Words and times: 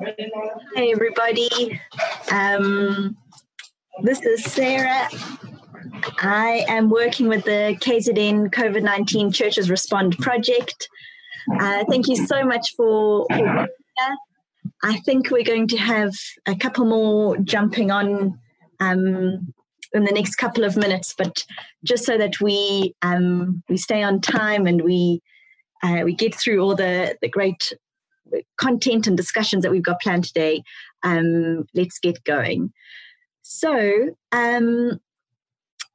Hi, 0.00 0.88
everybody. 0.90 1.80
Um, 2.32 3.16
this 4.02 4.20
is 4.22 4.44
Sarah. 4.44 5.08
I 6.18 6.64
am 6.68 6.90
working 6.90 7.28
with 7.28 7.44
the 7.44 7.76
KZN 7.80 8.50
COVID 8.52 8.82
19 8.82 9.30
Churches 9.30 9.70
Respond 9.70 10.18
project. 10.18 10.88
Uh, 11.60 11.84
thank 11.88 12.08
you 12.08 12.16
so 12.16 12.44
much 12.44 12.74
for. 12.76 13.26
I 14.82 14.96
think 15.00 15.30
we're 15.30 15.44
going 15.44 15.68
to 15.68 15.76
have 15.76 16.12
a 16.46 16.56
couple 16.56 16.86
more 16.86 17.36
jumping 17.38 17.92
on 17.92 18.38
um, 18.80 19.54
in 19.92 20.04
the 20.04 20.12
next 20.12 20.36
couple 20.36 20.64
of 20.64 20.76
minutes, 20.76 21.14
but 21.16 21.44
just 21.84 22.04
so 22.04 22.18
that 22.18 22.40
we 22.40 22.96
um, 23.02 23.62
we 23.68 23.76
stay 23.76 24.02
on 24.02 24.20
time 24.20 24.66
and 24.66 24.82
we 24.82 25.22
uh, 25.84 26.00
we 26.04 26.14
get 26.14 26.34
through 26.34 26.60
all 26.60 26.74
the, 26.74 27.16
the 27.22 27.28
great 27.28 27.72
content 28.56 29.06
and 29.06 29.16
discussions 29.16 29.62
that 29.62 29.70
we've 29.70 29.82
got 29.82 30.00
planned 30.00 30.24
today, 30.24 30.62
um, 31.02 31.66
let's 31.74 31.98
get 31.98 32.22
going. 32.24 32.72
So, 33.42 34.10
um, 34.32 35.00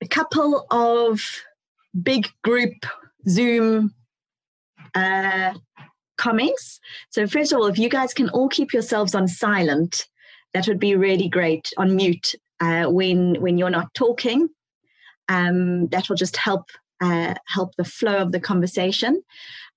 a 0.02 0.08
couple 0.08 0.66
of 0.70 1.22
big 2.02 2.30
group 2.44 2.86
Zoom 3.27 3.94
uh, 4.95 5.53
comments. 6.17 6.80
So, 7.09 7.27
first 7.27 7.52
of 7.52 7.59
all, 7.59 7.66
if 7.66 7.77
you 7.77 7.89
guys 7.89 8.13
can 8.13 8.30
all 8.30 8.50
keep 8.50 8.72
yourselves 8.73 9.16
on 9.16 9.27
silent, 9.27 10.05
that 10.53 10.67
would 10.67 10.80
be 10.80 10.95
really 10.95 11.30
great 11.30 11.72
on 11.77 11.95
mute 11.95 12.36
uh, 12.59 12.86
when 12.86 13.41
when 13.41 13.58
you're 13.58 13.70
not 13.70 13.94
talking. 13.94 14.50
Um, 15.27 15.88
that 15.88 16.09
will 16.09 16.16
just 16.16 16.38
help 16.38 16.70
uh, 17.02 17.36
help 17.48 17.75
the 17.75 17.86
flow 17.86 18.17
of 18.17 18.31
the 18.31 18.39
conversation. 18.39 19.23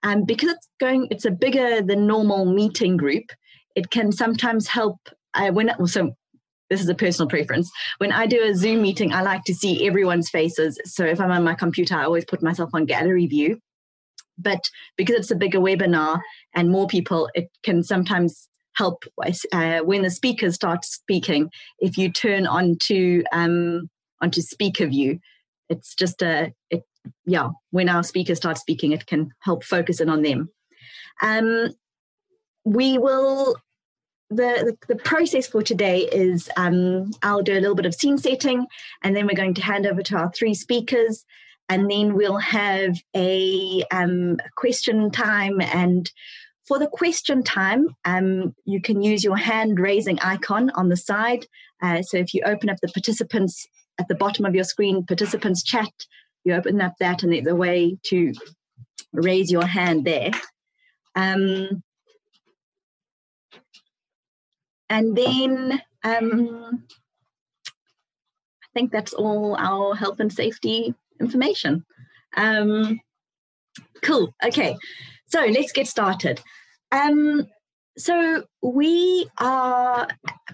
Um, 0.02 0.24
because 0.24 0.50
it's 0.50 0.68
going, 0.80 1.08
it's 1.10 1.24
a 1.24 1.30
bigger 1.30 1.80
than 1.82 2.06
normal 2.06 2.44
meeting 2.44 2.96
group. 2.96 3.24
It 3.76 3.90
can 3.90 4.12
sometimes 4.12 4.66
help 4.66 4.98
uh, 5.34 5.50
when. 5.50 5.70
So 5.86 6.14
this 6.70 6.80
is 6.80 6.88
a 6.88 6.94
personal 6.94 7.28
preference. 7.28 7.70
When 7.98 8.12
I 8.12 8.26
do 8.26 8.42
a 8.42 8.54
Zoom 8.54 8.82
meeting, 8.82 9.12
I 9.12 9.22
like 9.22 9.44
to 9.44 9.54
see 9.54 9.86
everyone's 9.86 10.30
faces. 10.30 10.78
So 10.84 11.04
if 11.04 11.20
I'm 11.20 11.30
on 11.30 11.44
my 11.44 11.54
computer, 11.54 11.94
I 11.94 12.04
always 12.04 12.24
put 12.24 12.42
myself 12.42 12.70
on 12.72 12.86
gallery 12.86 13.26
view. 13.26 13.58
But 14.38 14.60
because 14.96 15.16
it's 15.16 15.30
a 15.30 15.36
bigger 15.36 15.60
webinar 15.60 16.20
and 16.54 16.70
more 16.70 16.86
people, 16.86 17.28
it 17.34 17.50
can 17.62 17.82
sometimes 17.82 18.48
help 18.74 19.04
uh, 19.52 19.80
when 19.80 20.02
the 20.02 20.10
speakers 20.10 20.54
start 20.54 20.84
speaking. 20.84 21.50
If 21.78 21.98
you 21.98 22.10
turn 22.10 22.46
on 22.46 22.76
to 22.84 23.22
um, 23.32 23.90
onto 24.22 24.40
speaker 24.40 24.86
view, 24.86 25.20
it's 25.68 25.94
just 25.94 26.22
a 26.22 26.52
it 26.70 26.84
yeah, 27.24 27.50
when 27.70 27.88
our 27.88 28.02
speakers 28.02 28.38
start 28.38 28.58
speaking, 28.58 28.92
it 28.92 29.06
can 29.06 29.30
help 29.40 29.64
focus 29.64 30.00
in 30.00 30.08
on 30.08 30.22
them. 30.22 30.50
Um, 31.20 31.70
we 32.64 32.98
will 32.98 33.56
the, 34.30 34.76
the, 34.88 34.94
the, 34.94 35.02
process 35.02 35.46
for 35.46 35.62
today 35.62 36.08
is 36.10 36.48
um, 36.56 37.10
I'll 37.22 37.42
do 37.42 37.52
a 37.52 37.60
little 37.60 37.74
bit 37.74 37.84
of 37.84 37.94
scene 37.94 38.16
setting, 38.16 38.66
and 39.02 39.14
then 39.14 39.26
we're 39.26 39.34
going 39.34 39.54
to 39.54 39.62
hand 39.62 39.86
over 39.86 40.02
to 40.02 40.16
our 40.16 40.32
three 40.32 40.54
speakers, 40.54 41.26
and 41.68 41.90
then 41.90 42.14
we'll 42.14 42.38
have 42.38 42.98
a 43.14 43.84
um, 43.90 44.38
question 44.56 45.10
time. 45.10 45.60
And 45.60 46.10
for 46.66 46.78
the 46.78 46.86
question 46.86 47.42
time, 47.42 47.88
um, 48.04 48.54
you 48.64 48.80
can 48.80 49.02
use 49.02 49.22
your 49.22 49.36
hand 49.36 49.78
raising 49.78 50.18
icon 50.20 50.70
on 50.70 50.88
the 50.88 50.96
side. 50.96 51.46
Uh, 51.82 52.00
so 52.02 52.16
if 52.16 52.32
you 52.32 52.42
open 52.46 52.70
up 52.70 52.78
the 52.80 52.88
participants 52.88 53.66
at 53.98 54.08
the 54.08 54.14
bottom 54.14 54.44
of 54.46 54.54
your 54.54 54.64
screen, 54.64 55.04
participants 55.04 55.62
chat, 55.62 55.92
you 56.44 56.54
open 56.54 56.80
up 56.80 56.94
that 56.98 57.22
and 57.22 57.32
there's 57.32 57.46
a 57.46 57.54
way 57.54 57.98
to 58.04 58.32
raise 59.12 59.50
your 59.50 59.66
hand 59.66 60.04
there. 60.04 60.30
Um, 61.14 61.82
and 64.88 65.16
then 65.16 65.82
um, 66.04 66.84
I 68.62 68.68
think 68.74 68.90
that's 68.90 69.12
all 69.12 69.56
our 69.56 69.94
health 69.94 70.20
and 70.20 70.32
safety 70.32 70.94
information. 71.20 71.84
Um, 72.36 73.00
cool. 74.02 74.34
Okay. 74.44 74.76
So 75.26 75.44
let's 75.46 75.72
get 75.72 75.86
started. 75.86 76.42
Um, 76.90 77.46
so 77.98 78.44
we 78.62 79.28
are 79.38 80.08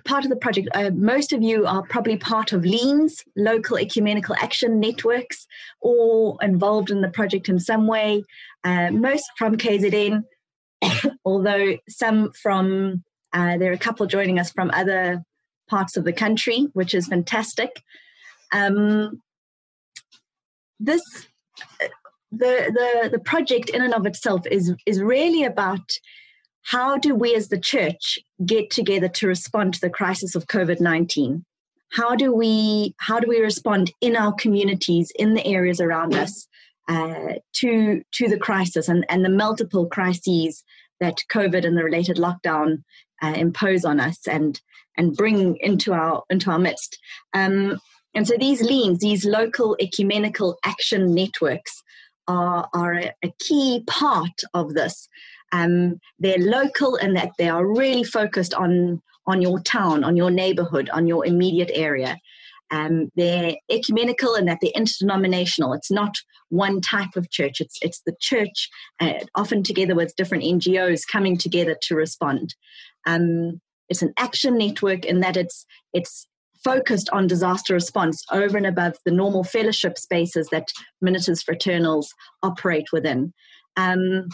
part 0.05 0.25
of 0.25 0.31
the 0.31 0.37
project. 0.37 0.69
Uh, 0.75 0.91
most 0.95 1.33
of 1.33 1.43
you 1.43 1.67
are 1.67 1.83
probably 1.83 2.17
part 2.17 2.53
of 2.53 2.65
LEANS, 2.65 3.25
local 3.37 3.79
ecumenical 3.79 4.35
action 4.41 4.81
networks, 4.81 5.47
or 5.81 6.37
involved 6.43 6.91
in 6.91 7.01
the 7.01 7.11
project 7.11 7.49
in 7.49 7.61
some 7.61 7.87
way. 7.87 8.25
Uh, 8.65 8.91
most 8.91 9.25
from 9.37 9.57
KZN, 9.57 10.25
although 11.25 11.77
some 11.89 12.33
from 12.33 13.05
uh, 13.33 13.57
there 13.57 13.71
are 13.71 13.75
a 13.75 13.79
couple 13.79 14.07
joining 14.07 14.39
us 14.39 14.51
from 14.51 14.71
other 14.73 15.23
parts 15.69 15.97
of 15.97 16.05
the 16.05 16.13
country, 16.13 16.67
which 16.73 16.95
is 16.95 17.07
fantastic. 17.07 17.83
Um, 18.53 19.23
this 20.81 21.03
the 22.33 22.73
the 22.73 23.11
the 23.11 23.19
project 23.19 23.71
in 23.71 23.83
and 23.83 23.95
of 23.95 24.07
itself 24.07 24.43
is 24.51 24.75
is 24.87 25.01
really 25.01 25.45
about 25.45 25.99
how 26.71 26.99
do 26.99 27.15
we 27.15 27.35
as 27.35 27.49
the 27.49 27.59
church 27.59 28.19
get 28.45 28.71
together 28.71 29.09
to 29.09 29.27
respond 29.27 29.75
to 29.75 29.81
the 29.81 29.91
crisis 29.91 30.35
of 30.35 30.47
covid-19 30.47 31.45
how 31.93 32.15
do 32.15 32.35
we 32.35 32.95
how 32.99 33.19
do 33.19 33.29
we 33.29 33.41
respond 33.41 33.93
in 34.01 34.17
our 34.17 34.33
communities 34.33 35.11
in 35.17 35.35
the 35.35 35.47
areas 35.47 35.81
around 35.81 36.15
us 36.15 36.47
uh, 36.89 37.35
to 37.53 38.03
to 38.13 38.29
the 38.29 38.39
crisis 38.39 38.89
and, 38.89 39.05
and 39.09 39.25
the 39.25 39.31
multiple 39.31 39.87
crises 39.87 40.65
that 41.01 41.19
covid 41.31 41.65
and 41.67 41.77
the 41.77 41.85
related 41.85 42.17
lockdown 42.17 42.83
uh, 43.23 43.35
impose 43.37 43.85
on 43.85 44.01
us 44.01 44.27
and 44.27 44.61
and 44.97 45.17
bring 45.17 45.57
into 45.59 45.93
our 45.93 46.23
into 46.29 46.51
our 46.51 46.59
midst? 46.59 46.99
Um, 47.33 47.81
and 48.15 48.27
so 48.27 48.37
these 48.37 48.61
leans 48.63 48.99
these 48.99 49.25
local 49.25 49.77
ecumenical 49.81 50.59
action 50.65 51.15
networks 51.15 51.83
are, 52.27 52.69
are 52.75 52.95
a, 52.95 53.13
a 53.23 53.33
key 53.39 53.85
part 53.87 54.43
of 54.53 54.75
this 54.75 55.09
um, 55.53 56.01
they're 56.19 56.39
local 56.39 56.97
and 56.97 57.17
that 57.17 57.33
they 57.39 57.49
are 57.49 57.67
really 57.67 58.05
focused 58.05 58.55
on 58.55 59.03
on 59.27 59.43
your 59.43 59.61
town, 59.61 60.05
on 60.05 60.17
your 60.17 60.31
neighborhood, 60.31 60.89
on 60.91 61.07
your 61.07 61.27
immediate 61.27 61.71
area. 61.75 62.17
Um, 62.71 63.11
they're 63.15 63.57
ecumenical 63.71 64.35
and 64.35 64.49
that 64.49 64.59
they're 64.63 64.71
interdenominational. 64.75 65.75
It's 65.75 65.91
not 65.91 66.17
one 66.49 66.81
type 66.81 67.15
of 67.17 67.31
church. 67.31 67.61
It's 67.61 67.79
it's 67.83 68.01
the 68.07 68.15
church, 68.21 68.69
uh, 69.01 69.25
often 69.35 69.63
together 69.63 69.95
with 69.95 70.17
different 70.17 70.45
NGOs 70.45 71.03
coming 71.11 71.37
together 71.37 71.77
to 71.83 71.95
respond. 71.95 72.55
Um, 73.07 73.61
it's 73.89 74.03
an 74.03 74.13
action 74.19 74.59
network 74.59 75.05
in 75.05 75.21
that 75.21 75.37
it's 75.37 75.67
it's 75.93 76.27
focused 76.63 77.09
on 77.11 77.27
disaster 77.27 77.73
response 77.73 78.25
over 78.33 78.57
and 78.57 78.67
above 78.67 78.95
the 79.05 79.13
normal 79.13 79.45
fellowship 79.45 79.97
spaces 79.97 80.49
that 80.49 80.69
ministers 81.01 81.43
fraternals 81.43 82.07
operate 82.43 82.93
within. 82.93 83.33
Um, 83.77 84.29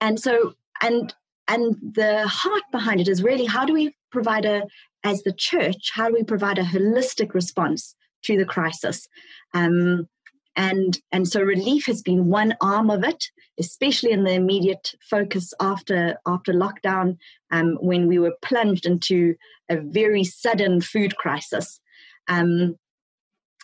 and 0.00 0.20
so 0.20 0.54
and 0.82 1.14
and 1.48 1.76
the 1.94 2.26
heart 2.26 2.62
behind 2.72 3.00
it 3.00 3.08
is 3.08 3.22
really 3.22 3.44
how 3.44 3.64
do 3.64 3.72
we 3.72 3.94
provide 4.10 4.44
a 4.44 4.66
as 5.04 5.22
the 5.22 5.32
church 5.32 5.90
how 5.94 6.08
do 6.08 6.14
we 6.14 6.22
provide 6.22 6.58
a 6.58 6.64
holistic 6.64 7.34
response 7.34 7.94
to 8.24 8.36
the 8.36 8.44
crisis? 8.44 9.08
Um, 9.54 10.08
and 10.56 10.98
and 11.12 11.28
so 11.28 11.40
relief 11.40 11.86
has 11.86 12.02
been 12.02 12.26
one 12.26 12.54
arm 12.60 12.90
of 12.90 13.04
it 13.04 13.30
especially 13.58 14.12
in 14.12 14.24
the 14.24 14.32
immediate 14.32 14.94
focus 15.00 15.54
after 15.60 16.18
after 16.26 16.52
lockdown 16.52 17.16
um, 17.50 17.78
when 17.80 18.06
we 18.06 18.18
were 18.18 18.34
plunged 18.42 18.86
into 18.86 19.34
a 19.68 19.78
very 19.80 20.24
sudden 20.24 20.80
food 20.80 21.16
crisis. 21.16 21.80
Um, 22.28 22.76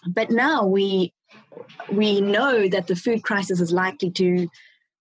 but 0.06 0.30
now 0.30 0.66
we 0.66 1.12
we 1.90 2.20
know 2.20 2.68
that 2.68 2.86
the 2.86 2.96
food 2.96 3.22
crisis 3.22 3.60
is 3.60 3.72
likely 3.72 4.10
to 4.12 4.48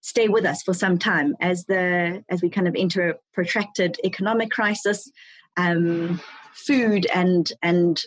stay 0.02 0.28
with 0.28 0.46
us 0.46 0.62
for 0.64 0.74
some 0.74 0.98
time 0.98 1.36
as 1.40 1.66
the 1.66 2.24
as 2.30 2.42
we 2.42 2.50
kind 2.50 2.68
of 2.68 2.76
enter 2.78 3.10
a 3.10 3.16
protracted 3.34 3.98
economic 4.04 4.52
crisis. 4.52 5.10
Um, 5.58 6.20
food 6.54 7.08
and 7.14 7.52
and 7.62 8.02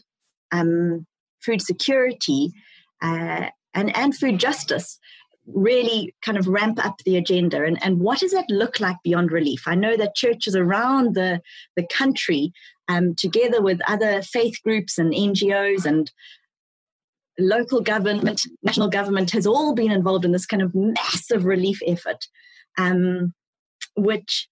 um, 0.53 1.07
food 1.41 1.61
security 1.61 2.53
uh, 3.03 3.49
and 3.75 3.97
and 3.97 4.17
food 4.17 4.39
justice 4.39 4.99
really 5.47 6.15
kind 6.23 6.39
of 6.39 6.49
ramp 6.49 6.83
up 6.83 6.97
the 7.05 7.19
agenda 7.19 7.65
and, 7.65 7.79
and 7.85 8.01
what 8.01 8.19
does 8.21 8.33
that 8.33 8.49
look 8.49 8.81
like 8.81 8.97
beyond 9.05 9.31
relief 9.31 9.65
i 9.67 9.75
know 9.75 9.95
that 9.95 10.15
churches 10.15 10.57
around 10.57 11.15
the 11.15 11.39
the 11.77 11.87
country 11.93 12.51
um, 12.89 13.15
together 13.15 13.61
with 13.61 13.79
other 13.87 14.23
faith 14.23 14.57
groups 14.65 14.97
and 14.97 15.13
ngos 15.13 15.85
and 15.85 16.11
local 17.39 17.81
government, 17.81 18.43
national 18.63 18.89
government 18.89 19.31
has 19.33 19.47
all 19.47 19.75
been 19.75 19.91
involved 19.91 20.25
in 20.25 20.33
this 20.33 20.47
kind 20.47 20.63
of 20.63 20.75
massive 20.75 21.45
relief 21.45 21.81
effort. 21.87 22.27
Um, 22.77 23.35
which, 23.97 24.49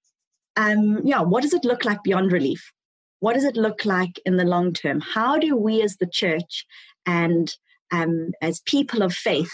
um, 0.57 1.01
yeah, 1.05 1.21
what 1.21 1.43
does 1.43 1.55
it 1.55 1.65
look 1.65 1.85
like 1.85 2.03
beyond 2.03 2.33
relief? 2.33 2.73
What 3.21 3.35
does 3.35 3.45
it 3.45 3.57
look 3.57 3.85
like 3.85 4.21
in 4.25 4.37
the 4.37 4.45
long 4.45 4.73
term? 4.73 5.01
How 5.01 5.39
do 5.39 5.57
we 5.57 5.83
as 5.83 5.97
the 5.97 6.07
church 6.07 6.67
and 7.07 7.53
um, 7.93 8.33
as 8.41 8.61
people 8.61 9.03
of 9.03 9.13
faith 9.13 9.51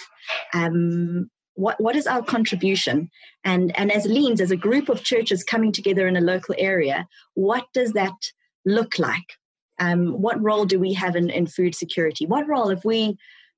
um, 0.55 1.31
what, 1.59 1.81
what 1.81 1.97
is 1.97 2.07
our 2.07 2.23
contribution? 2.23 3.11
And, 3.43 3.77
and 3.77 3.91
as 3.91 4.07
Leans, 4.07 4.41
as 4.41 4.53
a 4.53 4.57
group 4.57 4.89
of 4.89 5.03
churches 5.03 5.43
coming 5.43 5.73
together 5.73 6.07
in 6.07 6.17
a 6.17 6.21
local 6.21 6.55
area, 6.57 7.09
what 7.35 7.65
does 7.75 7.93
that 7.93 8.15
look 8.65 8.99
like? 8.99 9.35
Um, 9.79 10.21
what 10.21 10.43
role 10.43 10.65
do 10.65 10.79
we 10.79 10.93
have 10.95 11.17
in, 11.17 11.31
in 11.31 11.47
food 11.47 11.75
security? 11.75 12.27
What 12.27 12.49
role, 12.49 12.71
if 12.71 12.85
we 12.85 13.17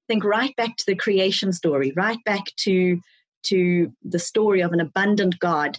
think 0.09 0.25
right 0.25 0.55
back 0.57 0.77
to 0.77 0.85
the 0.87 0.95
creation 0.95 1.53
story, 1.53 1.93
right 1.97 2.19
back 2.25 2.45
to, 2.59 3.01
to 3.45 3.93
the 4.03 4.19
story 4.19 4.61
of 4.61 4.73
an 4.73 4.81
abundant 4.81 5.39
God 5.39 5.79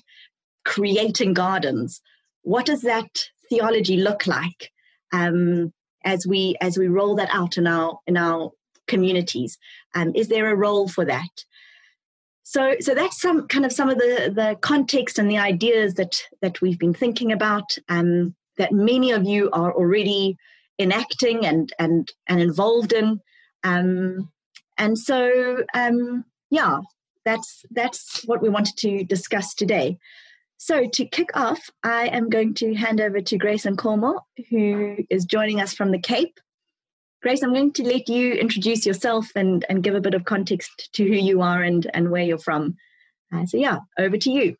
creating 0.65 1.33
gardens, 1.33 2.01
what 2.43 2.65
does 2.65 2.81
that 2.81 3.25
theology 3.49 3.97
look 3.97 4.25
like 4.27 4.71
um, 5.11 5.73
as 6.03 6.25
we 6.25 6.55
as 6.61 6.77
we 6.77 6.87
roll 6.87 7.15
that 7.15 7.29
out 7.31 7.57
in 7.57 7.67
our 7.67 7.99
in 8.07 8.17
our 8.17 8.51
communities? 8.87 9.57
Um, 9.93 10.11
is 10.15 10.27
there 10.27 10.49
a 10.49 10.55
role 10.55 10.87
for 10.87 11.05
that? 11.05 11.45
So, 12.43 12.75
so 12.79 12.93
that's 12.93 13.21
some 13.21 13.47
kind 13.47 13.65
of 13.65 13.71
some 13.71 13.89
of 13.89 13.97
the 13.97 14.31
the 14.33 14.57
context 14.61 15.19
and 15.19 15.29
the 15.29 15.37
ideas 15.37 15.93
that 15.95 16.21
that 16.41 16.61
we've 16.61 16.79
been 16.79 16.93
thinking 16.93 17.31
about. 17.31 17.77
Um, 17.87 18.35
that 18.61 18.71
many 18.71 19.11
of 19.11 19.25
you 19.25 19.49
are 19.51 19.73
already 19.73 20.37
enacting 20.79 21.45
and 21.45 21.73
and 21.79 22.07
and 22.27 22.39
involved 22.39 22.93
in. 22.93 23.19
Um, 23.63 24.31
and 24.77 24.97
so, 24.97 25.63
um, 25.73 26.25
yeah, 26.49 26.79
that's 27.25 27.65
that's 27.71 28.23
what 28.25 28.41
we 28.41 28.49
wanted 28.49 28.77
to 28.77 29.03
discuss 29.03 29.53
today. 29.53 29.97
So 30.57 30.87
to 30.87 31.05
kick 31.07 31.29
off, 31.33 31.71
I 31.83 32.07
am 32.09 32.29
going 32.29 32.53
to 32.55 32.75
hand 32.75 33.01
over 33.01 33.19
to 33.19 33.37
Grace 33.37 33.65
and 33.65 33.77
Cornwall, 33.77 34.27
who 34.51 34.97
is 35.09 35.25
joining 35.25 35.59
us 35.59 35.73
from 35.73 35.91
the 35.91 35.99
Cape. 35.99 36.39
Grace, 37.23 37.41
I'm 37.41 37.53
going 37.53 37.73
to 37.73 37.83
let 37.83 38.07
you 38.07 38.33
introduce 38.33 38.85
yourself 38.85 39.27
and, 39.35 39.65
and 39.69 39.83
give 39.83 39.95
a 39.95 40.01
bit 40.01 40.13
of 40.13 40.25
context 40.25 40.89
to 40.93 41.03
who 41.03 41.15
you 41.15 41.41
are 41.41 41.63
and, 41.63 41.89
and 41.95 42.11
where 42.11 42.23
you're 42.23 42.37
from. 42.37 42.75
Uh, 43.33 43.45
so 43.45 43.57
yeah, 43.57 43.79
over 43.97 44.17
to 44.17 44.31
you. 44.31 44.55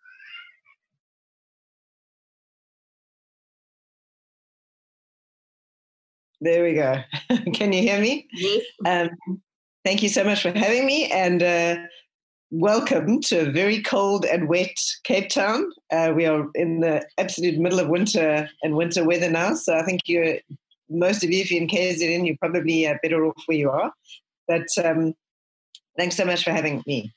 There 6.42 6.64
we 6.64 6.74
go. 6.74 7.04
Can 7.54 7.72
you 7.72 7.84
hear 7.84 8.02
me? 8.02 8.28
Yes. 8.34 8.64
Um, 8.84 9.42
thank 9.86 10.02
you 10.02 10.10
so 10.10 10.24
much 10.24 10.42
for 10.42 10.52
having 10.52 10.88
me 10.88 11.06
and 11.12 11.44
uh, 11.44 11.76
welcome 12.50 13.22
to 13.22 13.42
a 13.42 13.52
very 13.52 13.84
cold 13.84 14.26
and 14.26 14.50
wet 14.50 14.76
Cape 15.04 15.30
Town. 15.30 15.72
Uh, 15.92 16.14
we 16.16 16.26
are 16.26 16.48
in 16.56 16.80
the 16.80 17.06
absolute 17.20 17.60
middle 17.60 17.80
of 17.80 17.90
winter 17.90 18.50
and 18.64 18.76
winter 18.76 19.04
weather 19.04 19.30
now, 19.30 19.54
so 19.54 19.78
I 19.78 19.84
think 19.84 20.02
you're 20.08 20.38
most 20.90 21.24
of 21.24 21.30
you, 21.30 21.42
if 21.42 21.52
you're 21.52 21.62
in 21.62 21.70
KZN, 21.70 22.26
you're 22.26 22.38
probably 22.38 22.88
uh, 22.88 22.96
better 23.04 23.24
off 23.24 23.44
where 23.46 23.58
you 23.60 23.70
are. 23.70 23.94
But 24.48 24.68
um, 24.84 25.14
thanks 25.96 26.18
so 26.18 26.26
much 26.26 26.44
for 26.44 26.52
having 26.52 26.84
me. 26.88 27.14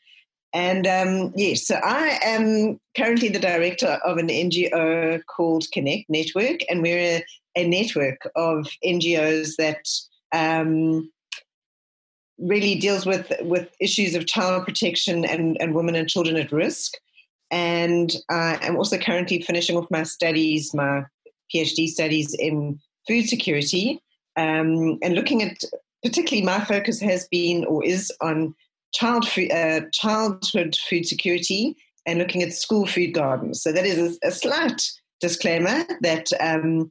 And 0.55 0.87
um, 0.87 1.33
yes, 1.35 1.67
so 1.67 1.81
I 1.83 2.21
am 2.23 2.79
currently 2.97 3.29
the 3.29 3.41
director 3.41 3.99
of 4.05 4.19
an 4.19 4.29
NGO 4.29 5.21
called 5.27 5.67
Connect 5.73 6.09
Network, 6.09 6.61
and 6.71 6.81
we're 6.81 6.99
a 6.99 7.25
a 7.57 7.67
network 7.67 8.29
of 8.37 8.69
NGOs 8.85 9.57
that 9.57 9.87
um, 10.33 11.11
really 12.39 12.75
deals 12.77 13.07
with 13.07 13.33
with 13.43 13.75
issues 13.81 14.15
of 14.15 14.27
child 14.27 14.65
protection 14.65 15.25
and, 15.25 15.61
and 15.61 15.75
women 15.75 15.95
and 15.95 16.09
children 16.09 16.37
at 16.37 16.53
risk. 16.53 16.95
And 17.51 18.13
uh, 18.31 18.59
I'm 18.61 18.77
also 18.77 18.99
currently 18.99 19.43
finishing 19.43 19.77
off 19.77 19.91
my 19.91 20.03
studies, 20.03 20.75
my 20.75 21.05
PhD 21.55 21.89
studies 21.89 22.35
in 22.35 22.81
food 23.07 23.29
security, 23.29 24.01
um, 24.37 24.99
and 25.03 25.15
looking 25.15 25.43
at 25.43 25.63
particularly 26.03 26.45
my 26.45 26.65
focus 26.65 27.01
has 27.01 27.29
been 27.29 27.65
or 27.65 27.85
is 27.85 28.13
on 28.21 28.55
child 28.95 29.29
food, 29.29 29.51
uh, 29.51 29.83
childhood 29.93 30.77
food 30.89 31.07
security 31.07 31.77
and 32.07 32.19
looking 32.19 32.43
at 32.43 32.53
school 32.53 32.87
food 32.87 33.13
gardens. 33.13 33.63
So 33.63 33.73
that 33.73 33.85
is 33.85 34.19
a, 34.23 34.29
a 34.29 34.31
slight 34.31 34.91
disclaimer 35.21 35.85
that 36.01 36.29
um, 36.41 36.91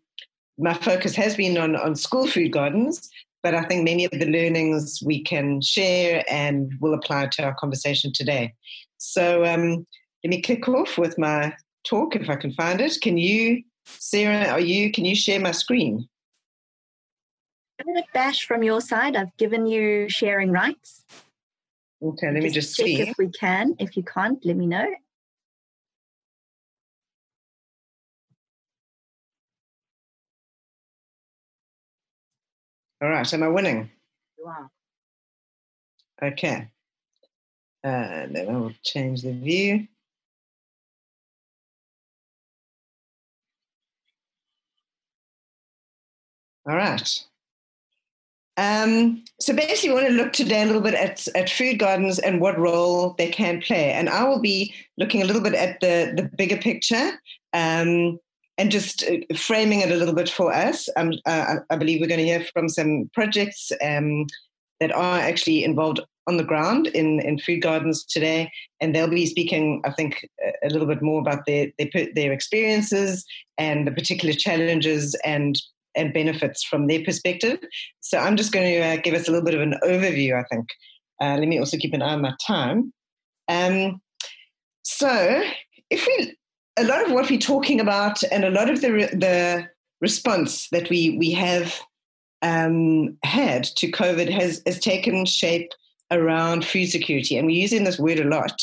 my 0.57 0.73
focus 0.73 1.15
has 1.15 1.35
been 1.35 1.57
on, 1.57 1.75
on 1.75 1.95
school 1.95 2.27
food 2.27 2.51
gardens, 2.51 3.09
but 3.41 3.55
I 3.55 3.63
think 3.63 3.83
many 3.83 4.05
of 4.05 4.11
the 4.11 4.25
learnings 4.25 5.01
we 5.05 5.23
can 5.23 5.61
share 5.61 6.23
and 6.29 6.71
will 6.79 6.93
apply 6.93 7.27
to 7.27 7.43
our 7.43 7.55
conversation 7.55 8.11
today. 8.13 8.53
So 8.97 9.45
um, 9.45 9.85
let 10.23 10.29
me 10.29 10.41
kick 10.41 10.67
off 10.67 10.97
with 10.97 11.17
my 11.17 11.53
talk 11.85 12.15
if 12.15 12.29
I 12.29 12.35
can 12.35 12.53
find 12.53 12.79
it. 12.81 12.97
Can 13.01 13.17
you, 13.17 13.63
Sarah, 13.85 14.49
are 14.51 14.59
you, 14.59 14.91
can 14.91 15.05
you 15.05 15.15
share 15.15 15.39
my 15.39 15.51
screen? 15.51 16.07
Give 17.83 17.97
it 17.97 18.05
bash 18.13 18.45
from 18.45 18.63
your 18.63 18.81
side. 18.81 19.15
I've 19.15 19.35
given 19.37 19.65
you 19.67 20.07
sharing 20.07 20.51
rights. 20.51 21.03
Okay, 22.03 22.31
let 22.31 22.43
me 22.43 22.49
just 22.49 22.75
see. 22.75 22.99
If 22.99 23.17
we 23.17 23.29
can. 23.29 23.75
If 23.79 23.95
you 23.95 24.03
can't, 24.03 24.43
let 24.45 24.57
me 24.57 24.67
know. 24.67 24.85
All 33.01 33.09
right, 33.09 33.33
am 33.33 33.43
I 33.43 33.47
winning? 33.47 33.89
You 34.37 34.45
are. 34.45 34.69
Okay. 36.21 36.69
And 37.83 38.35
then 38.35 38.49
I 38.49 38.57
will 38.57 38.73
change 38.83 39.21
the 39.21 39.31
view. 39.31 39.87
All 46.65 46.75
right. 46.75 47.23
Um, 48.57 49.23
so 49.39 49.53
basically, 49.53 49.89
we 49.89 49.95
want 49.95 50.07
to 50.07 50.13
look 50.13 50.33
today 50.33 50.61
a 50.61 50.65
little 50.65 50.81
bit 50.81 50.93
at, 50.93 51.27
at 51.35 51.49
food 51.49 51.79
gardens 51.79 52.19
and 52.19 52.39
what 52.39 52.57
role 52.57 53.15
they 53.17 53.29
can 53.29 53.61
play. 53.61 53.91
And 53.91 54.09
I 54.09 54.23
will 54.25 54.39
be 54.39 54.73
looking 54.97 55.21
a 55.21 55.25
little 55.25 55.41
bit 55.41 55.55
at 55.55 55.79
the, 55.79 56.13
the 56.15 56.29
bigger 56.37 56.57
picture 56.57 57.11
um, 57.53 58.19
and 58.57 58.71
just 58.71 59.03
uh, 59.03 59.35
framing 59.35 59.81
it 59.81 59.91
a 59.91 59.95
little 59.95 60.13
bit 60.13 60.29
for 60.29 60.53
us, 60.53 60.87
um, 60.95 61.13
uh, 61.25 61.55
I 61.69 61.75
believe 61.75 61.99
we're 61.99 62.07
going 62.07 62.19
to 62.19 62.25
hear 62.25 62.45
from 62.53 62.69
some 62.69 63.09
projects 63.13 63.71
um, 63.83 64.27
that 64.79 64.91
are 64.91 65.19
actually 65.19 65.63
involved 65.63 66.01
on 66.27 66.37
the 66.37 66.43
ground 66.43 66.87
in, 66.87 67.19
in 67.21 67.37
food 67.37 67.61
gardens 67.61 68.05
today, 68.05 68.51
and 68.79 68.95
they'll 68.95 69.09
be 69.09 69.25
speaking, 69.25 69.81
I 69.83 69.91
think, 69.91 70.27
a 70.63 70.69
little 70.69 70.87
bit 70.87 71.01
more 71.01 71.19
about 71.19 71.45
their 71.45 71.71
their, 71.77 72.07
their 72.15 72.31
experiences 72.31 73.25
and 73.57 73.85
the 73.85 73.91
particular 73.91 74.33
challenges 74.33 75.15
and 75.25 75.61
and 75.95 76.13
benefits 76.13 76.63
from 76.63 76.87
their 76.87 77.03
perspective. 77.03 77.59
So 78.01 78.17
I'm 78.17 78.35
just 78.35 78.51
going 78.51 78.73
to 78.73 78.79
uh, 78.79 78.95
give 78.97 79.13
us 79.13 79.27
a 79.27 79.31
little 79.31 79.45
bit 79.45 79.55
of 79.55 79.61
an 79.61 79.75
overview. 79.83 80.39
I 80.39 80.43
think. 80.51 80.67
Uh, 81.21 81.37
let 81.37 81.47
me 81.47 81.59
also 81.59 81.77
keep 81.77 81.93
an 81.93 82.01
eye 82.01 82.13
on 82.13 82.21
my 82.21 82.35
time. 82.45 82.91
Um, 83.47 84.01
so 84.83 85.43
if 85.89 86.05
we 86.05 86.35
a 86.77 86.83
lot 86.83 87.05
of 87.05 87.11
what 87.11 87.29
we're 87.29 87.39
talking 87.39 87.79
about 87.79 88.23
and 88.31 88.43
a 88.43 88.49
lot 88.49 88.69
of 88.69 88.81
the 88.81 88.89
the 89.13 89.67
response 90.01 90.67
that 90.69 90.89
we 90.89 91.17
we 91.17 91.31
have 91.31 91.79
um, 92.41 93.17
had 93.23 93.63
to 93.63 93.91
COVID 93.91 94.29
has 94.29 94.61
has 94.65 94.79
taken 94.79 95.25
shape 95.25 95.71
around 96.11 96.65
food 96.65 96.87
security, 96.87 97.37
and 97.37 97.47
we're 97.47 97.61
using 97.61 97.83
this 97.83 97.99
word 97.99 98.19
a 98.19 98.25
lot. 98.25 98.61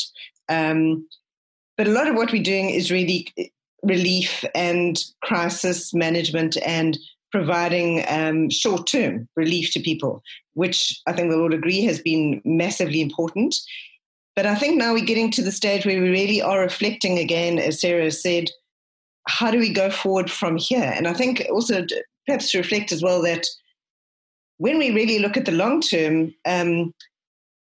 Um, 0.49 1.07
but 1.77 1.87
a 1.87 1.91
lot 1.91 2.07
of 2.07 2.15
what 2.15 2.31
we're 2.31 2.43
doing 2.43 2.69
is 2.69 2.91
really 2.91 3.33
relief 3.83 4.45
and 4.53 4.99
crisis 5.23 5.93
management 5.93 6.57
and 6.65 6.97
providing 7.31 8.03
um, 8.07 8.49
short 8.49 8.87
term 8.87 9.27
relief 9.35 9.71
to 9.73 9.79
people, 9.79 10.21
which 10.53 10.99
I 11.07 11.13
think 11.13 11.29
we'll 11.29 11.41
all 11.41 11.53
agree 11.53 11.81
has 11.83 11.99
been 11.99 12.41
massively 12.43 13.01
important. 13.01 13.55
But 14.35 14.45
I 14.45 14.55
think 14.55 14.77
now 14.77 14.93
we're 14.93 15.05
getting 15.05 15.31
to 15.31 15.41
the 15.41 15.51
stage 15.51 15.85
where 15.85 16.01
we 16.01 16.09
really 16.09 16.41
are 16.41 16.59
reflecting 16.59 17.19
again, 17.19 17.59
as 17.59 17.81
Sarah 17.81 18.11
said, 18.11 18.49
how 19.27 19.51
do 19.51 19.59
we 19.59 19.73
go 19.73 19.89
forward 19.89 20.31
from 20.31 20.57
here? 20.57 20.93
And 20.95 21.07
I 21.07 21.13
think 21.13 21.45
also 21.51 21.85
perhaps 22.25 22.51
to 22.51 22.57
reflect 22.57 22.91
as 22.91 23.03
well 23.03 23.21
that 23.23 23.45
when 24.57 24.77
we 24.77 24.91
really 24.91 25.19
look 25.19 25.37
at 25.37 25.45
the 25.45 25.51
long 25.51 25.81
term, 25.81 26.33
um, 26.45 26.93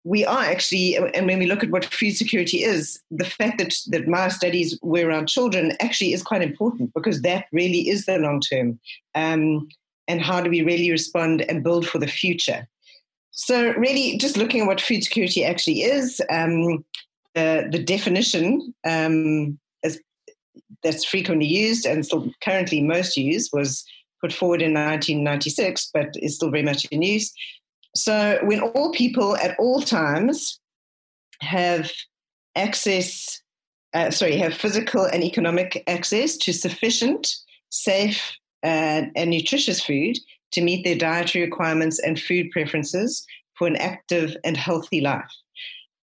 we 0.03 0.25
are 0.25 0.43
actually, 0.43 0.95
and 0.95 1.27
when 1.27 1.39
we 1.39 1.45
look 1.45 1.63
at 1.63 1.69
what 1.69 1.85
food 1.85 2.15
security 2.15 2.63
is, 2.63 2.99
the 3.11 3.25
fact 3.25 3.59
that, 3.59 3.75
that 3.87 4.07
my 4.07 4.29
studies 4.29 4.77
were 4.81 5.07
around 5.07 5.27
children 5.27 5.73
actually 5.79 6.13
is 6.13 6.23
quite 6.23 6.41
important 6.41 6.93
because 6.93 7.21
that 7.21 7.45
really 7.51 7.87
is 7.87 8.05
the 8.05 8.17
long 8.17 8.41
term. 8.41 8.79
Um, 9.13 9.67
and 10.07 10.21
how 10.21 10.41
do 10.41 10.49
we 10.49 10.63
really 10.63 10.89
respond 10.91 11.41
and 11.43 11.63
build 11.63 11.87
for 11.87 11.99
the 11.99 12.07
future? 12.07 12.67
So, 13.31 13.71
really, 13.73 14.17
just 14.17 14.37
looking 14.37 14.61
at 14.61 14.67
what 14.67 14.81
food 14.81 15.03
security 15.03 15.45
actually 15.45 15.83
is, 15.83 16.21
um, 16.29 16.83
the, 17.33 17.67
the 17.71 17.81
definition 17.81 18.73
um, 18.85 19.57
is, 19.83 20.01
that's 20.83 21.05
frequently 21.05 21.45
used 21.47 21.85
and 21.85 22.05
still 22.05 22.29
currently 22.43 22.81
most 22.81 23.15
used 23.15 23.51
was 23.53 23.85
put 24.19 24.33
forward 24.33 24.61
in 24.61 24.73
1996, 24.73 25.89
but 25.93 26.09
is 26.17 26.35
still 26.35 26.51
very 26.51 26.63
much 26.63 26.85
in 26.85 27.01
use. 27.01 27.33
So, 27.95 28.39
when 28.43 28.61
all 28.61 28.91
people 28.91 29.35
at 29.37 29.57
all 29.59 29.81
times 29.81 30.59
have 31.41 31.91
access, 32.55 33.41
uh, 33.93 34.11
sorry, 34.11 34.37
have 34.37 34.53
physical 34.53 35.05
and 35.05 35.23
economic 35.23 35.83
access 35.87 36.37
to 36.37 36.53
sufficient, 36.53 37.33
safe, 37.69 38.37
uh, 38.63 39.03
and 39.15 39.29
nutritious 39.29 39.83
food 39.83 40.17
to 40.51 40.61
meet 40.61 40.83
their 40.83 40.95
dietary 40.95 41.43
requirements 41.43 41.99
and 41.99 42.19
food 42.19 42.51
preferences 42.51 43.25
for 43.57 43.67
an 43.67 43.75
active 43.77 44.35
and 44.43 44.57
healthy 44.57 45.01
life. 45.01 45.31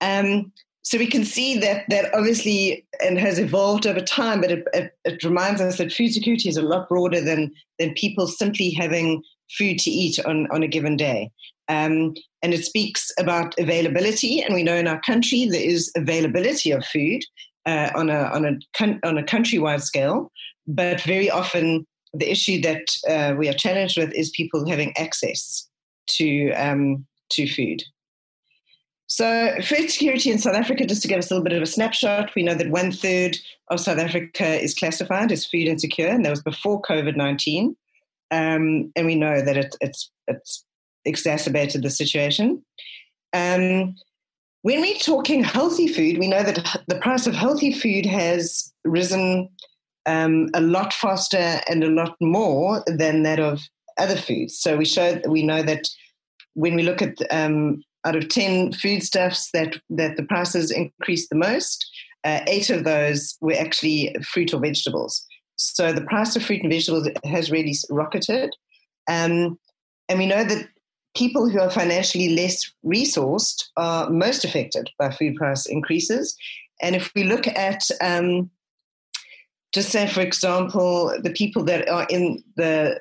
Um, 0.01 0.51
so 0.83 0.97
we 0.97 1.07
can 1.07 1.25
see 1.25 1.59
that 1.59 1.83
that 1.89 2.13
obviously 2.13 2.85
and 3.01 3.19
has 3.19 3.39
evolved 3.39 3.85
over 3.85 3.99
time, 3.99 4.39
but 4.39 4.51
it, 4.51 4.67
it, 4.73 4.91
it, 5.03 5.23
reminds 5.23 5.59
us 5.59 5.77
that 5.79 5.91
food 5.91 6.13
security 6.13 6.47
is 6.47 6.55
a 6.55 6.61
lot 6.61 6.87
broader 6.87 7.19
than 7.19 7.51
than 7.77 7.93
people 7.93 8.25
simply 8.25 8.69
having 8.69 9.21
food 9.57 9.79
to 9.79 9.89
eat 9.89 10.17
on, 10.25 10.47
on 10.49 10.63
a 10.63 10.67
given 10.67 10.95
day. 10.95 11.29
Um, 11.69 12.13
and 12.41 12.53
it 12.53 12.63
speaks 12.63 13.11
about 13.19 13.57
availability, 13.59 14.41
and 14.41 14.53
we 14.53 14.63
know 14.63 14.75
in 14.75 14.87
our 14.87 15.01
country 15.01 15.45
there 15.45 15.61
is 15.61 15.91
availability 15.95 16.71
of 16.71 16.85
food 16.85 17.23
uh, 17.65 17.89
on 17.95 18.09
a 18.09 18.23
on 18.33 18.45
a 18.45 18.97
on 19.03 19.17
a 19.17 19.23
countrywide 19.23 19.81
scale, 19.81 20.31
but 20.65 21.01
very 21.01 21.29
often 21.29 21.85
the 22.13 22.31
issue 22.31 22.61
that 22.61 22.87
uh, 23.09 23.35
we 23.37 23.49
are 23.49 23.53
challenged 23.53 23.97
with 23.97 24.13
is 24.13 24.29
people 24.29 24.67
having 24.67 24.95
access 24.97 25.67
to 26.07 26.51
um, 26.51 27.05
to 27.31 27.47
food. 27.47 27.83
So, 29.07 29.55
food 29.63 29.89
security 29.89 30.31
in 30.31 30.37
South 30.37 30.55
Africa, 30.55 30.85
just 30.85 31.01
to 31.01 31.07
give 31.07 31.17
us 31.17 31.31
a 31.31 31.33
little 31.33 31.43
bit 31.43 31.53
of 31.53 31.63
a 31.63 31.65
snapshot, 31.65 32.35
we 32.35 32.43
know 32.43 32.55
that 32.55 32.69
one 32.69 32.91
third 32.91 33.37
of 33.69 33.79
South 33.79 33.99
Africa 33.99 34.61
is 34.61 34.73
classified 34.73 35.31
as 35.31 35.45
food 35.45 35.67
insecure, 35.67 36.07
and 36.07 36.25
that 36.25 36.29
was 36.29 36.43
before 36.43 36.81
COVID 36.81 37.15
19. 37.15 37.75
Um, 38.31 38.91
and 38.97 39.05
we 39.05 39.15
know 39.15 39.41
that 39.41 39.55
it, 39.55 39.75
it's, 39.79 40.11
it's 40.27 40.65
exacerbated 41.07 41.83
the 41.83 41.89
situation. 41.89 42.63
Um, 43.33 43.95
when 44.61 44.81
we're 44.81 44.97
talking 44.97 45.43
healthy 45.43 45.87
food, 45.87 46.17
we 46.17 46.27
know 46.27 46.43
that 46.43 46.81
the 46.87 46.99
price 46.99 47.27
of 47.27 47.33
healthy 47.33 47.73
food 47.73 48.05
has 48.05 48.73
risen 48.83 49.49
um, 50.05 50.49
a 50.53 50.61
lot 50.61 50.93
faster 50.93 51.61
and 51.69 51.83
a 51.83 51.89
lot 51.89 52.15
more 52.19 52.83
than 52.87 53.23
that 53.23 53.39
of 53.39 53.61
other 53.97 54.17
foods. 54.17 54.59
So 54.59 54.77
we 54.77 54.85
show 54.85 55.21
we 55.27 55.43
know 55.43 55.63
that 55.63 55.87
when 56.53 56.75
we 56.75 56.83
look 56.83 57.01
at 57.01 57.15
um, 57.31 57.83
out 58.05 58.15
of 58.15 58.29
10 58.29 58.73
foodstuffs 58.73 59.51
that, 59.51 59.79
that 59.89 60.17
the 60.17 60.23
prices 60.23 60.71
increased 60.71 61.29
the 61.29 61.35
most, 61.35 61.89
uh, 62.23 62.39
eight 62.47 62.69
of 62.69 62.83
those 62.83 63.37
were 63.41 63.53
actually 63.53 64.15
fruit 64.23 64.53
or 64.53 64.59
vegetables. 64.59 65.25
So 65.55 65.91
the 65.91 66.01
price 66.01 66.35
of 66.35 66.43
fruit 66.43 66.61
and 66.61 66.71
vegetables 66.71 67.07
has 67.25 67.51
really 67.51 67.75
rocketed. 67.89 68.55
Um, 69.09 69.59
and 70.09 70.19
we 70.19 70.25
know 70.25 70.43
that 70.43 70.67
people 71.17 71.49
who 71.49 71.59
are 71.59 71.71
financially 71.71 72.29
less 72.29 72.71
resourced 72.85 73.69
are 73.75 74.09
most 74.09 74.45
affected 74.45 74.89
by 74.99 75.09
food 75.09 75.35
price 75.35 75.65
increases. 75.65 76.37
And 76.81 76.95
if 76.95 77.11
we 77.15 77.23
look 77.23 77.47
at, 77.47 77.83
um, 78.01 78.51
just 79.73 79.89
say, 79.89 80.07
for 80.07 80.21
example, 80.21 81.17
the 81.21 81.31
people 81.31 81.63
that 81.65 81.89
are 81.89 82.05
in 82.09 82.43
the 82.55 82.99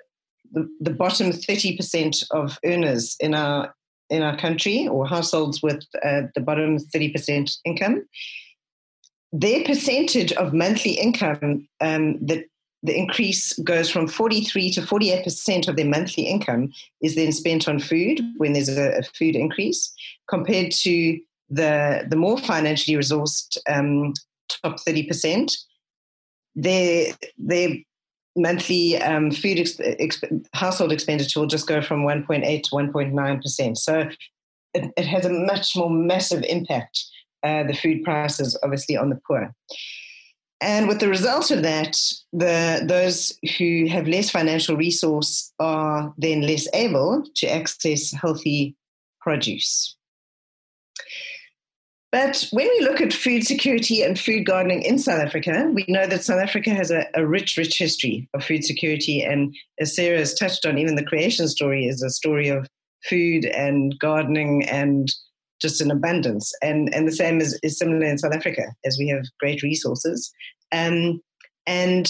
the, 0.53 0.69
the 0.81 0.93
bottom 0.93 1.33
30% 1.33 2.23
of 2.31 2.57
earners 2.65 3.17
in 3.19 3.35
our 3.35 3.75
in 4.11 4.23
our 4.23 4.37
country 4.37 4.87
or 4.87 5.05
households 5.05 5.61
with 5.61 5.85
uh, 6.05 6.23
the 6.37 6.41
bottom 6.41 6.79
30% 6.79 7.59
income, 7.65 8.07
their 9.33 9.65
percentage 9.65 10.33
of 10.35 10.55
monthly 10.55 10.93
income, 10.93 11.67
um, 11.81 12.25
the, 12.25 12.45
the 12.83 12.97
increase 12.97 13.53
goes 13.61 13.91
from 13.91 14.07
43 14.07 14.71
to 14.73 14.83
48% 14.83 15.69
of 15.69 15.77
their 15.77 15.87
monthly 15.87 16.25
income 16.25 16.73
is 17.03 17.15
then 17.15 17.33
spent 17.33 17.69
on 17.69 17.79
food 17.79 18.21
when 18.37 18.53
there's 18.53 18.69
a, 18.69 18.99
a 18.99 19.03
food 19.03 19.35
increase, 19.35 19.93
compared 20.29 20.73
to 20.73 21.19
the, 21.49 22.05
the 22.09 22.17
more 22.17 22.39
financially 22.39 22.97
resourced 22.97 23.57
um, 23.69 24.13
top 24.49 24.79
30%. 24.87 25.53
Their, 26.55 27.13
their 27.37 27.77
monthly 28.37 29.01
um, 29.01 29.31
food 29.31 29.67
household 30.53 30.93
expenditure 30.93 31.41
will 31.41 31.47
just 31.47 31.67
go 31.67 31.81
from 31.81 32.05
1.8 32.05 32.63
to 32.63 32.71
1.9%. 32.71 33.77
So 33.77 34.09
it, 34.75 34.93
it, 34.97 35.07
has 35.07 35.25
a 35.25 35.31
much 35.31 35.75
more 35.75 35.91
massive 35.91 36.45
impact, 36.45 37.05
uh, 37.43 37.65
the 37.65 37.75
food 37.75 38.05
prices, 38.05 38.59
obviously, 38.63 38.97
on 38.97 39.11
the 39.11 39.21
poor. 39.27 39.55
And 40.61 40.89
with 40.89 41.01
the 41.01 41.09
result 41.09 41.51
of 41.51 41.63
that, 41.63 41.99
the, 42.33 42.83
those 42.87 43.39
who 43.59 43.87
have 43.89 44.09
less 44.09 44.31
financial 44.31 44.77
resource 44.77 45.53
are 45.59 46.15
then 46.17 46.43
less 46.43 46.67
able 46.73 47.25
to 47.37 47.47
access 47.47 48.11
healthy 48.13 48.75
produce. 49.21 49.97
But 52.13 52.47
when 52.53 52.69
we 52.69 52.81
look 52.81 53.03
at 53.03 53.13
food 53.13 53.45
security 53.45 54.03
and 54.03 54.19
food 54.19 54.47
gardening 54.47 54.81
in 54.83 54.99
South 54.99 55.21
Africa, 55.21 55.71
we 55.75 55.85
know 55.89 56.07
that 56.07 56.25
South 56.25 56.41
Africa 56.41 56.71
has 56.71 56.91
a, 56.91 57.07
a, 57.15 57.27
rich, 57.27 57.59
rich 57.59 57.77
history 57.77 58.27
of 58.33 58.43
food 58.43 58.65
security. 58.65 59.23
And 59.23 59.55
as 59.79 59.95
Sarah 59.95 60.19
has 60.19 60.33
touched 60.33 60.65
on, 60.65 60.79
even 60.79 60.95
the 60.95 61.05
creation 61.05 61.47
story 61.49 61.87
is 61.87 62.03
a 62.03 62.09
story 62.09 62.49
of 62.49 62.67
food 63.05 63.45
and 63.45 63.99
gardening 63.99 64.67
and 64.67 65.13
just 65.61 65.81
an 65.81 65.91
abundance. 65.91 66.53
And, 66.63 66.93
and 66.95 67.07
the 67.07 67.13
same 67.13 67.41
is, 67.41 67.59
is 67.63 67.79
similar 67.79 68.05
in 68.05 68.19
South 68.19 68.35
Africa, 68.35 68.75
as 68.85 68.97
we 68.99 69.09
have 69.09 69.25
great 69.41 69.63
resources. 69.63 70.33
Um, 70.73 71.21
and 71.67 72.09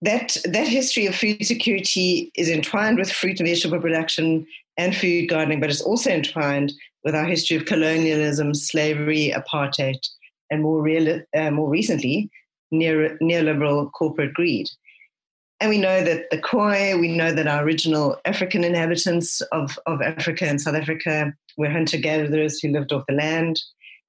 that, 0.00 0.36
that 0.44 0.66
history 0.66 1.06
of 1.06 1.14
food 1.14 1.44
security 1.44 2.32
is 2.36 2.48
entwined 2.48 2.98
with 2.98 3.12
fruit 3.12 3.38
and 3.38 3.48
vegetable 3.48 3.80
production 3.80 4.46
and 4.76 4.96
food 4.96 5.28
gardening, 5.28 5.60
but 5.60 5.70
it's 5.70 5.82
also 5.82 6.10
entwined 6.10 6.72
with 7.04 7.14
our 7.14 7.26
history 7.26 7.56
of 7.56 7.66
colonialism, 7.66 8.54
slavery, 8.54 9.32
apartheid, 9.34 9.98
and 10.50 10.62
more, 10.62 10.80
real, 10.80 11.20
uh, 11.36 11.50
more 11.50 11.68
recently, 11.68 12.30
neoliberal 12.72 13.90
corporate 13.92 14.34
greed. 14.34 14.68
And 15.62 15.70
we 15.70 15.78
know 15.78 16.02
that 16.02 16.28
the 16.30 16.38
Khoi, 16.38 16.98
we 16.98 17.16
know 17.16 17.32
that 17.32 17.46
our 17.46 17.62
original 17.62 18.20
African 18.24 18.64
inhabitants 18.64 19.40
of, 19.52 19.78
of 19.86 20.02
Africa 20.02 20.44
and 20.46 20.60
South 20.60 20.74
Africa 20.74 21.32
were 21.56 21.70
hunter 21.70 21.98
gatherers 21.98 22.58
who 22.58 22.68
lived 22.68 22.92
off 22.92 23.04
the 23.06 23.14
land. 23.14 23.60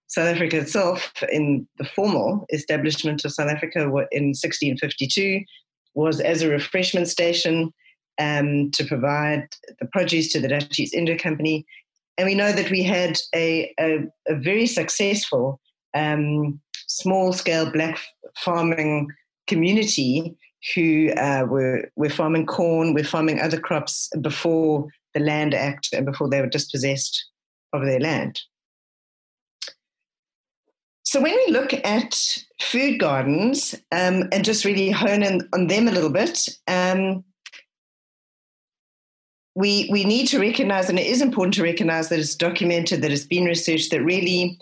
South 0.08 0.28
Africa 0.28 0.58
itself, 0.58 1.14
in 1.32 1.68
the 1.78 1.86
formal 1.86 2.46
establishment 2.52 3.24
of 3.24 3.34
South 3.34 3.50
Africa 3.50 3.82
in 4.12 4.34
1652, 4.34 5.44
was 5.94 6.20
as 6.20 6.42
a 6.42 6.50
refreshment 6.50 7.08
station 7.08 7.72
um, 8.20 8.72
to 8.72 8.84
provide 8.84 9.48
the 9.80 9.86
produce 9.86 10.32
to 10.32 10.40
the 10.40 10.48
Dutch 10.48 10.80
East 10.80 10.96
India 10.96 11.18
Company 11.18 11.66
and 12.18 12.28
we 12.28 12.36
know 12.36 12.52
that 12.52 12.70
we 12.70 12.84
had 12.84 13.20
a, 13.34 13.74
a, 13.80 14.06
a 14.28 14.36
very 14.36 14.68
successful 14.68 15.60
um, 15.96 16.60
small 16.88 17.34
scale 17.34 17.72
black 17.72 18.00
farming 18.38 19.10
community 19.48 20.36
who 20.74 21.12
uh, 21.12 21.46
were, 21.48 21.92
were 21.96 22.10
farming 22.10 22.46
corn, 22.46 22.94
were 22.94 23.04
farming 23.04 23.40
other 23.40 23.60
crops 23.60 24.10
before 24.22 24.88
the 25.14 25.20
Land 25.20 25.54
Act 25.54 25.90
and 25.94 26.06
before 26.06 26.30
they 26.30 26.42
were 26.42 26.48
dispossessed 26.48 27.30
of 27.74 27.86
their 27.86 28.00
land. 28.00 28.42
So 31.04 31.22
when 31.22 31.36
we 31.36 31.54
look 31.54 31.74
at 31.74 32.44
food 32.62 33.00
gardens 33.00 33.76
um, 33.92 34.30
and 34.32 34.46
just 34.46 34.66
really 34.66 34.90
hone 34.90 35.22
in 35.22 35.48
on 35.54 35.68
them 35.68 35.88
a 35.88 35.92
little 35.92 36.10
bit, 36.10 36.48
um, 36.68 37.24
we 39.54 39.90
we 39.92 40.06
need 40.06 40.28
to 40.30 40.40
recognize, 40.40 40.90
and 40.90 40.98
it 40.98 41.06
is 41.06 41.22
important 41.22 41.54
to 41.56 41.64
recognize 41.64 42.10
that 42.10 42.20
it's 42.20 42.36
documented, 42.36 43.02
that 43.02 43.12
it's 43.12 43.28
been 43.28 43.46
researched, 43.46 43.92
that 43.92 44.02
really 44.02 44.60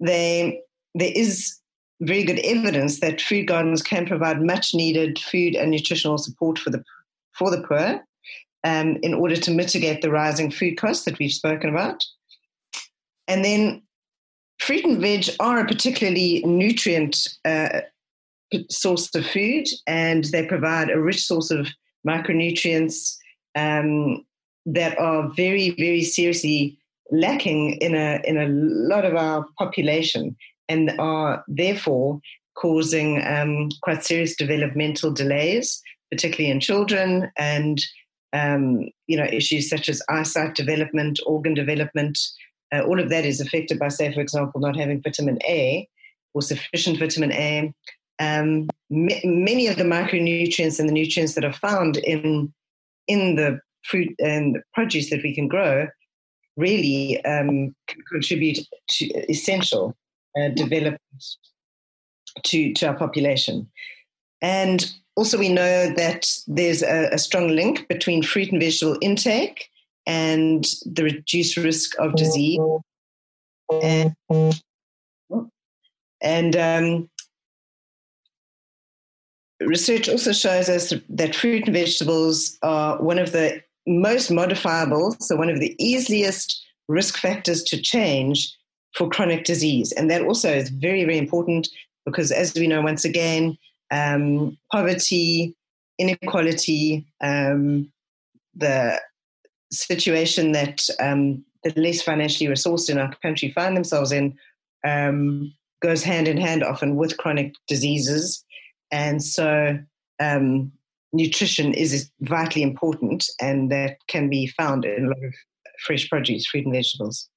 they 0.00 0.60
there 0.94 1.12
is 1.14 1.60
very 2.00 2.24
good 2.24 2.40
evidence 2.40 3.00
that 3.00 3.20
food 3.20 3.46
gardens 3.46 3.82
can 3.82 4.06
provide 4.06 4.42
much 4.42 4.74
needed 4.74 5.18
food 5.18 5.54
and 5.54 5.70
nutritional 5.70 6.18
support 6.18 6.58
for 6.58 6.70
the 6.70 6.82
for 7.32 7.50
the 7.50 7.62
poor 7.62 8.04
um, 8.64 8.96
in 9.02 9.14
order 9.14 9.36
to 9.36 9.50
mitigate 9.50 10.02
the 10.02 10.10
rising 10.10 10.50
food 10.50 10.76
costs 10.76 11.04
that 11.04 11.18
we've 11.18 11.32
spoken 11.32 11.70
about. 11.70 12.02
And 13.28 13.44
then 13.44 13.82
fruit 14.58 14.84
and 14.84 15.00
veg 15.00 15.28
are 15.40 15.60
a 15.60 15.66
particularly 15.66 16.42
nutrient 16.44 17.28
uh, 17.44 17.80
source 18.70 19.14
of 19.14 19.26
food, 19.26 19.66
and 19.86 20.24
they 20.24 20.46
provide 20.46 20.90
a 20.90 21.00
rich 21.00 21.24
source 21.24 21.50
of 21.50 21.68
micronutrients 22.06 23.16
um, 23.54 24.24
that 24.66 24.98
are 24.98 25.30
very, 25.36 25.70
very 25.70 26.02
seriously 26.02 26.78
lacking 27.10 27.72
in 27.80 27.94
a 27.94 28.20
in 28.24 28.38
a 28.38 28.48
lot 28.48 29.04
of 29.04 29.14
our 29.14 29.46
population, 29.58 30.36
and 30.68 30.94
are 30.98 31.44
therefore 31.48 32.20
causing 32.54 33.24
um, 33.26 33.68
quite 33.82 34.04
serious 34.04 34.36
developmental 34.36 35.10
delays, 35.10 35.82
particularly 36.10 36.50
in 36.50 36.60
children, 36.60 37.30
and 37.36 37.84
um, 38.32 38.88
you 39.06 39.16
know 39.16 39.24
issues 39.24 39.68
such 39.68 39.88
as 39.88 40.02
eyesight 40.08 40.54
development, 40.54 41.20
organ 41.26 41.54
development. 41.54 42.18
Uh, 42.72 42.80
all 42.82 42.98
of 42.98 43.08
that 43.10 43.24
is 43.24 43.40
affected 43.40 43.78
by, 43.78 43.88
say, 43.88 44.12
for 44.12 44.20
example, 44.20 44.60
not 44.60 44.76
having 44.76 45.00
vitamin 45.02 45.38
A 45.46 45.88
or 46.32 46.42
sufficient 46.42 46.98
vitamin 46.98 47.32
A. 47.32 47.72
Um, 48.18 48.68
m- 48.90 49.44
many 49.44 49.66
of 49.66 49.76
the 49.76 49.84
micronutrients 49.84 50.80
and 50.80 50.88
the 50.88 50.92
nutrients 50.92 51.34
that 51.34 51.44
are 51.44 51.52
found 51.52 51.96
in 51.98 52.52
in 53.06 53.36
the 53.36 53.60
fruit 53.82 54.14
and 54.18 54.54
the 54.54 54.62
produce 54.72 55.10
that 55.10 55.22
we 55.22 55.34
can 55.34 55.46
grow 55.46 55.86
really 56.56 57.22
um, 57.24 57.74
contribute 58.08 58.58
to 58.88 59.06
essential 59.30 59.96
uh, 60.38 60.48
development 60.48 61.00
to, 62.44 62.72
to 62.74 62.88
our 62.88 62.96
population. 62.96 63.68
And 64.42 64.90
also, 65.16 65.38
we 65.38 65.48
know 65.48 65.92
that 65.94 66.26
there's 66.46 66.82
a, 66.82 67.08
a, 67.12 67.18
strong 67.18 67.48
link 67.48 67.86
between 67.88 68.22
fruit 68.22 68.50
and 68.50 68.60
vegetable 68.60 68.98
intake 69.00 69.70
and 70.06 70.66
the 70.84 71.04
reduced 71.04 71.56
risk 71.56 71.96
of 72.00 72.16
disease. 72.16 72.60
And 73.82 74.14
And 76.24 76.56
um, 76.56 77.10
research 79.60 80.08
also 80.08 80.32
shows 80.32 80.68
us 80.68 80.92
that 81.08 81.36
fruit 81.36 81.66
and 81.66 81.74
vegetables 81.74 82.58
are 82.62 83.00
one 83.00 83.18
of 83.18 83.32
the 83.32 83.62
most 83.86 84.30
modifiable, 84.30 85.14
so 85.20 85.36
one 85.36 85.50
of 85.50 85.60
the 85.60 85.76
easiest 85.78 86.64
risk 86.88 87.18
factors 87.18 87.62
to 87.64 87.80
change 87.80 88.52
for 88.94 89.08
chronic 89.08 89.44
disease. 89.44 89.92
And 89.92 90.10
that 90.10 90.22
also 90.22 90.52
is 90.52 90.70
very, 90.70 91.04
very 91.04 91.18
important 91.18 91.68
because, 92.06 92.30
as 92.30 92.54
we 92.54 92.66
know, 92.66 92.80
once 92.80 93.04
again, 93.04 93.56
um, 93.90 94.56
poverty, 94.70 95.54
inequality, 95.98 97.06
um, 97.20 97.90
the 98.54 99.00
situation 99.72 100.52
that 100.52 100.86
um, 101.00 101.44
the 101.64 101.72
less 101.80 102.02
financially 102.02 102.48
resourced 102.48 102.88
in 102.90 102.98
our 102.98 103.14
country 103.16 103.50
find 103.50 103.76
themselves 103.76 104.12
in 104.12 104.36
um, 104.86 105.52
goes 105.82 106.02
hand 106.02 106.28
in 106.28 106.36
hand 106.36 106.62
often 106.62 106.96
with 106.96 107.16
chronic 107.16 107.54
diseases. 107.66 108.44
And 108.92 109.22
so 109.22 109.78
um, 110.20 110.70
nutrition 111.12 111.74
is 111.74 112.10
vitally 112.20 112.62
important, 112.62 113.26
and 113.40 113.72
that 113.72 113.98
can 114.08 114.28
be 114.28 114.46
found 114.46 114.84
in 114.84 115.06
a 115.06 115.08
lot 115.08 115.24
of 115.24 115.34
fresh 115.84 116.08
produce, 116.08 116.46
fruit 116.46 116.64
and 116.64 116.74
vegetables. 116.74 117.28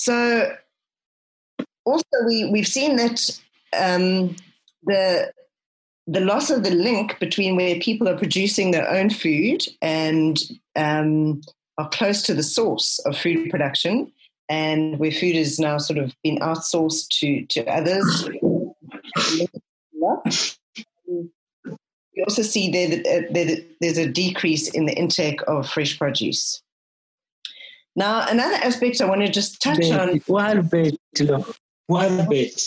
So, 0.00 0.54
also 1.84 2.04
we 2.24 2.48
we've 2.52 2.68
seen 2.68 2.94
that 2.96 3.40
um, 3.76 4.36
the 4.84 5.32
the 6.06 6.20
loss 6.20 6.50
of 6.50 6.62
the 6.62 6.70
link 6.70 7.18
between 7.18 7.56
where 7.56 7.80
people 7.80 8.08
are 8.08 8.16
producing 8.16 8.70
their 8.70 8.88
own 8.88 9.10
food 9.10 9.66
and 9.82 10.40
um, 10.76 11.40
are 11.78 11.88
close 11.88 12.22
to 12.22 12.34
the 12.34 12.44
source 12.44 13.00
of 13.06 13.18
food 13.18 13.50
production, 13.50 14.12
and 14.48 15.00
where 15.00 15.10
food 15.10 15.34
is 15.34 15.58
now 15.58 15.78
sort 15.78 15.98
of 15.98 16.14
been 16.22 16.38
outsourced 16.38 17.08
to 17.18 17.44
to 17.46 17.66
others. 17.66 18.28
You 22.14 22.24
also 22.24 22.42
see 22.42 22.70
there 22.70 22.88
that 22.88 23.64
there's 23.80 23.98
a 23.98 24.06
decrease 24.06 24.70
in 24.70 24.86
the 24.86 24.94
intake 24.94 25.40
of 25.48 25.68
fresh 25.68 25.98
produce. 25.98 26.62
Now, 27.98 28.28
another 28.28 28.54
aspect 28.54 29.00
I 29.00 29.06
want 29.06 29.22
to 29.22 29.28
just 29.28 29.60
touch 29.60 29.90
on. 29.90 30.20
One 30.28 30.68
bit, 30.68 30.96
one 31.88 32.28
bit. 32.28 32.62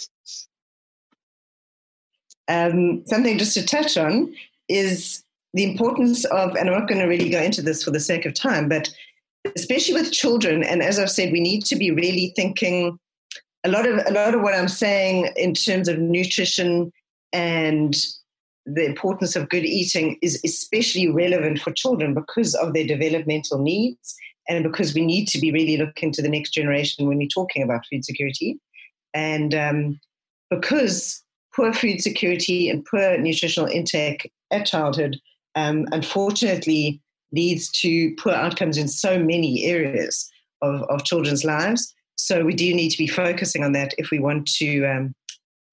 Um, 2.50 3.06
something 3.06 3.38
just 3.38 3.54
to 3.54 3.66
touch 3.66 3.98
on 3.98 4.36
is 4.68 5.24
the 5.54 5.64
importance 5.64 6.26
of, 6.26 6.58
and 6.58 6.70
I'm 6.70 6.78
not 6.78 6.90
going 6.90 7.00
to 7.00 7.08
really 7.08 7.30
go 7.30 7.42
into 7.42 7.62
this 7.62 7.82
for 7.82 7.92
the 7.92 8.00
sake 8.02 8.26
of 8.26 8.34
time, 8.34 8.68
but 8.68 8.90
especially 9.56 9.94
with 9.94 10.12
children, 10.12 10.64
and 10.64 10.84
as 10.84 11.00
I've 11.00 11.10
said, 11.10 11.32
we 11.32 11.40
need 11.40 11.64
to 11.68 11.78
be 11.78 11.92
really 11.92 12.34
thinking 12.36 13.00
a 13.64 13.70
lot 13.70 13.88
of 13.88 14.06
a 14.06 14.12
lot 14.12 14.36
of 14.36 14.42
what 14.42 14.54
I'm 14.54 14.68
saying 14.68 15.32
in 15.38 15.54
terms 15.54 15.88
of 15.88 15.98
nutrition 15.98 16.92
and 17.32 17.96
the 18.66 18.84
importance 18.84 19.38
of 19.38 19.48
good 19.48 19.64
eating 19.64 20.18
is 20.22 20.42
especially 20.44 21.10
relevant 21.10 21.60
for 21.60 21.72
children 21.72 22.14
because 22.14 22.54
of 22.54 22.74
their 22.74 22.86
developmental 22.86 23.60
needs 23.60 24.18
and 24.50 24.64
because 24.64 24.94
we 24.94 25.06
need 25.06 25.28
to 25.30 25.40
be 25.40 25.52
really 25.52 25.78
looking 25.78 26.12
to 26.14 26.22
the 26.22 26.30
next 26.30 26.52
generation 26.52 27.08
when 27.08 27.18
we're 27.18 27.28
talking 27.28 27.64
about 27.64 27.86
food 27.90 28.04
security. 28.04 28.60
And 29.14 29.54
um, 29.54 30.00
because 30.50 31.24
poor 31.56 31.74
food 31.74 32.02
security 32.02 32.70
and 32.70 32.86
poor 32.86 33.18
nutritional 33.18 33.70
intake 33.70 34.32
at 34.52 34.66
childhood, 34.66 35.18
um, 35.56 35.88
unfortunately, 35.92 37.02
leads 37.32 37.70
to 37.72 38.14
poor 38.16 38.34
outcomes 38.34 38.78
in 38.78 38.88
so 38.88 39.18
many 39.20 39.66
areas 39.66 40.30
of, 40.62 40.82
of 40.84 41.04
children's 41.06 41.44
lives. 41.44 41.94
So 42.16 42.44
we 42.44 42.54
do 42.54 42.74
need 42.74 42.90
to 42.90 42.98
be 42.98 43.08
focusing 43.08 43.64
on 43.64 43.72
that 43.74 43.94
if 43.98 44.12
we 44.12 44.20
want 44.20 44.48
to 44.54 44.86
um, 44.86 45.16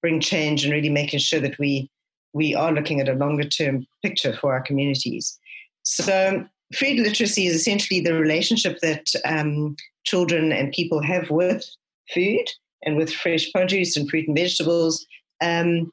bring 0.01 0.19
change 0.19 0.63
and 0.63 0.73
really 0.73 0.89
making 0.89 1.19
sure 1.19 1.39
that 1.39 1.57
we 1.59 1.89
we 2.31 2.53
are 2.53 2.71
looking 2.71 2.99
at 2.99 3.09
a 3.09 3.13
longer 3.13 3.43
term 3.43 3.87
picture 4.03 4.35
for 4.37 4.53
our 4.53 4.61
communities. 4.61 5.39
So 5.83 6.45
food 6.73 6.99
literacy 6.99 7.47
is 7.47 7.55
essentially 7.55 7.99
the 7.99 8.13
relationship 8.13 8.79
that 8.81 9.07
um, 9.25 9.75
children 10.05 10.51
and 10.51 10.71
people 10.71 11.01
have 11.01 11.29
with 11.29 11.65
food 12.13 12.45
and 12.83 12.95
with 12.95 13.13
fresh 13.13 13.51
produce 13.51 13.97
and 13.97 14.09
fruit 14.09 14.27
and 14.27 14.37
vegetables. 14.37 15.05
Um, 15.41 15.91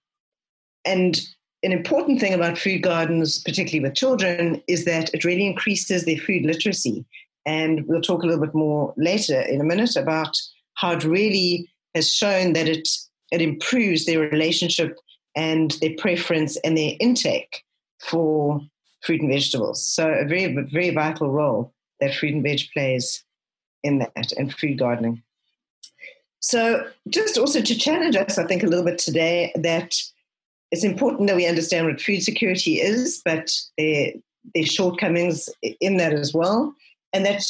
and 0.85 1.21
an 1.63 1.73
important 1.73 2.21
thing 2.21 2.35
about 2.35 2.59
food 2.59 2.83
gardens, 2.83 3.43
particularly 3.43 3.81
with 3.81 3.97
children, 3.97 4.63
is 4.69 4.85
that 4.85 5.13
it 5.15 5.25
really 5.25 5.47
increases 5.47 6.05
their 6.05 6.19
food 6.19 6.45
literacy. 6.45 7.05
And 7.45 7.87
we'll 7.87 8.03
talk 8.03 8.23
a 8.23 8.27
little 8.27 8.45
bit 8.45 8.55
more 8.55 8.93
later 8.97 9.41
in 9.41 9.61
a 9.61 9.65
minute 9.65 9.97
about 9.97 10.37
how 10.75 10.93
it 10.93 11.05
really 11.05 11.69
has 11.95 12.13
shown 12.13 12.53
that 12.53 12.69
it, 12.69 12.89
it 13.33 13.41
improves 13.41 14.05
their 14.05 14.21
relationship 14.21 14.97
and 15.35 15.73
their 15.81 15.95
preference 15.99 16.57
and 16.59 16.77
their 16.77 16.93
intake 17.01 17.63
for 18.01 18.61
fruit 19.07 19.21
and 19.21 19.31
vegetables. 19.31 19.83
So 19.83 20.11
a 20.11 20.25
very, 20.25 20.53
very 20.55 20.91
vital 20.91 21.31
role 21.31 21.73
that 22.01 22.15
fruit 22.15 22.35
and 22.35 22.43
veg 22.43 22.61
plays 22.73 23.25
in 23.83 24.01
that 24.01 24.33
and 24.37 24.53
food 24.53 24.79
gardening. 24.79 25.23
So 26.41 26.87
just 27.09 27.39
also 27.39 27.61
to 27.63 27.79
challenge 27.79 28.17
us, 28.17 28.39
I 28.39 28.45
think 28.45 28.63
a 28.63 28.67
little 28.67 28.85
bit 28.85 28.99
today 28.99 29.53
that 29.55 29.95
it's 30.71 30.85
important 30.85 31.29
that 31.29 31.37
we 31.37 31.47
understand 31.47 31.87
what 31.87 32.01
food 32.01 32.23
security 32.23 32.75
is, 32.81 33.23
but 33.25 33.53
there's 33.79 34.73
shortcomings 34.73 35.49
in 35.81 35.97
that 35.97 36.13
as 36.13 36.35
well. 36.35 36.75
And 37.13 37.25
that 37.25 37.45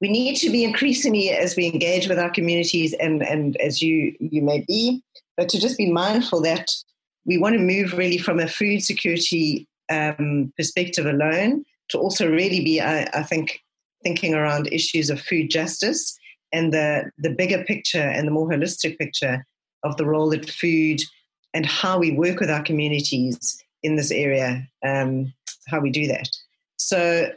we 0.00 0.08
need 0.08 0.36
to 0.36 0.50
be 0.50 0.64
increasingly 0.64 1.30
as 1.30 1.54
we 1.54 1.66
engage 1.66 2.08
with 2.08 2.18
our 2.18 2.30
communities 2.30 2.92
and, 2.94 3.22
and 3.22 3.56
as 3.56 3.80
you 3.80 4.16
you 4.18 4.42
may 4.42 4.64
be, 4.66 5.00
but 5.36 5.48
to 5.50 5.60
just 5.60 5.78
be 5.78 5.90
mindful 5.90 6.40
that 6.42 6.70
we 7.24 7.38
want 7.38 7.54
to 7.54 7.60
move 7.60 7.96
really 7.96 8.18
from 8.18 8.40
a 8.40 8.48
food 8.48 8.82
security 8.82 9.68
um, 9.92 10.52
perspective 10.56 11.06
alone 11.06 11.64
to 11.90 11.98
also 11.98 12.30
really 12.30 12.64
be, 12.64 12.80
I, 12.80 13.02
I, 13.14 13.22
think, 13.22 13.60
thinking 14.02 14.34
around 14.34 14.72
issues 14.72 15.10
of 15.10 15.20
food 15.20 15.50
justice 15.50 16.18
and 16.52 16.72
the, 16.72 17.10
the 17.18 17.30
bigger 17.30 17.64
picture 17.64 18.02
and 18.02 18.26
the 18.26 18.32
more 18.32 18.48
holistic 18.48 18.98
picture 18.98 19.46
of 19.82 19.96
the 19.96 20.06
role 20.06 20.30
that 20.30 20.48
food 20.48 21.00
and 21.54 21.66
how 21.66 21.98
we 21.98 22.12
work 22.12 22.40
with 22.40 22.50
our 22.50 22.62
communities 22.62 23.62
in 23.82 23.96
this 23.96 24.10
area, 24.10 24.66
um, 24.84 25.32
how 25.68 25.80
we 25.80 25.90
do 25.90 26.06
that. 26.06 26.28
So, 26.76 27.30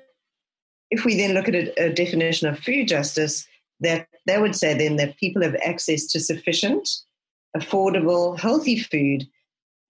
if 0.92 1.04
we 1.04 1.18
then 1.18 1.34
look 1.34 1.50
at 1.50 1.56
a, 1.56 1.86
a 1.86 1.94
definition 1.94 2.48
of 2.48 2.60
food 2.60 2.88
justice, 2.88 3.48
that 3.80 4.08
they 4.26 4.38
would 4.38 4.56
say 4.56 4.74
then 4.78 4.96
that 4.98 5.18
people 5.18 5.42
have 5.42 5.56
access 5.66 6.06
to 6.08 6.20
sufficient, 6.20 6.88
affordable, 7.58 8.40
healthy 8.40 8.80
food 8.80 9.26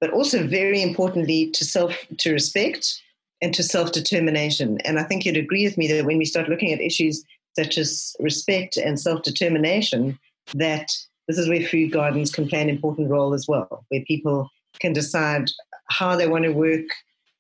but 0.05 0.13
also 0.13 0.45
very 0.45 0.83
importantly 0.83 1.49
to 1.49 1.65
self 1.65 1.97
to 2.19 2.31
respect 2.31 3.01
and 3.41 3.55
to 3.55 3.63
self-determination. 3.63 4.77
And 4.85 4.99
I 4.99 5.03
think 5.03 5.25
you'd 5.25 5.35
agree 5.35 5.65
with 5.65 5.79
me 5.79 5.87
that 5.87 6.05
when 6.05 6.19
we 6.19 6.25
start 6.25 6.47
looking 6.47 6.71
at 6.71 6.79
issues 6.79 7.23
such 7.57 7.79
as 7.79 8.15
respect 8.19 8.77
and 8.77 8.99
self-determination, 8.99 10.19
that 10.53 10.91
this 11.27 11.39
is 11.39 11.49
where 11.49 11.61
food 11.61 11.91
gardens 11.91 12.31
can 12.31 12.47
play 12.47 12.61
an 12.61 12.69
important 12.69 13.09
role 13.09 13.33
as 13.33 13.47
well, 13.47 13.83
where 13.89 14.03
people 14.05 14.47
can 14.79 14.93
decide 14.93 15.49
how 15.89 16.15
they 16.15 16.27
want 16.27 16.43
to 16.43 16.51
work 16.51 16.85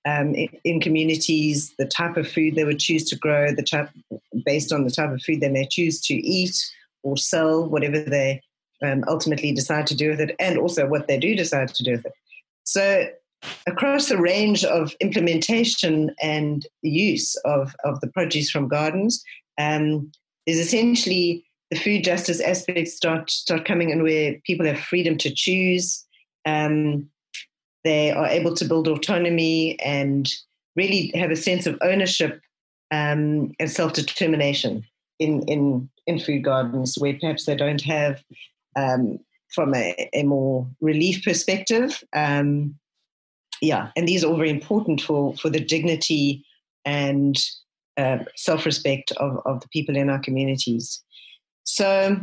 um, 0.07 0.33
in, 0.33 0.49
in, 0.63 0.79
communities, 0.81 1.71
the 1.77 1.85
type 1.85 2.17
of 2.17 2.27
food 2.27 2.55
they 2.55 2.63
would 2.63 2.79
choose 2.79 3.03
to 3.09 3.15
grow, 3.15 3.51
the 3.51 3.61
type 3.61 3.91
based 4.43 4.73
on 4.73 4.85
the 4.85 4.91
type 4.91 5.11
of 5.11 5.21
food 5.21 5.39
they 5.39 5.49
may 5.49 5.67
choose 5.67 6.01
to 6.01 6.15
eat 6.15 6.55
or 7.03 7.15
sell, 7.15 7.69
whatever 7.69 7.99
they 7.99 8.41
um, 8.83 9.03
ultimately 9.07 9.51
decide 9.51 9.85
to 9.87 9.95
do 9.95 10.09
with 10.09 10.19
it, 10.19 10.35
and 10.39 10.57
also 10.57 10.87
what 10.87 11.07
they 11.07 11.19
do 11.19 11.35
decide 11.35 11.69
to 11.75 11.83
do 11.83 11.91
with 11.91 12.05
it. 12.07 12.13
So, 12.65 13.07
across 13.67 14.09
the 14.09 14.17
range 14.17 14.63
of 14.63 14.93
implementation 14.99 16.13
and 16.21 16.65
use 16.81 17.35
of, 17.45 17.75
of 17.83 18.01
the 18.01 18.07
produce 18.07 18.49
from 18.49 18.67
gardens, 18.67 19.23
um, 19.59 20.11
there's 20.45 20.59
essentially 20.59 21.45
the 21.71 21.77
food 21.77 22.03
justice 22.03 22.41
aspects 22.41 22.95
start 22.95 23.29
start 23.29 23.65
coming 23.65 23.89
in 23.89 24.03
where 24.03 24.35
people 24.45 24.65
have 24.65 24.79
freedom 24.79 25.17
to 25.19 25.33
choose. 25.33 26.05
Um, 26.45 27.09
they 27.83 28.11
are 28.11 28.27
able 28.27 28.55
to 28.55 28.65
build 28.65 28.87
autonomy 28.87 29.79
and 29.79 30.31
really 30.75 31.11
have 31.15 31.31
a 31.31 31.35
sense 31.35 31.65
of 31.65 31.77
ownership 31.81 32.41
um, 32.91 33.51
and 33.59 33.69
self 33.69 33.93
determination 33.93 34.83
in, 35.19 35.43
in 35.43 35.89
in 36.07 36.19
food 36.19 36.43
gardens 36.43 36.97
where 36.97 37.17
perhaps 37.19 37.45
they 37.45 37.55
don't 37.55 37.81
have 37.81 38.23
um, 38.75 39.19
from 39.53 39.73
a, 39.73 40.09
a 40.13 40.23
more 40.23 40.67
relief 40.81 41.23
perspective. 41.23 42.03
Um, 42.13 42.75
yeah, 43.61 43.91
and 43.95 44.07
these 44.07 44.23
are 44.23 44.27
all 44.27 44.37
very 44.37 44.49
important 44.49 45.01
for, 45.01 45.35
for 45.37 45.49
the 45.49 45.59
dignity 45.59 46.45
and 46.83 47.37
uh, 47.97 48.19
self 48.35 48.65
respect 48.65 49.11
of, 49.13 49.39
of 49.45 49.61
the 49.61 49.67
people 49.69 49.95
in 49.95 50.09
our 50.09 50.19
communities. 50.19 51.01
So, 51.63 52.19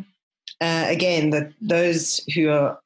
uh, 0.61 0.85
again, 0.88 1.30
that 1.30 1.52
those 1.61 2.20
who 2.35 2.50
are 2.50 2.78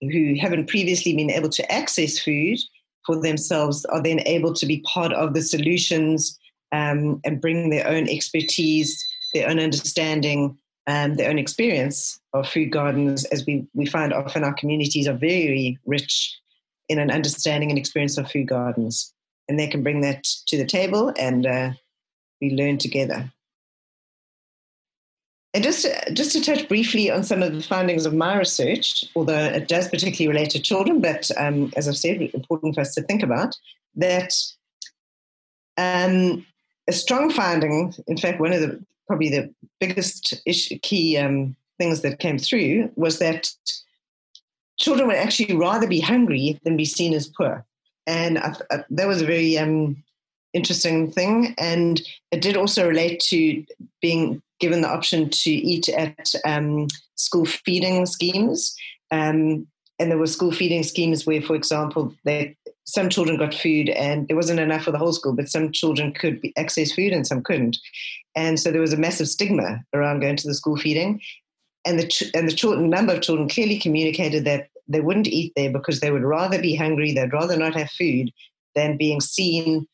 who 0.00 0.34
haven't 0.40 0.68
previously 0.68 1.14
been 1.14 1.30
able 1.30 1.50
to 1.50 1.72
access 1.72 2.18
food 2.18 2.58
for 3.04 3.20
themselves 3.20 3.84
are 3.86 4.02
then 4.02 4.20
able 4.20 4.54
to 4.54 4.64
be 4.64 4.80
part 4.80 5.12
of 5.12 5.34
the 5.34 5.42
solutions 5.42 6.38
um, 6.72 7.20
and 7.24 7.40
bring 7.40 7.68
their 7.68 7.86
own 7.86 8.08
expertise, 8.08 9.04
their 9.34 9.48
own 9.48 9.58
understanding 9.58 10.56
um, 10.90 11.14
their 11.14 11.30
own 11.30 11.38
experience 11.38 12.20
of 12.34 12.48
food 12.48 12.70
gardens, 12.70 13.24
as 13.26 13.46
we, 13.46 13.66
we 13.74 13.86
find 13.86 14.12
often 14.12 14.44
our 14.44 14.54
communities 14.54 15.06
are 15.06 15.14
very 15.14 15.78
rich 15.86 16.36
in 16.88 16.98
an 16.98 17.10
understanding 17.10 17.70
and 17.70 17.78
experience 17.78 18.18
of 18.18 18.30
food 18.30 18.48
gardens. 18.48 19.14
And 19.48 19.58
they 19.58 19.68
can 19.68 19.82
bring 19.82 20.00
that 20.00 20.24
to 20.46 20.56
the 20.56 20.66
table 20.66 21.12
and 21.16 21.46
uh, 21.46 21.70
we 22.40 22.50
learn 22.50 22.78
together. 22.78 23.32
And 25.52 25.64
just 25.64 25.84
just 26.12 26.30
to 26.32 26.40
touch 26.40 26.68
briefly 26.68 27.10
on 27.10 27.24
some 27.24 27.42
of 27.42 27.52
the 27.52 27.62
findings 27.62 28.06
of 28.06 28.14
my 28.14 28.36
research, 28.36 29.04
although 29.16 29.46
it 29.46 29.66
does 29.66 29.88
particularly 29.88 30.28
relate 30.32 30.50
to 30.50 30.62
children, 30.62 31.00
but 31.00 31.28
um, 31.36 31.72
as 31.76 31.88
I've 31.88 31.96
said, 31.96 32.20
important 32.34 32.76
for 32.76 32.82
us 32.82 32.94
to 32.94 33.02
think 33.02 33.24
about 33.24 33.56
that 33.96 34.32
um, 35.76 36.46
a 36.86 36.92
strong 36.92 37.30
finding. 37.30 37.92
In 38.06 38.16
fact, 38.16 38.40
one 38.40 38.52
of 38.52 38.60
the 38.60 38.80
probably 39.10 39.28
the 39.28 39.52
biggest 39.80 40.34
issue, 40.46 40.78
key 40.82 41.18
um, 41.18 41.56
things 41.78 42.02
that 42.02 42.20
came 42.20 42.38
through 42.38 42.90
was 42.94 43.18
that 43.18 43.50
children 44.78 45.08
would 45.08 45.16
actually 45.16 45.56
rather 45.56 45.88
be 45.88 46.00
hungry 46.00 46.60
than 46.62 46.76
be 46.76 46.84
seen 46.84 47.12
as 47.12 47.26
poor, 47.26 47.64
and 48.06 48.38
I, 48.38 48.54
I, 48.70 48.84
that 48.90 49.08
was 49.08 49.20
a 49.20 49.26
very 49.26 49.58
um, 49.58 50.02
interesting 50.52 51.10
thing. 51.10 51.54
And 51.58 52.00
it 52.30 52.40
did 52.40 52.56
also 52.56 52.88
relate 52.88 53.20
to 53.30 53.64
being 54.00 54.42
given 54.60 54.80
the 54.82 54.88
option 54.88 55.30
to 55.30 55.50
eat 55.50 55.88
at 55.88 56.32
um, 56.44 56.86
school 57.16 57.46
feeding 57.46 58.06
schemes. 58.06 58.76
Um, 59.10 59.66
and 59.98 60.10
there 60.10 60.18
were 60.18 60.26
school 60.26 60.52
feeding 60.52 60.82
schemes 60.82 61.26
where, 61.26 61.42
for 61.42 61.56
example, 61.56 62.14
they, 62.24 62.56
some 62.90 63.08
children 63.08 63.38
got 63.38 63.54
food 63.54 63.88
and 63.88 64.26
there 64.26 64.36
wasn't 64.36 64.58
enough 64.58 64.82
for 64.82 64.90
the 64.90 64.98
whole 64.98 65.12
school, 65.12 65.32
but 65.32 65.48
some 65.48 65.70
children 65.70 66.12
could 66.12 66.40
be, 66.40 66.52
access 66.56 66.92
food 66.92 67.12
and 67.12 67.26
some 67.26 67.42
couldn't. 67.42 67.78
And 68.34 68.58
so 68.58 68.72
there 68.72 68.80
was 68.80 68.92
a 68.92 68.96
massive 68.96 69.28
stigma 69.28 69.84
around 69.94 70.20
going 70.20 70.36
to 70.36 70.48
the 70.48 70.54
school 70.54 70.76
feeding. 70.76 71.20
And 71.84 71.98
the, 71.98 72.30
and 72.34 72.48
the 72.48 72.52
children, 72.52 72.90
number 72.90 73.14
of 73.14 73.22
children 73.22 73.48
clearly 73.48 73.78
communicated 73.78 74.44
that 74.44 74.68
they 74.88 75.00
wouldn't 75.00 75.28
eat 75.28 75.52
there 75.54 75.70
because 75.70 76.00
they 76.00 76.10
would 76.10 76.24
rather 76.24 76.60
be 76.60 76.74
hungry, 76.74 77.12
they'd 77.12 77.32
rather 77.32 77.56
not 77.56 77.74
have 77.74 77.90
food 77.90 78.32
than 78.74 78.96
being 78.96 79.20
seen 79.20 79.86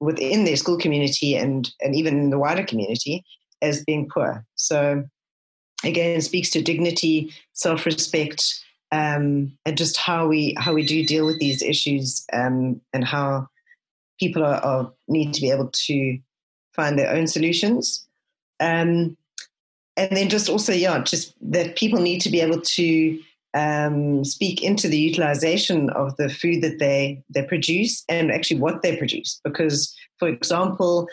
within 0.00 0.44
their 0.44 0.56
school 0.56 0.78
community 0.78 1.36
and, 1.36 1.70
and 1.82 1.94
even 1.94 2.18
in 2.18 2.30
the 2.30 2.38
wider 2.38 2.64
community 2.64 3.22
as 3.60 3.84
being 3.84 4.08
poor. 4.08 4.44
So 4.54 5.04
again, 5.84 6.20
speaks 6.22 6.48
to 6.50 6.62
dignity, 6.62 7.32
self-respect, 7.52 8.64
um, 8.92 9.52
and 9.64 9.76
just 9.76 9.96
how 9.96 10.26
we 10.26 10.54
how 10.58 10.74
we 10.74 10.84
do 10.84 11.06
deal 11.06 11.26
with 11.26 11.38
these 11.38 11.62
issues, 11.62 12.24
um, 12.32 12.80
and 12.92 13.04
how 13.04 13.48
people 14.18 14.44
are, 14.44 14.60
are, 14.62 14.92
need 15.08 15.32
to 15.34 15.40
be 15.40 15.50
able 15.50 15.70
to 15.72 16.18
find 16.74 16.98
their 16.98 17.10
own 17.10 17.26
solutions. 17.26 18.06
Um, 18.60 19.16
and 19.96 20.16
then 20.16 20.28
just 20.28 20.48
also, 20.48 20.72
yeah, 20.72 21.02
just 21.02 21.34
that 21.40 21.76
people 21.76 22.00
need 22.00 22.20
to 22.20 22.30
be 22.30 22.40
able 22.40 22.60
to 22.60 23.20
um, 23.54 24.24
speak 24.24 24.62
into 24.62 24.88
the 24.88 24.98
utilization 24.98 25.90
of 25.90 26.16
the 26.16 26.28
food 26.28 26.62
that 26.62 26.78
they 26.78 27.22
they 27.30 27.42
produce 27.42 28.04
and 28.08 28.30
actually 28.30 28.60
what 28.60 28.82
they 28.82 28.96
produce. 28.96 29.40
Because, 29.44 29.94
for 30.18 30.28
example, 30.28 31.08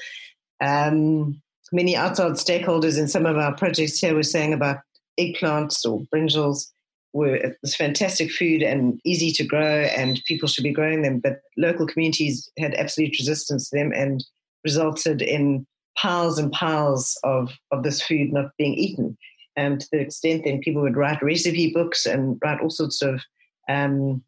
um, 0.61 1.41
many 1.71 1.95
outside 1.95 2.33
stakeholders 2.33 2.97
in 2.97 3.07
some 3.07 3.25
of 3.25 3.37
our 3.37 3.55
projects 3.55 3.99
here 3.99 4.15
were 4.15 4.23
saying 4.23 4.53
about 4.53 4.77
eggplants 5.19 5.85
or 5.85 6.01
brinjals 6.13 6.71
were 7.17 7.55
this 7.61 7.75
fantastic 7.75 8.31
food 8.31 8.61
and 8.61 8.99
easy 9.03 9.31
to 9.31 9.43
grow 9.43 9.81
and 9.97 10.21
people 10.25 10.47
should 10.47 10.63
be 10.63 10.71
growing 10.71 11.01
them 11.01 11.19
but 11.19 11.41
local 11.57 11.87
communities 11.87 12.49
had 12.57 12.73
absolute 12.75 13.15
resistance 13.17 13.69
to 13.69 13.77
them 13.77 13.91
and 13.93 14.23
resulted 14.63 15.21
in 15.21 15.65
piles 15.97 16.37
and 16.37 16.51
piles 16.51 17.19
of, 17.23 17.51
of 17.71 17.83
this 17.83 18.01
food 18.01 18.31
not 18.31 18.51
being 18.57 18.75
eaten 18.75 19.17
and 19.55 19.81
to 19.81 19.87
the 19.91 19.99
extent 19.99 20.43
then 20.43 20.59
people 20.59 20.81
would 20.81 20.97
write 20.97 21.21
recipe 21.21 21.73
books 21.73 22.05
and 22.05 22.39
write 22.43 22.61
all 22.61 22.69
sorts 22.69 23.01
of 23.01 23.21
um, 23.67 24.23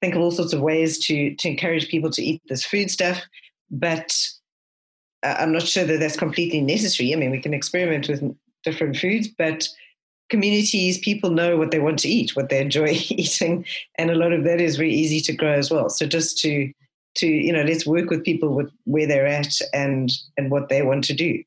think 0.00 0.14
of 0.14 0.20
all 0.20 0.30
sorts 0.30 0.52
of 0.52 0.60
ways 0.60 0.98
to 0.98 1.34
to 1.36 1.48
encourage 1.48 1.88
people 1.88 2.10
to 2.10 2.22
eat 2.22 2.42
this 2.48 2.64
food 2.64 2.90
stuff 2.90 3.22
but 3.70 4.12
I'm 5.22 5.52
not 5.52 5.62
sure 5.62 5.84
that 5.84 5.98
that's 5.98 6.16
completely 6.16 6.60
necessary. 6.60 7.12
I 7.12 7.16
mean, 7.16 7.30
we 7.30 7.40
can 7.40 7.54
experiment 7.54 8.08
with 8.08 8.22
different 8.64 8.96
foods, 8.96 9.28
but 9.28 9.68
communities, 10.28 10.98
people 10.98 11.30
know 11.30 11.56
what 11.56 11.70
they 11.70 11.78
want 11.78 11.98
to 12.00 12.08
eat, 12.08 12.36
what 12.36 12.48
they 12.48 12.60
enjoy 12.60 12.88
eating, 13.10 13.64
and 13.96 14.10
a 14.10 14.14
lot 14.14 14.32
of 14.32 14.44
that 14.44 14.60
is 14.60 14.76
very 14.76 14.92
easy 14.92 15.20
to 15.20 15.32
grow 15.32 15.52
as 15.52 15.70
well. 15.70 15.88
So 15.88 16.06
just 16.06 16.38
to 16.38 16.72
to 17.16 17.26
you 17.26 17.52
know, 17.52 17.62
let's 17.62 17.86
work 17.86 18.10
with 18.10 18.24
people 18.24 18.54
with 18.54 18.70
where 18.84 19.06
they're 19.06 19.26
at 19.26 19.54
and 19.72 20.10
and 20.36 20.50
what 20.50 20.68
they 20.68 20.82
want 20.82 21.04
to 21.04 21.14
do. 21.14 21.42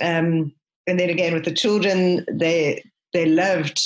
Um, 0.00 0.52
and 0.86 0.98
then 0.98 1.10
again 1.10 1.34
with 1.34 1.44
the 1.44 1.52
children, 1.52 2.24
they 2.30 2.82
they 3.12 3.26
loved 3.26 3.80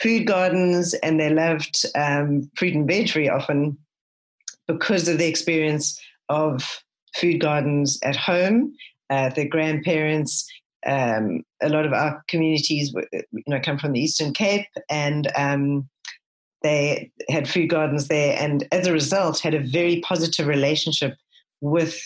food 0.00 0.26
gardens 0.26 0.94
and 0.94 1.18
they 1.18 1.30
loved 1.30 1.84
um, 1.96 2.50
fruit 2.56 2.74
and 2.74 2.86
veg 2.86 3.10
very 3.10 3.28
often 3.28 3.76
because 4.66 5.08
of 5.08 5.18
the 5.18 5.26
experience 5.26 6.00
of 6.28 6.82
food 7.16 7.40
gardens 7.40 7.98
at 8.02 8.16
home. 8.16 8.74
Uh, 9.10 9.30
their 9.30 9.48
grandparents, 9.48 10.46
um, 10.86 11.42
a 11.62 11.68
lot 11.68 11.86
of 11.86 11.92
our 11.92 12.22
communities, 12.28 12.92
you 13.12 13.42
know, 13.46 13.60
come 13.60 13.78
from 13.78 13.92
the 13.92 14.00
Eastern 14.00 14.32
Cape, 14.32 14.66
and 14.88 15.30
um, 15.36 15.88
they 16.62 17.10
had 17.28 17.48
food 17.48 17.68
gardens 17.68 18.08
there, 18.08 18.36
and 18.38 18.66
as 18.72 18.86
a 18.86 18.92
result, 18.92 19.40
had 19.40 19.54
a 19.54 19.60
very 19.60 20.00
positive 20.00 20.46
relationship 20.46 21.16
with 21.60 22.00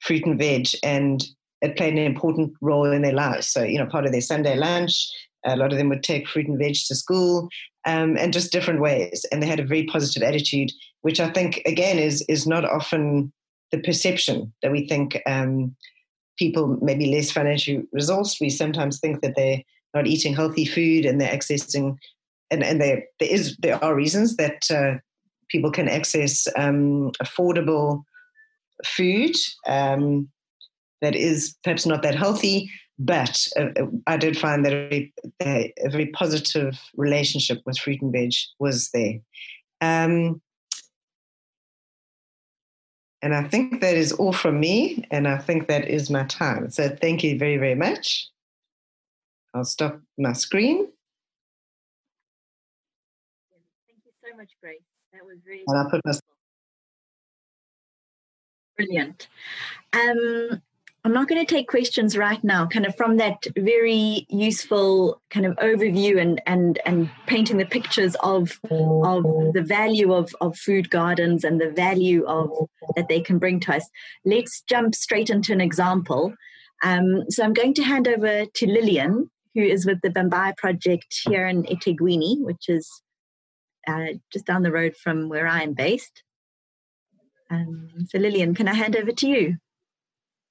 fruit 0.00 0.24
and 0.26 0.38
veg, 0.38 0.68
and 0.82 1.24
it 1.62 1.76
played 1.76 1.94
an 1.94 1.98
important 1.98 2.52
role 2.60 2.90
in 2.92 3.02
their 3.02 3.12
lives. 3.12 3.48
So, 3.48 3.62
you 3.62 3.78
know, 3.78 3.86
part 3.86 4.06
of 4.06 4.12
their 4.12 4.20
Sunday 4.20 4.56
lunch, 4.56 4.94
a 5.44 5.56
lot 5.56 5.72
of 5.72 5.78
them 5.78 5.88
would 5.88 6.02
take 6.02 6.28
fruit 6.28 6.46
and 6.46 6.58
veg 6.58 6.74
to 6.86 6.94
school, 6.94 7.48
um, 7.86 8.16
and 8.18 8.32
just 8.32 8.52
different 8.52 8.80
ways, 8.80 9.24
and 9.32 9.42
they 9.42 9.46
had 9.46 9.60
a 9.60 9.64
very 9.64 9.84
positive 9.84 10.22
attitude, 10.22 10.70
which 11.02 11.20
I 11.20 11.30
think 11.30 11.62
again 11.64 11.98
is 11.98 12.24
is 12.28 12.46
not 12.46 12.64
often 12.64 13.32
the 13.72 13.78
perception 13.78 14.52
that 14.62 14.72
we 14.72 14.86
think 14.86 15.20
um, 15.26 15.74
people 16.38 16.78
maybe 16.80 17.06
less 17.06 17.30
financially 17.30 17.82
resourced. 17.94 18.40
We 18.40 18.50
sometimes 18.50 19.00
think 19.00 19.20
that 19.22 19.34
they're 19.36 19.62
not 19.94 20.06
eating 20.06 20.34
healthy 20.34 20.64
food 20.64 21.04
and 21.04 21.20
they're 21.20 21.32
accessing, 21.34 21.96
and, 22.50 22.62
and 22.62 22.80
there 22.80 23.04
there 23.20 23.30
is 23.30 23.56
there 23.58 23.82
are 23.82 23.94
reasons 23.94 24.36
that 24.36 24.70
uh, 24.70 24.98
people 25.48 25.70
can 25.70 25.88
access 25.88 26.46
um, 26.56 27.10
affordable 27.22 28.02
food 28.84 29.34
um, 29.66 30.28
that 31.00 31.14
is 31.14 31.56
perhaps 31.64 31.86
not 31.86 32.02
that 32.02 32.14
healthy. 32.14 32.70
But 33.00 33.46
uh, 33.56 33.68
I 34.08 34.16
did 34.16 34.36
find 34.36 34.64
that 34.64 34.72
a, 34.72 35.12
a, 35.40 35.72
very 35.88 36.06
positive 36.06 36.80
relationship 36.96 37.58
with 37.64 37.78
fruit 37.78 38.02
and 38.02 38.12
veg 38.12 38.32
was 38.58 38.90
there. 38.92 39.20
Um, 39.80 40.42
and 43.22 43.34
I 43.34 43.42
think 43.44 43.80
that 43.80 43.96
is 43.96 44.12
all 44.12 44.32
from 44.32 44.60
me. 44.60 45.04
And 45.10 45.26
I 45.26 45.38
think 45.38 45.66
that 45.68 45.88
is 45.88 46.10
my 46.10 46.24
time. 46.24 46.70
So 46.70 46.88
thank 46.88 47.24
you 47.24 47.38
very, 47.38 47.56
very 47.56 47.74
much. 47.74 48.28
I'll 49.54 49.64
stop 49.64 50.00
my 50.16 50.34
screen. 50.34 50.88
Thank 53.86 54.02
you 54.04 54.12
so 54.22 54.36
much, 54.36 54.50
Grace. 54.62 54.78
That 55.12 55.24
was 55.24 55.38
really 55.46 55.64
and 55.66 55.78
I'll 55.78 55.90
put 55.90 56.00
my 56.04 56.12
brilliant. 58.76 59.26
Um, 59.92 60.62
I'm 61.04 61.12
not 61.12 61.28
going 61.28 61.44
to 61.44 61.54
take 61.54 61.68
questions 61.68 62.18
right 62.18 62.42
now, 62.42 62.66
kind 62.66 62.84
of 62.84 62.96
from 62.96 63.16
that 63.18 63.46
very 63.56 64.26
useful 64.28 65.22
kind 65.30 65.46
of 65.46 65.54
overview 65.56 66.20
and 66.20 66.40
and 66.46 66.80
and 66.84 67.08
painting 67.26 67.56
the 67.56 67.64
pictures 67.64 68.16
of 68.16 68.60
of 68.70 69.22
the 69.54 69.64
value 69.64 70.12
of, 70.12 70.34
of 70.40 70.58
food 70.58 70.90
gardens 70.90 71.44
and 71.44 71.60
the 71.60 71.70
value 71.70 72.26
of 72.26 72.50
that 72.96 73.08
they 73.08 73.20
can 73.20 73.38
bring 73.38 73.60
to 73.60 73.76
us. 73.76 73.88
Let's 74.24 74.62
jump 74.62 74.94
straight 74.94 75.30
into 75.30 75.52
an 75.52 75.60
example. 75.60 76.34
Um, 76.82 77.30
so 77.30 77.44
I'm 77.44 77.54
going 77.54 77.74
to 77.74 77.82
hand 77.82 78.08
over 78.08 78.44
to 78.46 78.66
Lillian, 78.66 79.30
who 79.54 79.62
is 79.62 79.86
with 79.86 80.00
the 80.02 80.10
Bambayi 80.10 80.56
project 80.56 81.22
here 81.28 81.46
in 81.46 81.62
eThekwini, 81.64 82.40
which 82.40 82.68
is 82.68 83.02
uh, 83.86 84.14
just 84.32 84.46
down 84.46 84.62
the 84.62 84.72
road 84.72 84.96
from 84.96 85.28
where 85.28 85.46
I 85.46 85.62
am 85.62 85.74
based. 85.74 86.22
Um, 87.50 87.88
so 88.08 88.18
Lillian, 88.18 88.54
can 88.54 88.68
I 88.68 88.74
hand 88.74 88.94
over 88.96 89.12
to 89.12 89.28
you? 89.28 89.56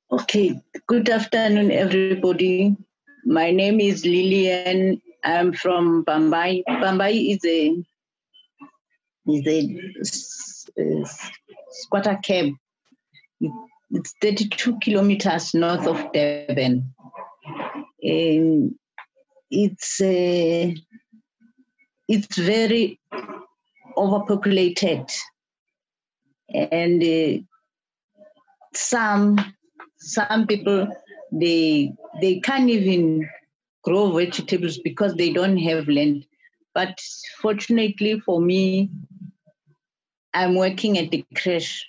Okay, 0.09 0.61
good 0.87 1.09
afternoon, 1.09 1.69
everybody. 1.69 2.77
My 3.25 3.51
name 3.51 3.81
is 3.81 4.05
Lillian. 4.05 5.01
I'm 5.25 5.51
from 5.51 6.05
Bambayi. 6.05 6.63
Bambayi 6.65 7.35
is 7.35 7.43
a 7.43 7.75
is 9.27 9.47
a, 9.47 10.81
a 10.81 11.01
uh, 11.01 11.07
squatter 11.71 12.17
camp. 12.23 12.57
It's 13.91 14.13
32 14.21 14.79
kilometers 14.79 15.53
north 15.53 15.85
of 15.85 15.97
Durban. 16.13 16.93
And 18.01 18.75
it's 19.51 19.99
a, 19.99 20.73
it's 22.07 22.37
very 22.37 22.97
overpopulated, 23.97 25.11
and 26.49 27.03
uh, 27.03 27.43
some 28.73 29.56
some 29.99 30.47
people 30.47 30.87
they 31.31 31.91
they 32.21 32.39
can't 32.39 32.69
even 32.69 33.29
grow 33.83 34.11
vegetables 34.11 34.77
because 34.79 35.15
they 35.15 35.31
don't 35.31 35.57
have 35.57 35.87
land. 35.87 36.25
But 36.73 36.99
fortunately 37.41 38.19
for 38.19 38.39
me, 38.39 38.89
I'm 40.33 40.55
working 40.55 40.97
at 40.97 41.11
the 41.11 41.25
creche. 41.35 41.85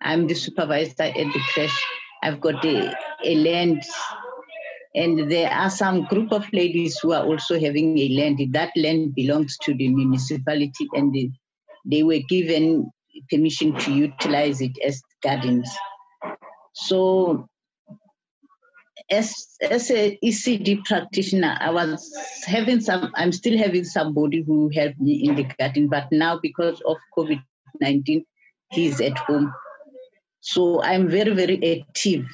I'm 0.00 0.26
the 0.26 0.34
supervisor 0.34 1.02
at 1.02 1.14
the 1.14 1.40
creche. 1.52 1.86
I've 2.22 2.40
got 2.40 2.64
a, 2.64 2.94
a 3.24 3.34
land 3.34 3.82
and 4.94 5.30
there 5.30 5.50
are 5.50 5.70
some 5.70 6.04
group 6.06 6.32
of 6.32 6.52
ladies 6.52 6.98
who 6.98 7.12
are 7.12 7.24
also 7.24 7.58
having 7.60 7.96
a 7.98 8.08
land. 8.08 8.40
That 8.52 8.72
land 8.76 9.14
belongs 9.14 9.56
to 9.62 9.74
the 9.74 9.88
municipality 9.88 10.88
and 10.94 11.14
they, 11.14 11.30
they 11.86 12.02
were 12.02 12.20
given 12.28 12.90
permission 13.30 13.76
to 13.78 13.92
utilize 13.94 14.60
it 14.60 14.72
as 14.84 15.00
gardens. 15.22 15.70
So 16.72 17.48
as 19.10 19.56
as 19.60 19.90
a 19.90 20.18
ECD 20.24 20.84
practitioner, 20.84 21.56
I 21.60 21.70
was 21.70 22.10
having 22.46 22.80
some. 22.80 23.10
I'm 23.16 23.32
still 23.32 23.58
having 23.58 23.84
somebody 23.84 24.42
who 24.42 24.70
helped 24.74 25.00
me 25.00 25.26
in 25.26 25.34
the 25.34 25.44
garden, 25.58 25.88
but 25.88 26.06
now 26.12 26.38
because 26.40 26.80
of 26.86 26.96
COVID 27.16 27.42
nineteen, 27.80 28.24
he's 28.70 29.00
at 29.00 29.18
home. 29.18 29.52
So 30.40 30.82
I'm 30.82 31.08
very 31.08 31.34
very 31.34 31.80
active 31.80 32.26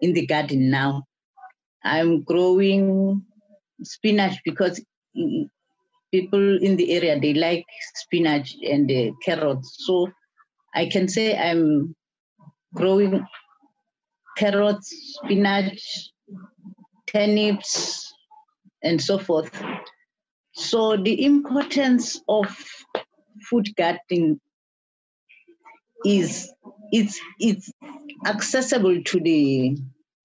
in 0.00 0.12
the 0.12 0.26
garden 0.26 0.70
now. 0.70 1.04
I'm 1.84 2.22
growing 2.22 3.24
spinach 3.82 4.38
because 4.44 4.84
people 6.12 6.58
in 6.62 6.76
the 6.76 6.92
area 6.92 7.18
they 7.18 7.34
like 7.34 7.64
spinach 7.94 8.56
and 8.62 8.90
uh, 8.90 9.12
carrots. 9.24 9.76
So 9.86 10.10
I 10.74 10.86
can 10.86 11.08
say 11.08 11.36
I'm 11.38 11.94
growing 12.74 13.26
carrots, 14.36 15.18
spinach, 15.22 16.10
turnips, 17.06 18.12
and 18.82 19.00
so 19.00 19.18
forth. 19.18 19.50
So 20.54 20.96
the 20.96 21.24
importance 21.24 22.20
of 22.28 22.46
food 23.48 23.68
gardening 23.76 24.40
is 26.04 26.52
it's 26.92 27.20
it's 27.38 27.70
accessible 28.26 29.02
to 29.02 29.20
the 29.20 29.76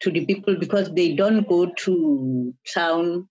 to 0.02 0.12
the 0.12 0.26
people 0.26 0.56
because 0.58 0.92
they 0.94 1.14
don't 1.14 1.48
go 1.48 1.72
to 1.78 2.54
town 2.74 3.28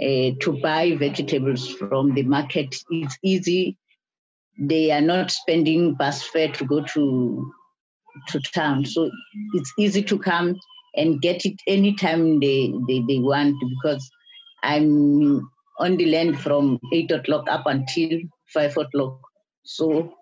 uh, 0.00 0.30
to 0.40 0.58
buy 0.62 0.96
vegetables 0.96 1.68
from 1.68 2.14
the 2.14 2.22
market. 2.22 2.74
It's 2.90 3.18
easy. 3.22 3.76
They 4.58 4.90
are 4.90 5.00
not 5.00 5.30
spending 5.30 5.94
bus 5.94 6.22
fare 6.22 6.52
to 6.52 6.64
go 6.64 6.84
to 6.84 7.52
to 8.28 8.40
town. 8.40 8.84
So 8.84 9.10
it's 9.54 9.72
easy 9.78 10.02
to 10.04 10.18
come 10.18 10.58
and 10.96 11.20
get 11.20 11.44
it 11.44 11.54
anytime 11.66 12.40
they, 12.40 12.72
they, 12.86 13.02
they 13.08 13.18
want 13.18 13.56
because 13.60 14.08
I'm 14.62 15.48
on 15.78 15.96
the 15.96 16.06
land 16.06 16.40
from 16.40 16.78
8 16.92 17.10
o'clock 17.12 17.48
up 17.48 17.66
until 17.66 18.20
5 18.52 18.76
o'clock. 18.76 19.20
So 19.64 20.12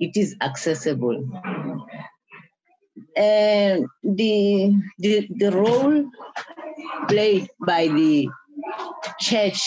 it 0.00 0.16
is 0.16 0.36
accessible. 0.40 1.28
And 3.16 3.86
the, 4.02 4.74
the, 4.98 5.28
the 5.36 5.50
role 5.50 6.10
played 7.08 7.48
by 7.66 7.88
the 7.88 8.28
church 9.20 9.60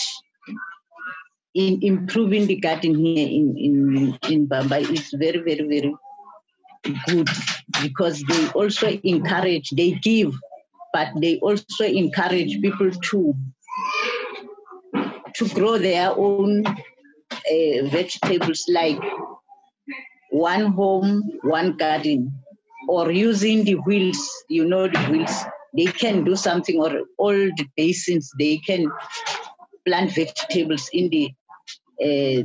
in 1.54 1.78
improving 1.82 2.46
the 2.46 2.56
garden 2.56 2.94
here 2.94 3.26
in, 3.26 3.56
in, 3.56 4.18
in 4.30 4.46
Bambayi 4.46 4.92
is 4.92 5.14
very, 5.18 5.38
very, 5.38 5.66
very 5.66 5.94
good 7.06 7.28
because 7.82 8.22
they 8.22 8.48
also 8.50 8.88
encourage, 9.02 9.70
they 9.70 9.92
give, 9.92 10.34
but 10.92 11.08
they 11.20 11.38
also 11.38 11.84
encourage 11.84 12.60
people 12.60 12.90
to 12.90 13.34
to 15.34 15.48
grow 15.50 15.76
their 15.76 16.12
own 16.16 16.64
uh, 16.66 17.88
vegetables 17.90 18.64
like 18.68 18.98
one 20.30 20.72
home, 20.72 21.22
one 21.42 21.76
garden, 21.76 22.32
or 22.88 23.10
using 23.10 23.64
the 23.64 23.74
wheels, 23.74 24.18
you 24.48 24.64
know, 24.64 24.88
the 24.88 24.98
wheels, 25.10 25.44
they 25.76 25.86
can 25.86 26.24
do 26.24 26.36
something, 26.36 26.80
or 27.18 27.34
the 27.34 27.66
basins, 27.76 28.32
they 28.38 28.56
can 28.58 28.90
plant 29.86 30.12
vegetables 30.14 30.88
in 30.92 31.10
the 31.10 31.30
uh, 32.02 32.42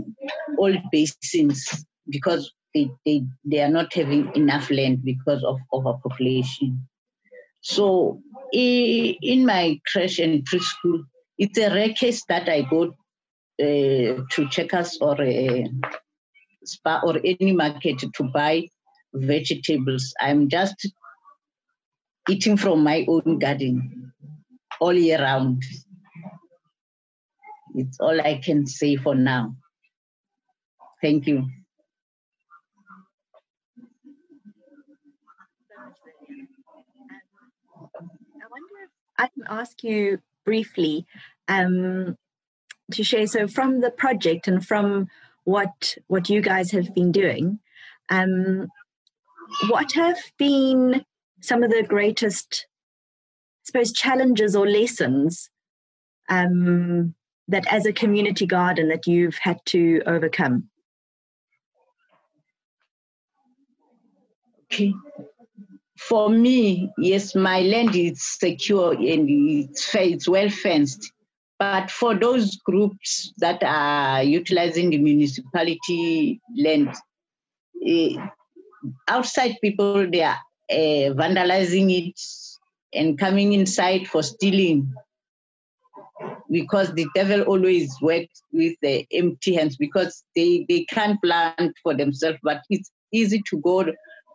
old 0.57 0.77
basins 0.91 1.85
because 2.09 2.51
they, 2.73 2.89
they, 3.05 3.23
they 3.45 3.61
are 3.61 3.69
not 3.69 3.93
having 3.93 4.31
enough 4.35 4.69
land 4.71 5.03
because 5.03 5.43
of 5.43 5.59
overpopulation. 5.73 6.87
So 7.61 8.21
in 8.53 9.45
my 9.45 9.79
creche 9.91 10.19
and 10.19 10.47
preschool, 10.47 11.03
it's 11.37 11.57
a 11.57 11.73
rare 11.73 11.93
case 11.93 12.23
that 12.29 12.49
I 12.49 12.61
go 12.63 12.95
uh, 13.61 14.23
to 14.31 14.47
Checkers 14.49 14.97
or 15.01 15.21
a 15.21 15.69
Spar 16.65 17.01
or 17.05 17.19
any 17.23 17.53
market 17.53 17.99
to 17.99 18.23
buy 18.23 18.67
vegetables. 19.13 20.13
I'm 20.19 20.49
just 20.49 20.87
eating 22.29 22.57
from 22.57 22.83
my 22.83 23.05
own 23.07 23.39
garden 23.39 24.13
all 24.79 24.93
year 24.93 25.19
round. 25.21 25.63
It's 27.75 27.99
all 27.99 28.19
I 28.21 28.39
can 28.43 28.67
say 28.67 28.95
for 28.95 29.15
now. 29.15 29.55
Thank 31.01 31.27
you. 31.27 31.47
I 39.21 39.27
can 39.27 39.43
ask 39.47 39.83
you 39.83 40.17
briefly 40.45 41.05
um, 41.47 42.17
to 42.91 43.03
share. 43.03 43.27
So, 43.27 43.47
from 43.47 43.81
the 43.81 43.91
project 43.91 44.47
and 44.47 44.65
from 44.65 45.07
what 45.43 45.95
what 46.07 46.27
you 46.27 46.41
guys 46.41 46.71
have 46.71 46.93
been 46.95 47.11
doing, 47.11 47.59
um, 48.09 48.67
what 49.69 49.91
have 49.91 50.17
been 50.39 51.05
some 51.39 51.61
of 51.61 51.69
the 51.69 51.83
greatest, 51.83 52.65
I 52.67 53.61
suppose, 53.65 53.93
challenges 53.93 54.55
or 54.55 54.67
lessons 54.67 55.51
um, 56.27 57.13
that, 57.47 57.71
as 57.71 57.85
a 57.85 57.93
community 57.93 58.47
garden, 58.47 58.89
that 58.89 59.05
you've 59.05 59.37
had 59.37 59.59
to 59.67 60.01
overcome? 60.07 60.69
Okay 64.63 64.93
for 66.07 66.29
me, 66.29 66.91
yes, 66.97 67.35
my 67.35 67.61
land 67.61 67.95
is 67.95 68.21
secure 68.23 68.93
and 68.93 69.29
it's, 69.29 69.93
it's 69.93 70.27
well 70.27 70.49
fenced. 70.49 71.11
But 71.59 71.91
for 71.91 72.15
those 72.15 72.57
groups 72.57 73.31
that 73.37 73.61
are 73.63 74.23
utilizing 74.23 74.89
the 74.89 74.97
municipality 74.97 76.41
land, 76.57 76.95
eh, 77.85 78.15
outside 79.07 79.57
people, 79.61 80.09
they 80.09 80.23
are 80.23 80.39
uh, 80.71 81.13
vandalizing 81.13 81.95
it 81.95 82.19
and 82.93 83.19
coming 83.19 83.53
inside 83.53 84.07
for 84.07 84.23
stealing 84.23 84.91
because 86.49 86.93
the 86.93 87.05
devil 87.13 87.43
always 87.43 87.95
works 88.01 88.41
with 88.51 88.75
the 88.81 89.05
empty 89.13 89.53
hands 89.53 89.77
because 89.77 90.23
they, 90.35 90.65
they 90.67 90.83
can't 90.85 91.21
plant 91.21 91.75
for 91.83 91.93
themselves, 91.93 92.39
but 92.41 92.61
it's 92.71 92.91
easy 93.13 93.41
to 93.49 93.57
go 93.59 93.85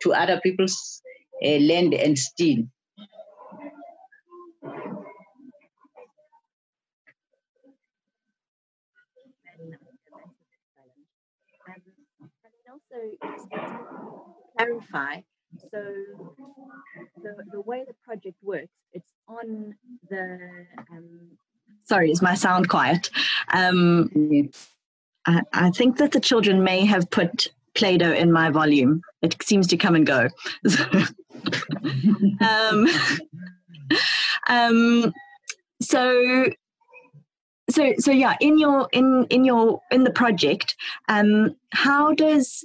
to 0.03 0.13
other 0.15 0.41
people's 0.43 1.03
uh, 1.45 1.59
land 1.59 1.95
and 1.95 2.19
steal. 2.19 2.65
Also 12.69 13.01
clarify 14.57 15.21
so 15.71 15.79
the, 17.23 17.35
the 17.53 17.61
way 17.61 17.85
the 17.87 17.95
project 18.05 18.37
works 18.43 18.69
it's 18.93 19.13
on 19.29 19.75
the 20.11 20.39
um, 20.91 21.39
sorry 21.87 22.11
is 22.11 22.23
my 22.23 22.35
sound 22.35 22.69
quiet? 22.69 23.11
Um, 23.53 24.11
I, 25.27 25.43
I, 25.53 25.71
think 25.71 25.99
that 25.99 26.13
the 26.13 26.21
children 26.21 26.63
may 26.63 26.85
have 26.85 27.11
put 27.11 27.49
play-doh 27.75 28.13
in 28.13 28.33
my 28.33 28.51
volume. 28.51 29.03
It 29.23 29.37
seems 29.43 29.67
to 29.69 29.77
come 29.77 29.95
and 29.95 30.07
go 30.07 30.29
um, 32.41 32.87
um, 34.49 35.13
so 35.81 36.47
so 37.69 37.93
so 37.99 38.13
yeah 38.13 38.37
in 38.41 38.59
your 38.59 38.89
in 38.93 39.27
in 39.29 39.45
your 39.45 39.81
in 39.91 40.05
the 40.05 40.13
project 40.13 40.77
um 41.09 41.57
how 41.73 42.13
does 42.15 42.65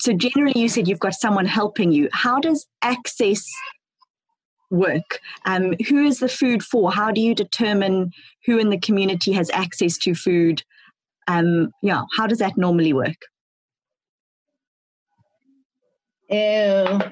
so 0.00 0.12
generally 0.12 0.60
you 0.60 0.68
said 0.68 0.88
you've 0.88 0.98
got 0.98 1.14
someone 1.14 1.46
helping 1.46 1.92
you. 1.92 2.08
How 2.12 2.40
does 2.40 2.66
access 2.82 3.44
work? 4.70 5.20
Um 5.44 5.74
who 5.88 6.04
is 6.04 6.18
the 6.18 6.28
food 6.28 6.62
for? 6.62 6.92
How 6.92 7.10
do 7.10 7.20
you 7.20 7.34
determine 7.34 8.10
who 8.44 8.58
in 8.58 8.70
the 8.70 8.78
community 8.78 9.32
has 9.32 9.50
access 9.50 9.96
to 9.98 10.14
food? 10.14 10.62
Um 11.26 11.72
yeah 11.82 12.02
how 12.16 12.26
does 12.26 12.38
that 12.38 12.56
normally 12.56 12.92
work? 12.92 13.26
Uh, 16.30 17.08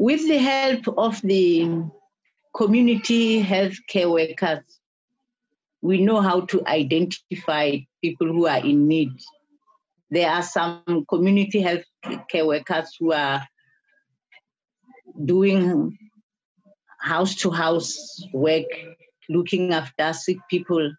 with 0.00 0.26
the 0.26 0.38
help 0.38 0.88
of 0.96 1.20
the 1.20 1.84
community 2.56 3.38
health 3.40 3.76
care 3.86 4.08
workers, 4.08 4.64
we 5.82 6.02
know 6.02 6.22
how 6.22 6.40
to 6.40 6.66
identify 6.66 7.76
people 8.02 8.26
who 8.26 8.46
are 8.46 8.64
in 8.64 8.88
need. 8.88 9.12
There 10.10 10.30
are 10.30 10.42
some 10.42 11.04
community 11.06 11.60
health 11.60 11.84
care 12.30 12.46
workers 12.46 12.96
who 12.98 13.12
are 13.12 13.46
doing 15.22 15.98
house 16.98 17.34
to 17.42 17.50
house 17.50 18.24
work, 18.32 18.72
looking 19.28 19.74
after 19.74 20.14
sick 20.14 20.38
people. 20.48 20.94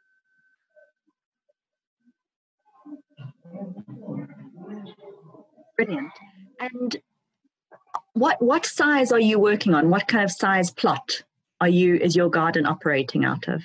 Brilliant. 5.76 6.12
And 6.60 7.02
what 8.22 8.40
what 8.40 8.68
size 8.68 9.12
are 9.12 9.20
you 9.20 9.40
working 9.40 9.74
on? 9.74 9.90
What 9.90 10.08
kind 10.08 10.24
of 10.24 10.32
size 10.32 10.70
plot 10.70 11.24
are 11.60 11.68
you 11.68 11.96
is 11.96 12.16
your 12.16 12.30
garden 12.30 12.68
operating 12.68 13.26
out 13.26 13.48
of? 13.48 13.64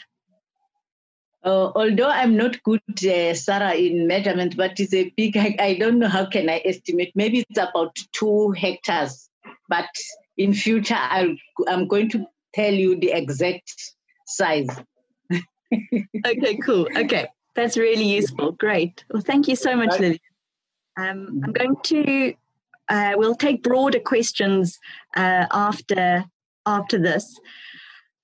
Uh, 1.45 1.71
although 1.77 2.09
I'm 2.09 2.37
not 2.37 2.63
good, 2.63 2.81
uh, 3.05 3.35
Sarah, 3.35 3.75
in 3.75 4.07
measurement, 4.07 4.57
but 4.57 4.81
it's 4.81 4.95
a 4.95 5.13
big. 5.17 5.37
I, 5.37 5.55
I 5.61 5.75
don't 5.75 5.99
know 5.99 6.09
how 6.09 6.25
can 6.25 6.49
I 6.49 6.63
estimate. 6.65 7.13
Maybe 7.15 7.45
it's 7.49 7.59
about 7.59 7.95
two 8.13 8.53
hectares. 8.53 9.29
But 9.69 9.91
in 10.39 10.55
future, 10.55 10.99
I'll, 10.99 11.37
I'm 11.69 11.87
going 11.87 12.09
to 12.11 12.27
tell 12.55 12.73
you 12.73 12.99
the 12.99 13.13
exact 13.13 13.71
size. 14.27 14.69
okay, 16.27 16.57
cool. 16.65 16.89
Okay, 16.97 17.29
that's 17.55 17.77
really 17.77 18.09
useful. 18.09 18.53
Great. 18.53 19.05
Well, 19.13 19.23
thank 19.23 19.49
you 19.49 19.57
so 19.57 19.77
much, 19.77 20.01
Lily. 20.01 20.21
Um, 20.97 21.43
I'm 21.45 21.53
going 21.53 21.77
to. 21.85 22.35
Uh, 22.89 23.15
we'll 23.17 23.35
take 23.35 23.63
broader 23.63 24.01
questions 24.01 24.79
uh, 25.17 25.47
after 25.51 26.25
after 26.67 26.99
this, 26.99 27.39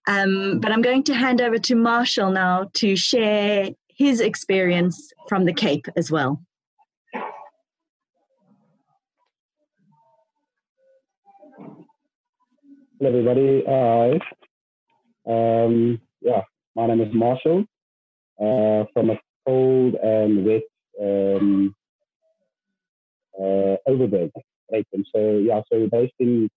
um, 0.08 0.58
but 0.60 0.72
I'm 0.72 0.82
going 0.82 1.04
to 1.04 1.14
hand 1.14 1.40
over 1.40 1.58
to 1.58 1.74
Marshall 1.76 2.30
now 2.30 2.70
to 2.74 2.96
share 2.96 3.70
his 3.88 4.20
experience 4.20 5.12
from 5.28 5.44
the 5.44 5.52
Cape 5.52 5.86
as 5.96 6.10
well. 6.10 6.42
Hello, 12.98 13.18
everybody. 13.18 13.64
Hi. 13.66 14.20
Um, 15.26 16.00
yeah, 16.20 16.42
my 16.76 16.86
name 16.86 17.00
is 17.00 17.12
Marshall 17.12 17.64
uh, 18.40 18.84
from 18.92 19.10
a 19.10 19.18
cold 19.46 19.94
and 19.94 20.44
wet 20.44 20.62
um, 21.00 21.74
uh, 23.38 23.76
Overberg, 23.88 24.30
So 24.70 25.38
yeah, 25.38 25.60
so 25.70 25.80
we're 25.80 25.88
based 25.88 26.14
in 26.18 26.48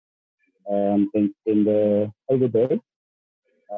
um, 0.69 1.09
in, 1.13 1.33
in 1.45 1.63
the 1.63 2.11
Overberg, 2.29 2.79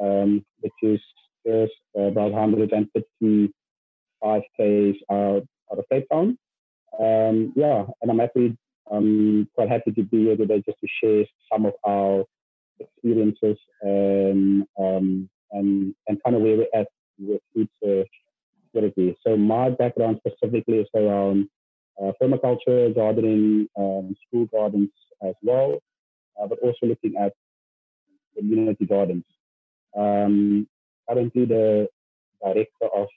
um, 0.00 0.44
which 0.60 0.72
is 0.82 1.00
just 1.46 1.72
about 1.94 2.32
155 2.32 4.42
k's 4.56 4.96
out, 5.10 5.46
out 5.70 5.78
of 5.78 5.84
Cape 5.90 6.06
Town. 6.10 6.38
Um, 6.98 7.52
yeah, 7.54 7.84
and 8.00 8.10
I'm 8.10 8.18
happy, 8.18 8.56
I'm 8.90 9.46
quite 9.54 9.68
happy 9.68 9.92
to 9.92 10.02
be 10.02 10.24
here 10.24 10.36
today 10.36 10.62
just 10.66 10.80
to 10.80 10.88
share 11.02 11.24
some 11.52 11.66
of 11.66 11.74
our 11.86 12.24
experiences 12.80 13.58
and 13.82 14.64
um, 14.78 15.28
and 15.52 15.94
and 16.06 16.18
kind 16.24 16.36
of 16.36 16.42
where 16.42 16.56
we're 16.56 16.66
at 16.74 16.88
with 17.18 17.40
food 17.54 17.68
security. 18.72 19.16
So 19.26 19.36
my 19.36 19.70
background 19.70 20.20
specifically 20.26 20.78
is 20.78 20.88
around 20.94 21.48
uh, 22.02 22.12
permaculture, 22.20 22.94
gardening, 22.94 23.68
um, 23.76 24.14
school 24.26 24.46
gardens 24.46 24.90
as 25.26 25.34
well, 25.42 25.78
uh, 26.40 26.46
but 26.46 26.58
also 26.60 26.86
looking 26.86 27.14
at 27.20 27.32
community 28.36 28.86
gardens. 28.86 29.24
Um, 29.96 30.68
currently, 31.08 31.44
the 31.44 31.88
director 32.42 32.88
of 32.94 33.08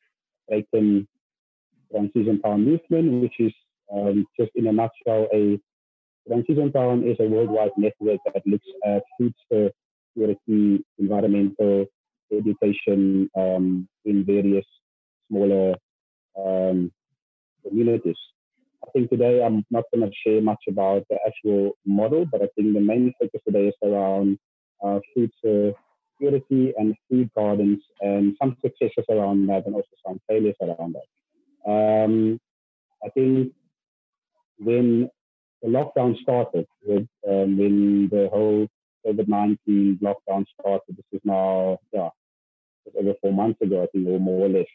Greyton 0.50 1.08
Transition 1.92 2.42
Town 2.42 2.66
Movement, 2.66 3.22
which 3.22 3.36
is 3.40 3.54
um, 3.94 4.26
just 4.40 4.52
in 4.56 4.68
a 4.68 4.72
nutshell 4.72 5.28
a 5.34 5.60
Transition 6.28 6.72
Town 6.72 7.04
is 7.04 7.18
a 7.20 7.28
worldwide 7.28 7.72
network 7.78 8.20
that 8.26 8.46
looks 8.46 8.68
at 8.86 9.04
food 9.18 9.34
security, 9.52 10.86
environmental 11.00 11.86
education 12.32 13.30
um, 13.36 13.88
in 14.06 14.24
various 14.24 14.66
smaller 15.28 15.76
um, 16.38 16.92
communities. 17.68 18.16
I 18.84 18.92
think 18.92 19.10
today 19.10 19.44
I'm 19.44 19.66
not 19.70 19.86
going 19.94 20.10
to 20.10 20.16
share 20.26 20.42
much 20.42 20.64
about 20.68 21.06
the 21.10 21.18
actual 21.26 21.72
model, 21.86 22.26
but 22.26 22.42
I 22.42 22.48
think 22.56 22.74
the 22.74 22.82
main 22.82 23.14
focus 23.20 23.42
today 23.46 23.68
is 23.68 23.76
around 23.84 24.40
uh, 24.84 25.00
food 25.14 25.32
security 25.44 26.74
and 26.78 26.96
food 27.10 27.30
gardens 27.36 27.80
and 28.02 28.36
some 28.42 28.58
successes 28.62 29.06
around 29.10 29.48
that 29.48 29.66
and 29.66 29.76
also 29.76 29.88
some 30.06 30.20
failures 30.28 30.56
around 30.62 30.96
that. 30.96 31.72
Um, 31.72 32.40
I 33.06 33.10
think 33.10 33.54
when 34.58 35.10
the 35.62 35.68
lockdown 35.70 36.20
started 36.22 36.66
with 36.84 37.08
um, 37.28 37.58
when 37.58 38.10
the 38.12 38.30
whole 38.32 38.68
COVID 39.06 39.28
nineteen 39.28 40.00
lockdown 40.02 40.46
started. 40.60 40.96
This 40.96 41.06
is 41.12 41.22
now 41.24 41.78
yeah, 41.94 42.10
over 42.98 43.14
four 43.22 43.34
months 43.34 43.62
ago, 43.62 43.84
I 43.84 43.88
think, 43.88 44.08
or 44.08 44.20
more 44.20 44.46
or 44.46 44.50
less. 44.50 44.66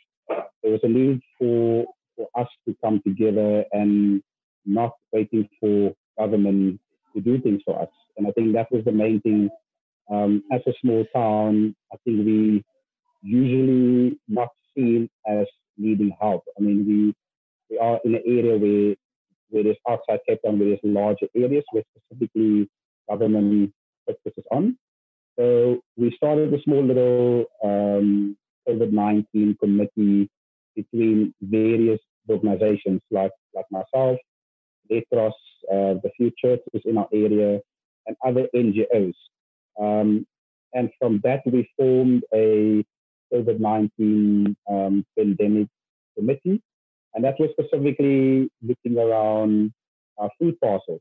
There 0.62 0.72
was 0.72 0.80
a 0.82 0.88
need 0.88 1.20
for 1.38 1.86
for 2.16 2.28
us 2.38 2.48
to 2.66 2.76
come 2.82 3.00
together 3.06 3.64
and 3.72 4.22
not 4.64 4.92
waiting 5.12 5.48
for 5.60 5.94
government 6.18 6.80
to 7.14 7.20
do 7.20 7.40
things 7.40 7.62
for 7.64 7.80
us. 7.80 7.88
And 8.16 8.26
I 8.26 8.30
think 8.32 8.54
that 8.54 8.70
was 8.70 8.84
the 8.84 8.92
main 8.92 9.20
thing. 9.20 9.48
Um, 10.10 10.42
as 10.52 10.60
a 10.66 10.72
small 10.80 11.04
town, 11.14 11.74
I 11.92 11.96
think 12.04 12.24
we 12.24 12.64
usually 13.22 14.18
not 14.28 14.48
seen 14.74 15.08
as 15.28 15.46
needing 15.76 16.16
help. 16.20 16.44
I 16.58 16.62
mean, 16.62 16.86
we 16.86 17.14
we 17.70 17.78
are 17.78 17.98
in 18.04 18.14
an 18.14 18.22
area 18.26 18.56
where 18.56 18.94
where 19.50 19.64
there's 19.64 19.76
outside 19.88 20.20
Cape 20.28 20.40
Town, 20.44 20.58
where 20.58 20.68
there's 20.68 20.80
larger 20.82 21.26
areas 21.36 21.64
where 21.72 21.82
specifically 21.96 22.68
government 23.08 23.72
focuses 24.06 24.44
on. 24.50 24.76
So 25.38 25.80
we 25.96 26.12
started 26.16 26.52
a 26.54 26.62
small 26.62 26.84
little 26.84 27.44
um, 27.62 28.36
COVID-19 28.68 29.58
committee 29.58 30.30
between 30.76 31.34
various 31.40 32.00
organizations 32.28 33.00
like, 33.10 33.32
like 33.54 33.66
myself, 33.70 34.18
Red 34.90 35.04
Cross, 35.12 35.34
uh, 35.70 35.94
the 36.02 36.10
few 36.16 36.30
churches 36.38 36.82
in 36.84 36.98
our 36.98 37.08
area, 37.12 37.60
and 38.06 38.16
other 38.24 38.46
NGOs. 38.54 39.14
Um, 39.80 40.26
and 40.74 40.90
from 40.98 41.20
that, 41.24 41.42
we 41.46 41.68
formed 41.76 42.22
a 42.32 42.84
COVID-19 43.32 44.54
um, 44.70 45.04
pandemic 45.18 45.68
committee 46.16 46.62
and 47.16 47.24
that 47.24 47.40
was 47.40 47.50
specifically 47.58 48.50
looking 48.62 48.98
around 48.98 49.72
food 50.38 50.60
parcels 50.60 51.00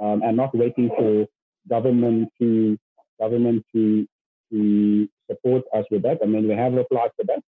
um, 0.00 0.22
and 0.22 0.36
not 0.36 0.54
waiting 0.54 0.88
for 0.96 1.26
government 1.68 2.28
to 2.40 2.78
government 3.20 3.64
to 3.74 4.06
to 4.52 5.08
support 5.28 5.64
us 5.74 5.84
with 5.90 6.02
that. 6.02 6.18
I 6.22 6.26
mean, 6.26 6.48
we 6.48 6.54
have 6.54 6.74
applied 6.74 7.10
for 7.16 7.24
that, 7.26 7.42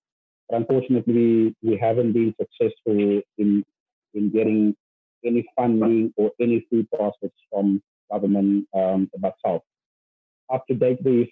unfortunately, 0.52 1.56
we 1.62 1.78
haven't 1.78 2.14
been 2.14 2.34
successful 2.40 3.22
in 3.38 3.64
in 4.14 4.32
getting 4.32 4.76
any 5.26 5.46
funding 5.56 6.14
or 6.18 6.32
any 6.40 6.66
food 6.70 6.88
parcels 6.92 7.32
from 7.50 7.82
government 8.12 8.68
um, 8.74 9.10
about 9.16 9.36
South. 9.46 9.62
Up 10.54 10.66
to 10.68 10.76
date, 10.76 11.00
we've 11.04 11.30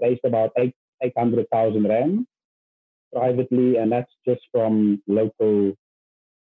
raised 0.00 0.24
about 0.24 0.50
eight 0.58 0.74
eight 1.02 1.12
hundred 1.16 1.46
thousand 1.50 1.88
rand 1.88 2.26
privately, 3.12 3.76
and 3.76 3.92
that's 3.92 4.12
just 4.26 4.40
from 4.52 5.02
local 5.06 5.72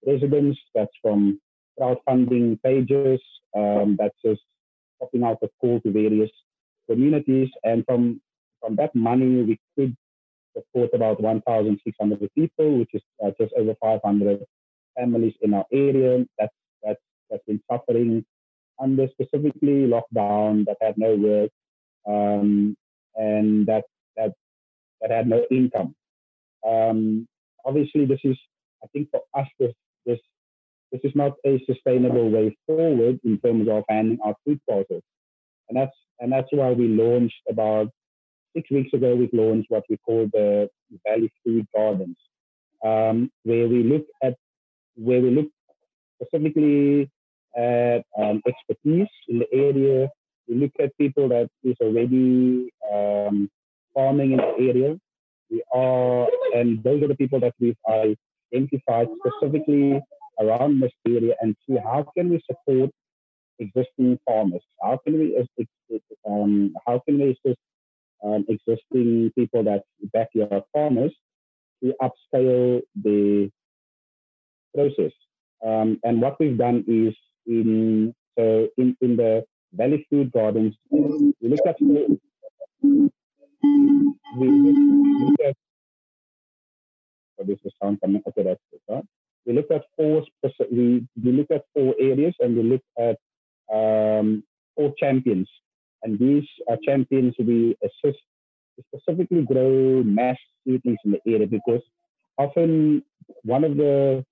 residents, 0.06 0.58
that's 0.74 0.92
from 1.02 1.40
crowdfunding 1.78 2.60
pages, 2.62 3.20
um, 3.56 3.96
that's 3.98 4.16
just 4.24 4.42
popping 5.00 5.24
out 5.24 5.38
a 5.42 5.48
call 5.60 5.80
to 5.80 5.90
various 5.90 6.30
communities. 6.88 7.48
And 7.64 7.84
from, 7.86 8.20
from 8.60 8.76
that 8.76 8.94
money, 8.94 9.42
we 9.42 9.60
could 9.76 9.96
support 10.56 10.90
about 10.94 11.20
1,600 11.20 12.30
people, 12.34 12.78
which 12.78 12.90
is 12.94 13.02
uh, 13.24 13.30
just 13.40 13.52
over 13.56 13.74
500 13.80 14.44
families 14.98 15.34
in 15.42 15.54
our 15.54 15.64
area 15.72 16.24
that's, 16.38 16.54
that's, 16.82 17.00
that's 17.30 17.44
been 17.46 17.60
suffering 17.70 18.24
under 18.80 19.06
specifically 19.08 19.86
lockdown, 19.86 20.64
that 20.64 20.76
had 20.80 20.96
no 20.96 21.14
work, 21.14 21.50
um, 22.08 22.74
and 23.14 23.66
that, 23.66 23.84
that, 24.16 24.32
that 25.00 25.10
had 25.10 25.28
no 25.28 25.44
income. 25.50 25.94
Um, 26.66 27.28
obviously, 27.64 28.06
this 28.06 28.20
is, 28.24 28.38
I 28.82 28.86
think 28.92 29.08
for 29.10 29.20
us, 29.38 29.46
this 29.58 29.72
this 30.06 30.18
this 30.92 31.00
is 31.04 31.12
not 31.14 31.32
a 31.46 31.62
sustainable 31.66 32.30
way 32.30 32.56
forward 32.66 33.20
in 33.24 33.38
terms 33.38 33.68
of 33.68 33.84
handling 33.88 34.18
our 34.24 34.34
food 34.44 34.60
parcels. 34.68 35.02
And 35.68 35.76
that's 35.78 35.96
and 36.18 36.32
that's 36.32 36.48
why 36.50 36.72
we 36.72 36.88
launched 36.88 37.40
about 37.48 37.88
six 38.54 38.70
weeks 38.70 38.92
ago. 38.92 39.14
We've 39.14 39.32
launched 39.32 39.70
what 39.70 39.84
we 39.88 39.96
call 39.98 40.28
the 40.32 40.68
Valley 41.06 41.32
Food 41.44 41.66
Gardens, 41.74 42.16
um, 42.84 43.30
where 43.44 43.68
we 43.68 43.82
look 43.82 44.06
at 44.22 44.34
where 44.96 45.20
we 45.20 45.30
look 45.30 45.48
specifically 46.16 47.10
at 47.56 48.04
um, 48.18 48.42
expertise 48.46 49.08
in 49.28 49.38
the 49.40 49.46
area. 49.52 50.08
We 50.48 50.56
look 50.56 50.72
at 50.80 50.96
people 50.98 51.28
that 51.28 51.48
is 51.62 51.76
already 51.80 52.70
um, 52.92 53.50
farming 53.94 54.32
in 54.32 54.38
the 54.38 54.54
area. 54.58 54.98
We 55.50 55.62
are, 55.72 56.28
and 56.54 56.82
those 56.82 57.02
are 57.02 57.08
the 57.08 57.16
people 57.16 57.40
that 57.40 57.54
we've 57.60 57.76
identified 58.52 59.08
specifically 59.24 60.00
around 60.40 60.80
this 60.80 60.92
area 61.06 61.34
and 61.40 61.56
see 61.66 61.76
how 61.76 62.06
can 62.16 62.30
we 62.30 62.40
support 62.50 62.90
existing 63.58 64.18
farmers? 64.26 64.62
How 64.82 64.98
can 65.04 65.18
we 65.18 65.36
um, 66.26 66.74
how 66.86 67.00
can 67.06 67.18
we 67.18 67.30
assist 67.30 67.58
um, 68.24 68.44
existing 68.48 69.32
people 69.36 69.62
that 69.64 69.82
backyard 70.12 70.62
farmers 70.72 71.12
to 71.82 71.94
upscale 72.02 72.80
the 73.02 73.50
process? 74.74 75.12
Um, 75.64 75.98
and 76.04 76.22
what 76.22 76.38
we've 76.40 76.56
done 76.56 76.84
is 76.86 77.14
in 77.46 78.14
so 78.38 78.68
in, 78.78 78.96
in 79.00 79.16
the 79.16 79.44
Valley 79.72 80.06
Food 80.10 80.32
Gardens, 80.32 80.74
we 80.90 81.32
look 81.42 81.60
at 81.66 81.76
we 81.80 82.18
look 84.48 85.40
at 85.44 85.56
oh, 87.40 87.44
this 87.44 87.58
is 87.64 87.72
sound 87.82 88.00
coming. 88.00 88.22
Okay, 88.26 88.42
that's. 88.42 88.60
Right? 88.88 89.04
We 89.46 89.54
looked 89.54 89.72
at 89.72 89.84
four 89.96 90.24
we 90.70 91.06
we 91.22 91.32
look 91.32 91.50
at 91.50 91.64
four 91.74 91.94
areas 91.98 92.34
and 92.40 92.56
we 92.56 92.62
look 92.62 92.82
at 92.98 93.16
um, 93.74 94.44
four 94.76 94.92
champions. 94.98 95.48
And 96.02 96.18
these 96.18 96.44
are 96.68 96.78
champions 96.84 97.34
we 97.38 97.76
assist 97.82 98.18
specifically 98.94 99.42
grow 99.42 100.02
mass 100.02 100.36
seedlings 100.64 100.98
in 101.04 101.12
the 101.12 101.20
area 101.26 101.46
because 101.46 101.82
often 102.38 103.02
one 103.42 103.64
of 103.64 103.76
the 103.76 104.24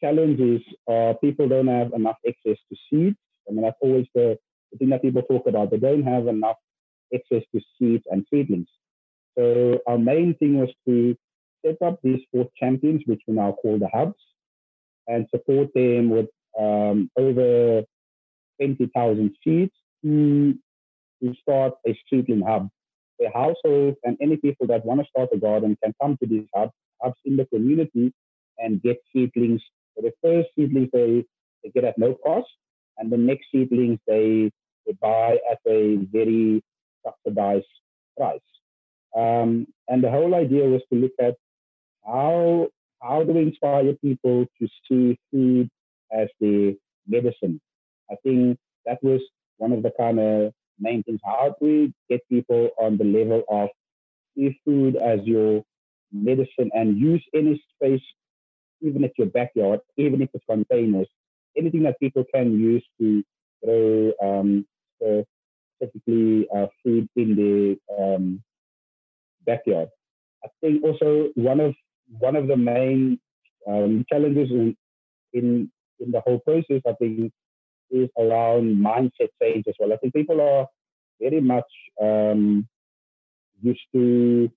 challenges 0.00 0.62
are 0.88 1.14
people 1.14 1.48
don't 1.48 1.68
have 1.68 1.92
enough 1.92 2.16
access 2.26 2.58
to 2.70 2.76
seeds. 2.88 3.16
I 3.48 3.52
mean, 3.52 3.62
that's 3.62 3.76
always 3.80 4.06
the, 4.14 4.38
the 4.72 4.78
thing 4.78 4.90
that 4.90 5.02
people 5.02 5.22
talk 5.22 5.46
about. 5.46 5.70
They 5.70 5.78
don't 5.78 6.02
have 6.02 6.26
enough 6.26 6.56
access 7.14 7.42
to 7.54 7.60
seeds 7.78 8.04
and 8.10 8.24
seedlings. 8.30 8.68
So 9.38 9.78
our 9.86 9.98
main 9.98 10.34
thing 10.38 10.58
was 10.58 10.70
to 10.88 11.16
set 11.64 11.80
up 11.82 11.98
these 12.02 12.20
four 12.32 12.48
champions, 12.58 13.02
which 13.06 13.20
we 13.26 13.34
now 13.34 13.52
call 13.52 13.78
the 13.78 13.88
hubs, 13.92 14.20
and 15.06 15.26
support 15.30 15.68
them 15.74 16.10
with 16.10 16.26
um, 16.58 17.10
over 17.16 17.82
20,000 18.60 19.36
seats 19.44 19.76
to, 20.04 20.54
to 21.22 21.34
start 21.40 21.74
a 21.86 21.98
seedling 22.10 22.42
hub. 22.42 22.68
The 23.18 23.30
households 23.34 23.96
and 24.04 24.16
any 24.20 24.36
people 24.36 24.66
that 24.68 24.84
want 24.84 25.00
to 25.00 25.06
start 25.08 25.30
a 25.32 25.38
garden 25.38 25.76
can 25.82 25.94
come 26.00 26.16
to 26.18 26.26
these 26.28 26.46
hubs, 26.54 26.72
hubs 27.02 27.18
in 27.24 27.36
the 27.36 27.46
community 27.46 28.12
and 28.58 28.82
get 28.82 28.98
seedlings. 29.12 29.62
So 29.94 30.02
the 30.02 30.12
first 30.22 30.48
seedlings 30.56 30.90
they, 30.92 31.24
they 31.64 31.70
get 31.70 31.84
at 31.84 31.98
no 31.98 32.14
cost, 32.14 32.48
and 32.98 33.10
the 33.10 33.16
next 33.16 33.46
seedlings 33.52 33.98
they, 34.06 34.50
they 34.86 34.92
buy 35.00 35.38
at 35.50 35.58
a 35.66 35.96
very 36.12 36.62
subsidized 37.04 37.66
price. 38.16 38.40
Um, 39.16 39.66
and 39.88 40.02
the 40.02 40.10
whole 40.10 40.34
idea 40.34 40.64
was 40.64 40.82
to 40.92 40.98
look 40.98 41.12
at 41.20 41.36
how 42.06 42.68
how 43.02 43.22
do 43.22 43.32
we 43.32 43.42
inspire 43.42 43.92
people 43.94 44.46
to 44.60 44.68
see 44.88 45.18
food 45.30 45.68
as 46.12 46.28
the 46.40 46.76
medicine 47.06 47.60
I 48.10 48.16
think 48.22 48.58
that 48.84 49.02
was 49.02 49.20
one 49.58 49.72
of 49.72 49.82
the 49.82 49.92
kind 49.98 50.18
of 50.20 50.52
main 50.78 51.02
things. 51.02 51.20
How 51.24 51.54
we 51.60 51.92
get 52.08 52.28
people 52.28 52.70
on 52.78 52.98
the 52.98 53.04
level 53.04 53.42
of 53.48 53.68
seafood 54.36 54.96
as 54.96 55.20
your 55.24 55.62
medicine 56.12 56.70
and 56.72 56.98
use 56.98 57.24
any 57.34 57.62
space, 57.74 58.02
even 58.80 59.04
at 59.04 59.12
your 59.18 59.28
backyard, 59.28 59.80
even 59.96 60.22
if 60.22 60.28
it's 60.34 60.44
containers, 60.48 61.08
anything 61.56 61.82
that 61.84 61.98
people 62.00 62.24
can 62.34 62.58
use 62.58 62.84
to 63.00 63.22
grow 63.64 64.12
um, 64.22 64.66
uh, 65.04 65.22
food 66.84 67.08
in 67.16 67.36
the 67.36 67.78
um, 67.98 68.42
backyard. 69.44 69.88
I 70.44 70.48
think 70.60 70.84
also 70.84 71.28
one 71.34 71.60
of 71.60 71.74
one 72.18 72.36
of 72.36 72.46
the 72.46 72.56
main 72.56 73.18
um, 73.66 74.04
challenges 74.10 74.50
in, 74.50 74.76
in 75.32 75.70
in 75.98 76.10
the 76.10 76.20
whole 76.20 76.38
process, 76.40 76.82
I 76.86 76.92
think, 76.94 77.32
is 77.90 78.08
around 78.18 78.76
mindset 78.76 79.30
change 79.42 79.64
as 79.68 79.74
well. 79.78 79.92
I 79.92 79.96
think 79.96 80.14
people 80.14 80.40
are 80.40 80.66
very 81.20 81.40
much 81.40 81.70
um, 82.00 82.68
used 83.62 83.86
to 83.94 84.50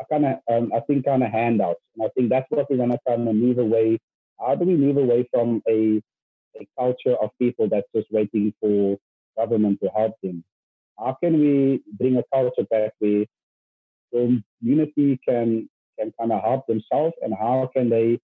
I 0.00 0.04
kind 0.10 0.24
of 0.24 0.38
um, 0.50 0.72
I 0.74 0.80
think 0.80 1.04
kind 1.04 1.22
of 1.22 1.30
handouts, 1.30 1.80
and 1.94 2.06
I 2.06 2.08
think 2.16 2.30
that's 2.30 2.46
what 2.50 2.70
we're 2.70 2.78
gonna 2.78 2.98
kind 3.06 3.28
of 3.28 3.34
move 3.34 3.58
away. 3.58 3.98
How 4.40 4.54
do 4.54 4.64
we 4.64 4.76
move 4.76 4.96
away 4.96 5.28
from 5.30 5.62
a 5.68 6.00
a 6.58 6.66
culture 6.78 7.16
of 7.22 7.30
people 7.38 7.68
that's 7.68 7.86
just 7.94 8.08
waiting 8.10 8.52
for 8.60 8.98
government 9.36 9.78
to 9.82 9.90
help 9.94 10.14
them? 10.22 10.42
How 10.98 11.16
can 11.22 11.38
we 11.38 11.82
bring 11.98 12.16
a 12.16 12.24
culture 12.32 12.64
back 12.70 12.92
where 12.98 13.24
community 14.12 15.20
can 15.28 15.68
can 15.98 16.12
kind 16.18 16.32
of 16.32 16.42
help 16.42 16.66
themselves, 16.66 17.14
and 17.22 17.34
how 17.38 17.70
can 17.74 17.90
they 17.90 18.18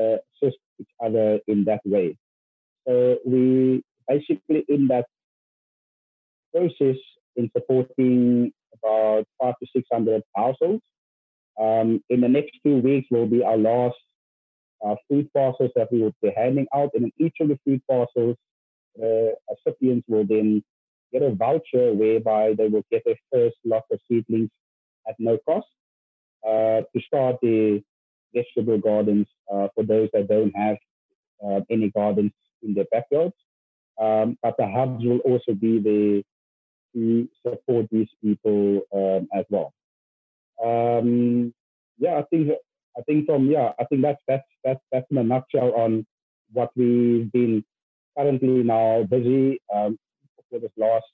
uh, 0.00 0.16
assist 0.34 0.58
each 0.80 0.90
other 1.04 1.38
in 1.46 1.64
that 1.64 1.80
way? 1.84 2.16
We 2.86 3.82
basically 4.08 4.64
in 4.68 4.88
that 4.88 5.06
process 6.54 6.96
in 7.36 7.50
supporting 7.56 8.52
about 8.82 9.24
five 9.40 9.54
to 9.60 9.66
six 9.74 9.88
hundred 9.92 10.22
households. 10.36 10.82
Um, 11.60 12.02
in 12.08 12.20
the 12.20 12.28
next 12.28 12.52
two 12.64 12.78
weeks 12.78 13.08
will 13.10 13.26
be 13.26 13.42
our 13.42 13.56
last 13.56 13.96
uh, 14.84 14.94
food 15.08 15.30
parcels 15.34 15.70
that 15.76 15.92
we 15.92 16.00
will 16.02 16.14
be 16.22 16.32
handing 16.36 16.66
out, 16.74 16.90
and 16.94 17.04
in 17.04 17.12
each 17.18 17.36
of 17.40 17.48
the 17.48 17.58
food 17.64 17.82
parcels, 17.88 18.36
uh, 19.02 19.30
recipients 19.50 20.06
will 20.08 20.24
then 20.24 20.62
get 21.12 21.22
a 21.22 21.30
voucher 21.30 21.92
whereby 21.92 22.54
they 22.56 22.68
will 22.68 22.84
get 22.90 23.02
their 23.04 23.18
first 23.32 23.56
lot 23.64 23.82
of 23.90 23.98
seedlings 24.08 24.50
at 25.08 25.16
no 25.18 25.38
cost 25.46 25.66
uh, 26.46 26.80
to 26.92 27.02
start 27.06 27.36
the 27.42 27.82
vegetable 28.34 28.78
gardens 28.78 29.26
uh, 29.52 29.68
for 29.74 29.84
those 29.84 30.08
that 30.12 30.28
don't 30.28 30.54
have 30.56 30.76
uh, 31.44 31.60
any 31.68 31.90
gardens 31.90 32.32
in 32.62 32.74
their 32.74 32.86
backyards. 32.90 33.34
Um, 34.00 34.38
but 34.42 34.54
the 34.58 34.66
hubs 34.66 35.04
will 35.04 35.18
also 35.18 35.52
be 35.52 35.78
there 35.78 36.22
to 36.94 37.28
support 37.46 37.86
these 37.90 38.08
people 38.22 38.80
um, 38.94 39.28
as 39.36 39.44
well. 39.50 39.72
Um, 40.62 41.52
yeah, 41.98 42.18
I 42.18 42.22
think 42.30 42.50
I 42.96 43.02
think 43.02 43.26
from 43.26 43.50
yeah, 43.50 43.72
I 43.78 43.84
think 43.84 44.02
that's 44.02 44.20
that's 44.26 44.44
that's 44.64 44.80
that's 44.90 45.06
in 45.10 45.18
a 45.18 45.22
nutshell 45.22 45.72
on 45.74 46.06
what 46.52 46.70
we've 46.76 47.30
been 47.32 47.64
currently 48.16 48.62
now 48.62 49.04
busy 49.04 49.60
um, 49.74 49.98
for 50.50 50.58
this 50.58 50.72
last 50.76 51.06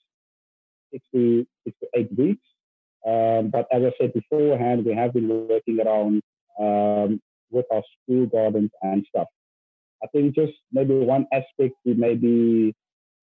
six 0.92 1.04
to 1.14 1.46
six 1.64 1.76
to 1.80 1.88
eight 1.94 2.16
weeks. 2.16 2.46
Um, 3.06 3.50
but 3.50 3.66
as 3.72 3.82
I 3.82 3.92
said 4.00 4.14
beforehand, 4.14 4.84
we 4.84 4.94
have 4.94 5.12
been 5.12 5.28
working 5.48 5.78
around 5.80 6.22
um, 6.58 7.20
with 7.50 7.66
our 7.72 7.82
school 8.02 8.26
gardens 8.26 8.70
and 8.82 9.06
stuff. 9.08 9.28
I 10.02 10.06
think 10.08 10.34
just 10.34 10.52
maybe 10.72 10.94
one 10.94 11.26
aspect 11.32 11.74
we 11.84 11.94
maybe 11.94 12.74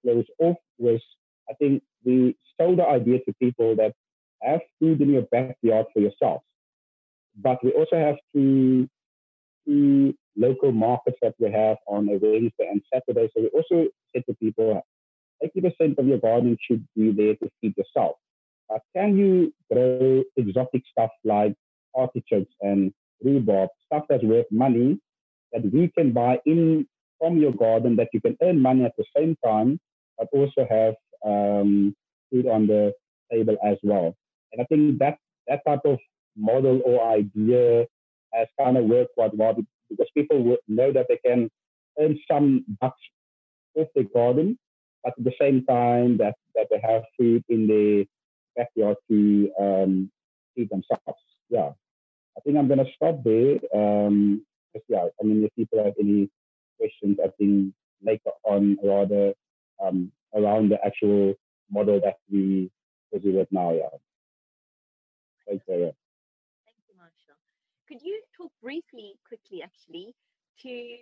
close 0.03 0.25
off 0.39 0.57
was 0.77 1.01
I 1.49 1.53
think 1.53 1.83
we 2.03 2.35
sold 2.59 2.79
the 2.79 2.87
idea 2.87 3.19
to 3.19 3.33
people 3.41 3.75
that 3.75 3.93
have 4.41 4.61
food 4.79 5.01
in 5.01 5.09
your 5.11 5.23
backyard 5.23 5.87
for 5.93 5.99
yourself. 5.99 6.41
But 7.35 7.63
we 7.63 7.71
also 7.71 7.95
have 7.95 8.15
two, 8.35 8.87
two 9.65 10.13
local 10.35 10.71
markets 10.71 11.17
that 11.21 11.35
we 11.39 11.51
have 11.51 11.77
on 11.87 12.09
a 12.09 12.13
Wednesday 12.13 12.67
and 12.69 12.81
Saturday. 12.93 13.29
So 13.35 13.43
we 13.43 13.47
also 13.49 13.89
said 14.13 14.23
to 14.27 14.35
people, 14.35 14.81
80% 15.43 15.97
of 15.97 16.07
your 16.07 16.19
garden 16.19 16.57
should 16.61 16.85
be 16.95 17.11
there 17.11 17.35
to 17.35 17.49
feed 17.59 17.73
yourself. 17.77 18.15
But 18.69 18.81
can 18.95 19.17
you 19.17 19.53
grow 19.71 20.23
exotic 20.37 20.83
stuff 20.91 21.11
like 21.23 21.53
artichokes 21.95 22.53
and 22.61 22.93
rhubarb, 23.23 23.69
stuff 23.85 24.03
that's 24.09 24.23
worth 24.23 24.45
money 24.51 24.99
that 25.53 25.71
we 25.71 25.91
can 25.97 26.11
buy 26.11 26.39
in 26.45 26.87
from 27.19 27.37
your 27.37 27.53
garden 27.53 27.95
that 27.95 28.09
you 28.13 28.19
can 28.21 28.35
earn 28.41 28.59
money 28.59 28.83
at 28.83 28.93
the 28.97 29.05
same 29.15 29.37
time, 29.45 29.79
but 30.17 30.27
also 30.33 30.67
have 30.69 30.95
um, 31.25 31.95
food 32.31 32.47
on 32.47 32.67
the 32.67 32.93
table 33.31 33.57
as 33.65 33.77
well. 33.83 34.15
And 34.51 34.61
I 34.61 34.65
think 34.65 34.99
that 34.99 35.17
that 35.47 35.61
type 35.65 35.81
of 35.85 35.99
model 36.35 36.81
or 36.85 37.07
idea 37.07 37.85
has 38.33 38.47
kind 38.59 38.77
of 38.77 38.85
worked 38.85 39.13
quite 39.15 39.35
well 39.35 39.55
because 39.89 40.07
people 40.15 40.57
know 40.67 40.91
that 40.91 41.05
they 41.07 41.19
can 41.25 41.49
earn 41.99 42.19
some 42.29 42.65
bucks 42.81 43.01
off 43.75 43.87
the 43.95 44.03
garden, 44.03 44.57
but 45.03 45.13
at 45.17 45.23
the 45.23 45.33
same 45.39 45.63
time 45.65 46.17
that, 46.17 46.35
that 46.55 46.67
they 46.69 46.79
have 46.79 47.03
food 47.17 47.43
in 47.49 47.67
the 47.67 48.05
backyard 48.55 48.97
to 49.09 49.51
um, 49.59 50.11
feed 50.55 50.69
themselves. 50.69 51.19
Yeah, 51.49 51.71
I 52.37 52.41
think 52.41 52.57
I'm 52.57 52.67
going 52.67 52.83
to 52.83 52.91
stop 52.95 53.23
there. 53.23 53.59
Um, 53.75 54.45
yeah, 54.87 55.07
I 55.19 55.23
mean, 55.23 55.43
if 55.43 55.55
people 55.55 55.83
have 55.83 55.93
any 55.99 56.29
questions, 56.77 57.17
I 57.23 57.29
think 57.37 57.73
later 58.01 58.31
on, 58.43 58.77
rather 58.83 59.33
um, 59.83 60.11
around 60.35 60.69
the 60.69 60.77
actual 60.85 61.33
model 61.71 61.99
that 62.03 62.15
we 62.31 62.71
busy 63.11 63.31
with 63.31 63.47
now. 63.51 63.73
Yeah. 63.73 63.89
Thanks, 65.47 65.63
Thank 65.67 65.85
you, 66.87 66.95
Marshall. 66.97 67.39
Could 67.87 68.01
you 68.01 68.21
talk 68.35 68.51
briefly, 68.61 69.13
quickly, 69.27 69.61
actually, 69.61 70.15
to 70.61 70.95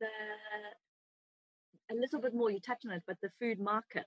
the 0.00 0.06
a 1.90 1.94
little 1.94 2.20
bit 2.20 2.34
more? 2.34 2.50
You 2.50 2.60
touched 2.60 2.86
on 2.86 2.92
it, 2.92 3.02
but 3.06 3.16
the 3.22 3.30
food 3.38 3.60
market 3.60 4.06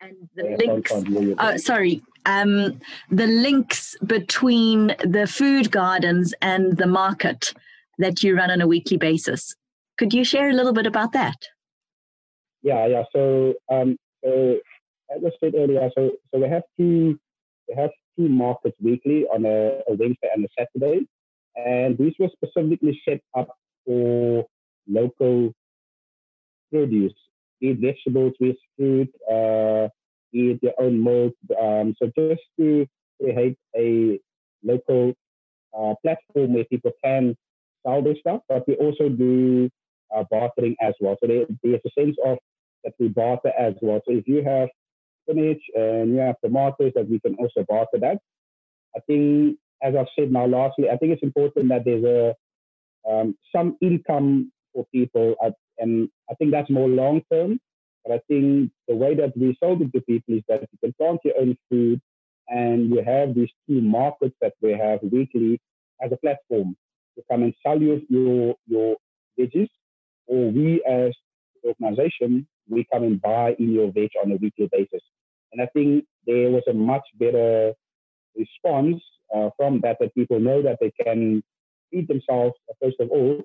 and 0.00 0.28
the 0.34 0.56
links. 0.58 0.92
Uh, 1.38 1.58
sorry, 1.58 2.02
um, 2.26 2.80
the 3.10 3.26
links 3.26 3.96
between 4.04 4.88
the 5.04 5.26
food 5.26 5.70
gardens 5.70 6.34
and 6.40 6.76
the 6.76 6.86
market 6.86 7.52
that 7.98 8.22
you 8.22 8.36
run 8.36 8.50
on 8.50 8.60
a 8.60 8.66
weekly 8.66 8.96
basis. 8.96 9.54
Could 9.98 10.12
you 10.12 10.24
share 10.24 10.50
a 10.50 10.52
little 10.52 10.72
bit 10.72 10.86
about 10.86 11.12
that? 11.12 11.36
Yeah, 12.62 12.86
yeah. 12.86 13.04
So, 13.14 13.54
um, 13.70 13.96
so 14.24 14.58
as 15.14 15.22
I 15.24 15.30
said 15.38 15.54
earlier, 15.54 15.88
so 15.96 16.12
so 16.32 16.40
we 16.40 16.48
have 16.48 16.62
two 16.78 17.18
we 17.68 17.74
have 17.76 17.90
two 18.16 18.28
markets 18.28 18.76
weekly 18.80 19.24
on 19.32 19.44
a, 19.44 19.80
a 19.88 19.94
Wednesday 19.94 20.28
and 20.34 20.44
a 20.44 20.48
Saturday, 20.58 21.06
and 21.56 21.96
these 21.98 22.14
were 22.18 22.30
specifically 22.32 23.00
set 23.06 23.20
up 23.36 23.48
for 23.86 24.44
local 24.88 25.52
produce, 26.72 27.12
be 27.64 27.70
it 27.70 27.80
vegetables, 27.80 28.34
it 28.40 28.56
fruit, 28.76 29.10
uh, 29.30 29.88
be 30.32 30.50
it 30.50 30.60
their 30.60 30.78
own 30.78 31.02
milk. 31.02 31.34
Um, 31.60 31.94
so 31.98 32.10
just 32.18 32.42
to 32.58 32.86
create 33.20 33.56
a 33.76 34.20
local 34.62 35.14
uh, 35.76 35.94
platform 36.02 36.54
where 36.54 36.64
people 36.64 36.92
can 37.02 37.36
sell 37.86 38.02
their 38.02 38.16
stuff, 38.16 38.42
but 38.48 38.66
we 38.68 38.74
also 38.76 39.08
do 39.08 39.70
uh, 40.14 40.24
bartering 40.30 40.76
as 40.82 40.94
well. 41.00 41.16
So 41.20 41.26
there, 41.26 41.46
there's 41.62 41.80
a 41.86 42.00
sense 42.00 42.16
of 42.24 42.38
that 42.84 42.92
we 42.98 43.08
barter 43.08 43.52
as 43.58 43.74
well. 43.80 44.00
So 44.06 44.14
if 44.14 44.28
you 44.28 44.44
have 44.44 44.68
spinach 45.22 45.62
and 45.74 46.10
you 46.14 46.18
have 46.18 46.36
tomatoes, 46.44 46.92
that 46.94 47.08
we 47.08 47.18
can 47.20 47.34
also 47.36 47.64
barter 47.66 47.98
that. 48.00 48.18
I 48.94 49.00
think, 49.06 49.56
as 49.82 49.94
I've 49.98 50.06
said 50.18 50.30
now, 50.30 50.46
lastly, 50.46 50.90
I 50.90 50.96
think 50.98 51.12
it's 51.12 51.22
important 51.22 51.68
that 51.70 51.84
there's 51.84 52.04
a 52.04 52.34
um, 53.10 53.36
some 53.54 53.76
income 53.80 54.52
for 54.72 54.86
people, 54.92 55.34
at, 55.44 55.54
and 55.78 56.08
I 56.30 56.34
think 56.34 56.50
that's 56.50 56.70
more 56.70 56.88
long 56.88 57.22
term. 57.32 57.60
But 58.04 58.14
I 58.16 58.20
think 58.28 58.70
the 58.86 58.94
way 58.94 59.14
that 59.14 59.36
we 59.36 59.56
sold 59.62 59.80
it 59.82 59.92
to 59.92 60.00
people 60.02 60.34
is 60.34 60.42
that 60.48 60.60
you 60.60 60.78
can 60.82 60.92
plant 60.94 61.20
your 61.24 61.34
own 61.40 61.56
food, 61.70 62.00
and 62.48 62.90
you 62.90 63.02
have 63.02 63.34
these 63.34 63.50
two 63.68 63.80
markets 63.80 64.36
that 64.40 64.54
we 64.60 64.72
have 64.72 65.00
weekly 65.02 65.60
as 66.02 66.12
a 66.12 66.16
platform 66.16 66.76
to 67.16 67.24
come 67.30 67.42
and 67.42 67.54
sell 67.64 67.80
your 67.80 68.00
your 68.08 68.54
your 68.66 68.96
veggies, 69.38 69.70
or 70.26 70.50
we 70.50 70.82
as 70.84 71.12
organization 71.64 72.46
we 72.68 72.86
come 72.92 73.02
and 73.02 73.20
buy 73.20 73.54
in 73.58 73.72
your 73.72 73.92
veg 73.92 74.10
on 74.22 74.32
a 74.32 74.36
weekly 74.36 74.68
basis. 74.72 75.02
And 75.52 75.62
I 75.62 75.66
think 75.66 76.04
there 76.26 76.50
was 76.50 76.62
a 76.68 76.72
much 76.72 77.04
better 77.18 77.72
response 78.36 79.02
uh, 79.34 79.50
from 79.56 79.80
that, 79.82 79.98
that 80.00 80.14
people 80.14 80.40
know 80.40 80.62
that 80.62 80.78
they 80.80 80.92
can 81.02 81.42
feed 81.90 82.08
themselves, 82.08 82.54
first 82.82 82.96
of 83.00 83.10
all, 83.10 83.42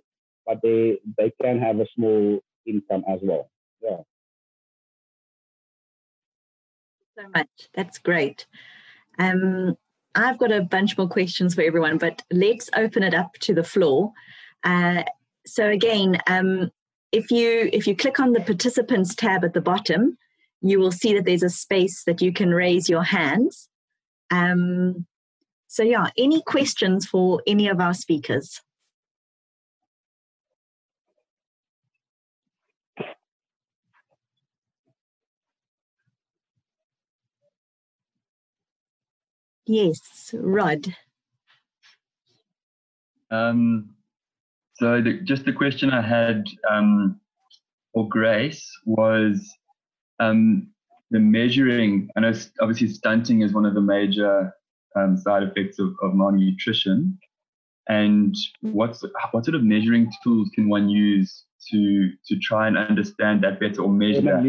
but 0.50 0.62
they, 0.64 0.98
they 1.16 1.32
can 1.40 1.60
have 1.60 1.80
a 1.80 1.86
small 1.96 2.40
income 2.66 3.04
as 3.08 3.20
well. 3.22 3.52
Yeah. 3.84 3.98
So 7.18 7.28
much. 7.36 7.48
That's 7.76 8.00
great. 8.00 8.48
Um, 9.20 9.78
I've 10.16 10.40
got 10.40 10.52
a 10.52 10.64
bunch 10.64 10.98
more 10.98 11.08
questions 11.08 11.54
for 11.54 11.62
everyone, 11.62 12.00
but 12.00 12.24
let's 12.32 12.68
open 12.76 13.04
it 13.04 13.14
up 13.14 13.34
to 13.42 13.54
the 13.54 13.64
floor. 13.64 14.12
Uh, 14.64 15.04
so 15.46 15.68
again, 15.68 16.20
um, 16.26 16.72
if 17.12 17.30
you 17.30 17.70
if 17.72 17.86
you 17.86 17.96
click 17.96 18.20
on 18.20 18.34
the 18.34 18.42
participants 18.42 19.14
tab 19.14 19.46
at 19.46 19.54
the 19.54 19.62
bottom, 19.62 20.18
you 20.62 20.80
will 20.80 20.92
see 20.92 21.14
that 21.14 21.26
there's 21.26 21.44
a 21.44 21.50
space 21.50 22.04
that 22.06 22.22
you 22.24 22.34
can 22.34 22.50
raise 22.50 22.90
your 22.90 23.04
hands. 23.04 23.70
Um, 24.32 25.06
so 25.68 25.84
yeah, 25.84 26.10
any 26.18 26.42
questions 26.42 27.06
for 27.06 27.44
any 27.46 27.68
of 27.68 27.80
our 27.80 27.94
speakers? 27.94 28.62
Yes, 39.70 40.34
Rod. 40.34 40.96
Um, 43.30 43.94
so 44.74 45.00
the, 45.00 45.20
just 45.24 45.46
the 45.46 45.54
question 45.54 45.92
I 45.92 46.02
had 46.02 46.48
um, 46.68 47.20
for 47.94 48.10
Grace 48.10 48.68
was 48.88 49.48
um, 50.20 50.72
the 51.12 51.20
measuring. 51.20 52.10
I 52.18 52.22
know 52.22 52.34
obviously 52.60 52.88
stunting 52.88 53.44
is 53.44 53.54
one 53.54 53.68
of 53.68 53.76
the 53.76 53.82
major 53.82 54.52
um, 54.96 55.16
side 55.16 55.44
effects 55.44 55.78
of, 55.78 55.94
of, 56.02 56.16
malnutrition. 56.16 57.20
And 57.88 58.36
what's 58.62 59.04
what 59.32 59.46
sort 59.46 59.54
of 59.54 59.64
measuring 59.64 60.12
tools 60.24 60.50
can 60.56 60.68
one 60.68 60.90
use 60.90 61.44
to 61.70 62.10
to 62.26 62.40
try 62.40 62.68
and 62.68 62.76
understand 62.76 63.44
that 63.44 63.60
better 63.60 63.84
or 63.84 63.90
measure 63.90 64.22
that? 64.22 64.42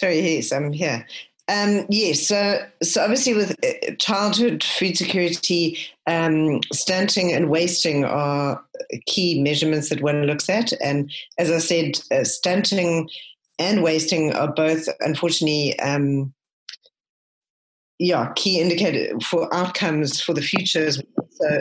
Sorry, 0.00 0.36
yes, 0.36 0.50
I'm 0.50 0.72
here. 0.72 1.06
Um, 1.46 1.84
yes, 1.90 2.26
so, 2.26 2.66
so 2.82 3.02
obviously 3.02 3.34
with 3.34 3.54
uh, 3.62 3.94
childhood 3.98 4.64
food 4.64 4.96
security, 4.96 5.76
um, 6.06 6.60
stunting 6.72 7.34
and 7.34 7.50
wasting 7.50 8.06
are 8.06 8.64
key 9.04 9.42
measurements 9.42 9.90
that 9.90 10.00
one 10.00 10.22
looks 10.22 10.48
at. 10.48 10.72
And 10.82 11.12
as 11.36 11.50
I 11.50 11.58
said, 11.58 12.00
uh, 12.10 12.24
stunting 12.24 13.10
and 13.58 13.82
wasting 13.82 14.32
are 14.32 14.50
both, 14.50 14.88
unfortunately, 15.00 15.78
um, 15.80 16.32
yeah, 17.98 18.32
key 18.36 18.58
indicator 18.58 19.20
for 19.20 19.54
outcomes 19.54 20.18
for 20.18 20.32
the 20.32 20.40
future. 20.40 20.90
So, 20.90 21.02
uh, 21.46 21.60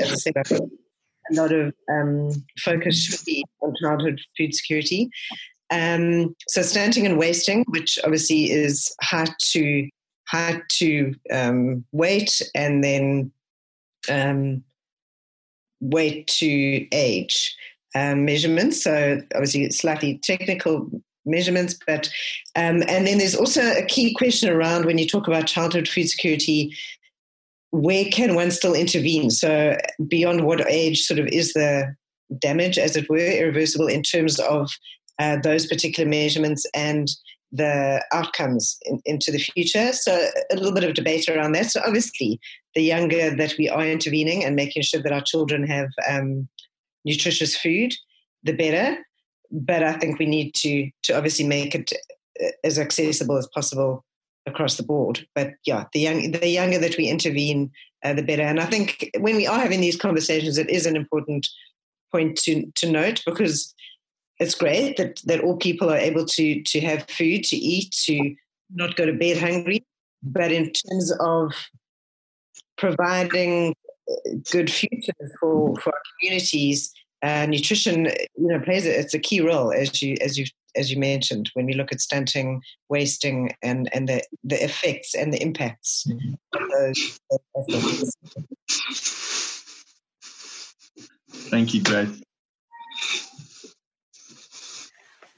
as 0.00 0.10
I 0.10 0.14
said, 0.16 0.34
a 0.50 1.34
lot 1.34 1.52
of 1.52 1.72
um, 1.88 2.32
focus 2.58 3.00
should 3.00 3.24
be 3.24 3.44
on 3.60 3.74
childhood 3.80 4.20
food 4.36 4.56
security. 4.56 5.08
Um, 5.70 6.36
so 6.48 6.62
stunting 6.62 7.06
and 7.06 7.18
wasting, 7.18 7.64
which 7.68 7.98
obviously 8.04 8.50
is 8.50 8.94
hard 9.02 9.30
to 9.50 9.88
hard 10.28 10.62
to 10.68 11.14
um, 11.32 11.84
weight 11.92 12.42
and 12.54 12.82
then 12.82 13.32
um, 14.10 14.62
weight 15.80 16.26
to 16.26 16.86
age 16.92 17.54
um, 17.94 18.24
measurements. 18.24 18.82
So 18.82 19.20
obviously 19.34 19.70
slightly 19.70 20.18
technical 20.18 20.90
measurements, 21.24 21.76
but 21.86 22.08
um, 22.54 22.82
and 22.88 23.06
then 23.06 23.18
there's 23.18 23.34
also 23.34 23.62
a 23.62 23.84
key 23.84 24.14
question 24.14 24.48
around 24.48 24.84
when 24.84 24.98
you 24.98 25.06
talk 25.06 25.26
about 25.26 25.46
childhood 25.46 25.88
food 25.88 26.08
security. 26.08 26.74
Where 27.70 28.04
can 28.06 28.34
one 28.34 28.52
still 28.52 28.74
intervene? 28.74 29.30
So 29.30 29.76
beyond 30.06 30.44
what 30.44 30.68
age 30.70 31.02
sort 31.02 31.18
of 31.18 31.26
is 31.26 31.52
the 31.52 31.94
damage, 32.38 32.78
as 32.78 32.96
it 32.96 33.08
were, 33.08 33.18
irreversible 33.18 33.88
in 33.88 34.02
terms 34.02 34.38
of 34.40 34.70
uh, 35.18 35.36
those 35.42 35.66
particular 35.66 36.08
measurements 36.08 36.66
and 36.74 37.08
the 37.52 38.04
outcomes 38.12 38.76
in, 38.82 39.00
into 39.04 39.30
the 39.30 39.38
future. 39.38 39.92
So 39.92 40.28
a 40.50 40.56
little 40.56 40.72
bit 40.72 40.84
of 40.84 40.94
debate 40.94 41.28
around 41.28 41.52
that. 41.52 41.66
So 41.66 41.80
obviously, 41.86 42.40
the 42.74 42.82
younger 42.82 43.34
that 43.34 43.54
we 43.58 43.68
are 43.68 43.86
intervening 43.86 44.44
and 44.44 44.56
making 44.56 44.82
sure 44.82 45.02
that 45.02 45.12
our 45.12 45.22
children 45.22 45.66
have 45.66 45.88
um, 46.08 46.48
nutritious 47.04 47.56
food, 47.56 47.94
the 48.42 48.52
better. 48.52 48.98
But 49.50 49.82
I 49.82 49.94
think 49.94 50.18
we 50.18 50.26
need 50.26 50.54
to 50.56 50.90
to 51.04 51.16
obviously 51.16 51.46
make 51.46 51.74
it 51.74 51.92
uh, 52.42 52.48
as 52.64 52.78
accessible 52.78 53.38
as 53.38 53.48
possible 53.54 54.04
across 54.46 54.76
the 54.76 54.82
board. 54.82 55.26
But 55.34 55.52
yeah, 55.64 55.84
the 55.92 56.00
young 56.00 56.32
the 56.32 56.48
younger 56.48 56.78
that 56.78 56.96
we 56.96 57.08
intervene, 57.08 57.70
uh, 58.04 58.14
the 58.14 58.22
better. 58.22 58.42
And 58.42 58.58
I 58.58 58.66
think 58.66 59.10
when 59.18 59.36
we 59.36 59.46
are 59.46 59.60
having 59.60 59.80
these 59.80 59.96
conversations, 59.96 60.58
it 60.58 60.68
is 60.68 60.84
an 60.84 60.96
important 60.96 61.46
point 62.10 62.36
to 62.38 62.70
to 62.74 62.90
note 62.90 63.22
because 63.24 63.72
it's 64.38 64.54
great 64.54 64.96
that, 64.96 65.20
that 65.24 65.40
all 65.40 65.56
people 65.56 65.90
are 65.90 65.96
able 65.96 66.24
to 66.26 66.62
to 66.62 66.80
have 66.80 67.08
food 67.08 67.44
to 67.44 67.56
eat, 67.56 67.92
to 68.04 68.34
not 68.74 68.96
go 68.96 69.06
to 69.06 69.12
bed 69.12 69.38
hungry. 69.38 69.84
But 70.22 70.52
in 70.52 70.72
terms 70.72 71.12
of 71.20 71.52
providing 72.76 73.74
good 74.50 74.70
futures 74.70 75.32
for, 75.40 75.74
for 75.76 75.94
our 75.94 76.02
communities, 76.20 76.92
uh, 77.22 77.46
nutrition 77.46 78.06
you 78.06 78.48
know 78.48 78.60
plays 78.60 78.86
a, 78.86 78.98
it's 78.98 79.14
a 79.14 79.18
key 79.18 79.40
role 79.40 79.72
as 79.72 80.02
you 80.02 80.16
as 80.20 80.38
you 80.38 80.46
as 80.76 80.90
you 80.90 80.98
mentioned 80.98 81.50
when 81.54 81.64
we 81.66 81.72
look 81.72 81.90
at 81.92 82.00
stunting, 82.00 82.60
wasting, 82.88 83.52
and 83.62 83.88
and 83.94 84.08
the 84.08 84.22
the 84.44 84.62
effects 84.62 85.14
and 85.14 85.32
the 85.32 85.42
impacts 85.42 86.06
of 86.52 87.66
those. 87.68 88.16
Thank 91.48 91.74
you, 91.74 91.82
Grace. 91.82 92.22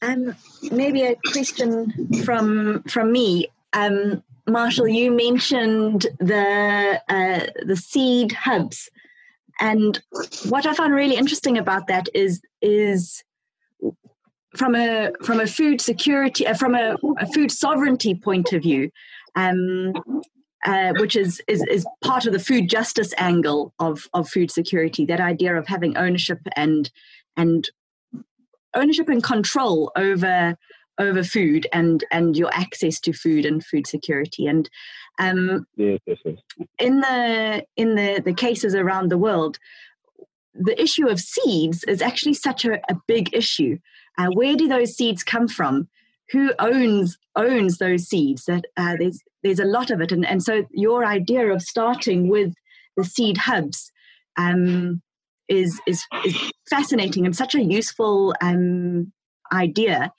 Um, 0.02 0.36
maybe 0.70 1.02
a 1.02 1.16
question 1.26 2.22
from 2.24 2.82
from 2.84 3.12
me. 3.12 3.48
Um, 3.72 4.22
Marshall, 4.46 4.88
you 4.88 5.10
mentioned 5.10 6.06
the 6.18 7.00
uh, 7.08 7.46
the 7.64 7.76
seed 7.76 8.32
hubs, 8.32 8.88
and 9.60 10.00
what 10.48 10.66
I 10.66 10.74
found 10.74 10.94
really 10.94 11.16
interesting 11.16 11.58
about 11.58 11.88
that 11.88 12.08
is 12.14 12.40
is 12.62 13.24
from 14.56 14.74
a 14.74 15.10
from 15.22 15.40
a 15.40 15.46
food 15.46 15.80
security 15.80 16.46
uh, 16.46 16.54
from 16.54 16.74
a, 16.74 16.96
a, 17.18 17.26
food 17.26 17.50
sovereignty 17.50 18.14
point 18.14 18.52
of 18.52 18.62
view. 18.62 18.90
Um, 19.34 19.92
uh, 20.64 20.92
which 20.98 21.14
is, 21.14 21.40
is 21.46 21.62
is 21.70 21.86
part 22.02 22.26
of 22.26 22.32
the 22.32 22.38
food 22.38 22.68
justice 22.68 23.14
angle 23.16 23.72
of 23.78 24.08
of 24.12 24.28
food 24.28 24.50
security. 24.50 25.04
That 25.04 25.20
idea 25.20 25.56
of 25.56 25.68
having 25.68 25.96
ownership 25.96 26.40
and 26.56 26.90
and 27.36 27.68
ownership 28.74 29.08
and 29.08 29.22
control 29.22 29.92
over 29.96 30.56
over 30.98 31.22
food 31.22 31.66
and 31.72 32.04
and 32.10 32.36
your 32.36 32.52
access 32.52 32.98
to 33.00 33.12
food 33.12 33.44
and 33.44 33.64
food 33.64 33.86
security. 33.86 34.46
And 34.46 34.68
um, 35.18 35.66
yes, 35.76 36.00
yes, 36.06 36.18
yes. 36.24 36.36
in 36.78 37.00
the 37.00 37.64
in 37.76 37.94
the 37.94 38.22
the 38.24 38.34
cases 38.34 38.74
around 38.74 39.10
the 39.10 39.18
world 39.18 39.58
the 40.58 40.80
issue 40.80 41.06
of 41.06 41.20
seeds 41.20 41.84
is 41.84 42.02
actually 42.02 42.34
such 42.34 42.64
a, 42.64 42.80
a 42.90 42.96
big 43.06 43.32
issue. 43.34 43.78
Uh, 44.18 44.28
where 44.32 44.56
do 44.56 44.66
those 44.66 44.94
seeds 44.94 45.22
come 45.22 45.46
from? 45.46 45.88
Who 46.32 46.52
owns 46.58 47.16
owns 47.36 47.78
those 47.78 48.08
seeds? 48.08 48.44
That 48.44 48.64
uh, 48.76 48.96
there's 48.98 49.20
there's 49.42 49.60
a 49.60 49.64
lot 49.64 49.90
of 49.90 50.00
it. 50.00 50.12
And, 50.12 50.26
and 50.26 50.42
so 50.42 50.64
your 50.72 51.04
idea 51.04 51.52
of 51.52 51.62
starting 51.62 52.28
with 52.28 52.52
the 52.96 53.04
seed 53.04 53.36
hubs 53.38 53.92
um, 54.36 55.00
is, 55.48 55.80
is 55.86 56.04
is 56.24 56.36
fascinating 56.68 57.24
and 57.26 57.34
such 57.34 57.54
a 57.54 57.62
useful 57.62 58.34
um, 58.40 59.12
idea 59.52 60.12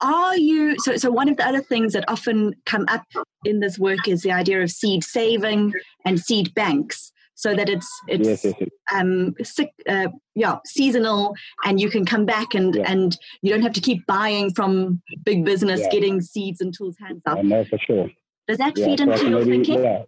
are 0.00 0.36
you 0.36 0.76
so 0.78 0.96
so 0.96 1.10
one 1.10 1.28
of 1.28 1.36
the 1.36 1.46
other 1.46 1.60
things 1.60 1.92
that 1.92 2.08
often 2.08 2.54
come 2.64 2.84
up 2.88 3.04
in 3.44 3.60
this 3.60 3.78
work 3.78 4.06
is 4.06 4.22
the 4.22 4.30
idea 4.30 4.62
of 4.62 4.70
seed 4.70 5.02
saving 5.02 5.72
and 6.04 6.20
seed 6.20 6.54
banks 6.54 7.12
so 7.34 7.54
that 7.54 7.68
it's 7.68 7.88
it's 8.06 8.26
yes, 8.28 8.44
yes, 8.44 8.54
yes. 8.60 8.68
um 8.94 9.34
sick, 9.42 9.72
uh, 9.88 10.08
yeah 10.34 10.58
seasonal 10.64 11.34
and 11.64 11.80
you 11.80 11.90
can 11.90 12.04
come 12.04 12.24
back 12.24 12.54
and 12.54 12.76
Yeah. 12.76 12.84
and 12.90 13.16
you 13.42 13.50
don't 13.52 13.62
have 13.62 13.72
to 13.72 13.80
keep 13.80 14.06
buying 14.06 14.52
from 14.54 15.02
big 15.24 15.44
business 15.44 15.80
Yeah. 15.80 15.90
getting 15.90 16.20
seeds 16.20 16.60
and 16.60 16.72
tools 16.76 16.96
hands 17.00 17.22
up 17.26 17.38
I 17.38 17.42
know 17.42 17.64
for 17.64 17.78
sure. 17.78 18.10
does 18.46 18.58
that 18.58 18.76
Yeah, 18.76 18.84
feed 18.86 19.00
into 19.00 19.28
your 19.28 19.44
thinking 19.44 19.82
Yeah, 19.82 20.02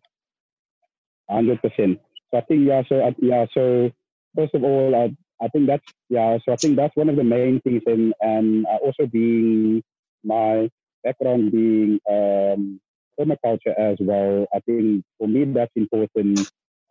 hundred 1.28 1.60
percent. 1.62 2.00
So 2.30 2.38
I 2.38 2.40
think 2.42 2.66
yeah. 2.66 2.82
So 2.88 3.12
yeah. 3.18 3.46
So 3.52 3.90
first 4.36 4.54
of 4.54 4.64
all, 4.64 4.94
I 4.94 5.14
I 5.44 5.48
think 5.48 5.66
that's 5.66 5.84
yeah. 6.08 6.38
So 6.44 6.52
I 6.52 6.56
think 6.56 6.76
that's 6.76 6.96
one 6.96 7.08
of 7.08 7.16
the 7.16 7.24
main 7.24 7.60
things, 7.62 7.82
and 7.86 8.14
and 8.20 8.66
uh, 8.66 8.78
also 8.84 9.06
being 9.06 9.82
my 10.24 10.68
background 11.04 11.52
being 11.52 11.98
um, 12.10 12.80
permaculture 13.18 13.76
as 13.78 13.96
well. 14.00 14.46
I 14.54 14.60
think 14.60 15.04
for 15.18 15.28
me 15.28 15.44
that's 15.44 15.72
important 15.76 16.40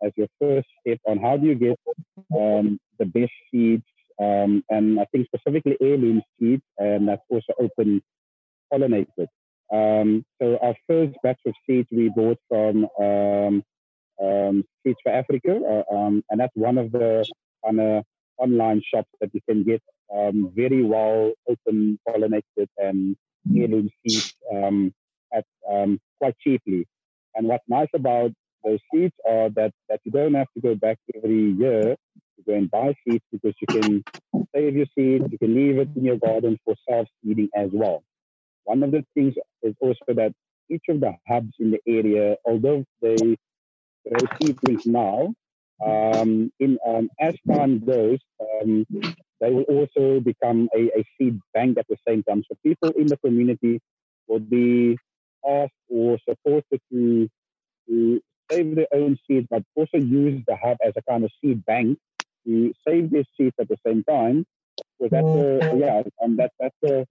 as 0.02 0.12
your 0.16 0.28
first 0.40 0.68
step 0.80 0.98
on 1.06 1.18
how 1.18 1.36
do 1.36 1.46
you 1.46 1.54
get 1.54 1.78
um, 2.36 2.78
the 2.98 3.06
best 3.06 3.32
seeds, 3.50 3.84
um, 4.20 4.64
and 4.70 5.00
I 5.00 5.06
think 5.12 5.26
specifically 5.26 5.76
heirloom 5.80 6.22
seeds, 6.38 6.62
and 6.78 7.08
that's 7.08 7.22
also 7.30 7.52
open 7.60 8.02
pollinated. 8.72 9.28
Um, 9.72 10.24
so 10.40 10.58
our 10.62 10.74
first 10.88 11.16
batch 11.22 11.40
of 11.46 11.54
seeds 11.66 11.88
we 11.92 12.10
bought 12.14 12.38
from 12.48 12.86
um, 13.00 13.62
um, 14.22 14.64
Seeds 14.82 14.98
for 15.02 15.12
Africa, 15.12 15.60
uh, 15.90 15.94
um, 15.94 16.22
and 16.30 16.40
that's 16.40 16.54
one 16.54 16.78
of 16.78 16.92
the 16.92 17.24
of 17.62 18.04
online 18.38 18.82
shops 18.92 19.10
that 19.20 19.30
you 19.34 19.40
can 19.48 19.62
get 19.62 19.82
um, 20.14 20.50
very 20.54 20.82
well 20.82 21.32
open 21.48 21.98
pollinated 22.08 22.68
and 22.78 23.16
heirloom 23.54 23.88
seeds 24.02 24.34
um, 24.52 24.92
at 25.32 25.44
um, 25.70 26.00
quite 26.18 26.34
cheaply. 26.42 26.86
And 27.34 27.46
what's 27.46 27.64
nice 27.68 27.88
about 27.94 28.32
those 28.64 28.80
seeds 28.92 29.14
are 29.28 29.50
that, 29.50 29.72
that 29.88 30.00
you 30.04 30.12
don't 30.12 30.34
have 30.34 30.48
to 30.54 30.60
go 30.60 30.74
back 30.74 30.98
every 31.14 31.52
year 31.52 31.96
to 32.36 32.42
go 32.46 32.54
and 32.54 32.70
buy 32.70 32.94
seeds 33.06 33.24
because 33.30 33.54
you 33.60 33.66
can 33.68 34.04
save 34.54 34.74
your 34.74 34.86
seeds, 34.96 35.24
you 35.30 35.38
can 35.38 35.54
leave 35.54 35.78
it 35.78 35.88
in 35.96 36.04
your 36.04 36.18
garden 36.18 36.58
for 36.64 36.74
self-seeding 36.88 37.48
as 37.54 37.70
well. 37.72 38.02
One 38.64 38.82
of 38.82 38.90
the 38.90 39.04
things 39.14 39.34
is 39.62 39.74
also 39.80 40.14
that 40.14 40.32
each 40.70 40.84
of 40.88 41.00
the 41.00 41.12
hubs 41.28 41.52
in 41.58 41.70
the 41.70 41.80
area, 41.86 42.36
although 42.44 42.84
they 43.00 43.36
seedlings 44.40 44.86
now, 44.86 45.34
um, 45.84 46.52
in 46.60 46.78
um, 46.86 47.08
as 47.18 47.34
time 47.50 47.84
goes, 47.84 48.18
um, 48.40 48.86
they 49.40 49.50
will 49.50 49.64
also 49.64 50.20
become 50.20 50.68
a, 50.74 50.82
a 50.98 51.04
seed 51.16 51.40
bank 51.54 51.78
at 51.78 51.86
the 51.88 51.96
same 52.06 52.22
time. 52.22 52.42
So 52.48 52.56
people 52.62 52.90
in 52.90 53.06
the 53.06 53.16
community 53.16 53.80
will 54.28 54.40
be 54.40 54.98
asked 55.46 55.72
or 55.88 56.18
supported 56.28 56.80
to 56.92 57.28
to 57.88 58.20
save 58.50 58.74
their 58.76 58.86
own 58.92 59.16
seeds, 59.26 59.46
but 59.50 59.62
also 59.74 59.96
use 59.96 60.42
the 60.46 60.56
hub 60.56 60.76
as 60.84 60.92
a 60.96 61.02
kind 61.10 61.24
of 61.24 61.30
seed 61.40 61.64
bank 61.64 61.98
to 62.46 62.72
save 62.86 63.10
their 63.10 63.24
seeds 63.36 63.54
at 63.60 63.68
the 63.68 63.76
same 63.86 64.04
time. 64.04 64.44
So 65.00 65.08
that's 65.10 65.26
a, 65.26 65.76
yeah, 65.76 66.02
um, 66.22 66.36
that, 66.36 66.52
that's 66.58 66.76
a 66.84 67.06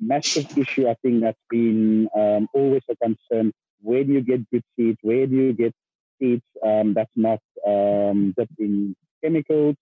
massive 0.00 0.56
issue. 0.56 0.88
I 0.88 0.94
think 1.02 1.22
that's 1.22 1.38
been 1.50 2.08
um, 2.14 2.48
always 2.54 2.82
a 2.90 2.96
concern. 2.96 3.52
Where 3.80 4.04
do 4.04 4.12
you 4.12 4.20
get 4.22 4.48
good 4.50 4.64
seeds? 4.76 4.98
Where 5.02 5.26
do 5.26 5.34
you 5.34 5.52
get 5.52 5.74
seeds 6.20 6.42
um, 6.64 6.94
that's 6.94 7.10
not 7.16 7.40
um, 7.66 8.34
dipped 8.36 8.58
in 8.58 8.94
chemicals? 9.22 9.76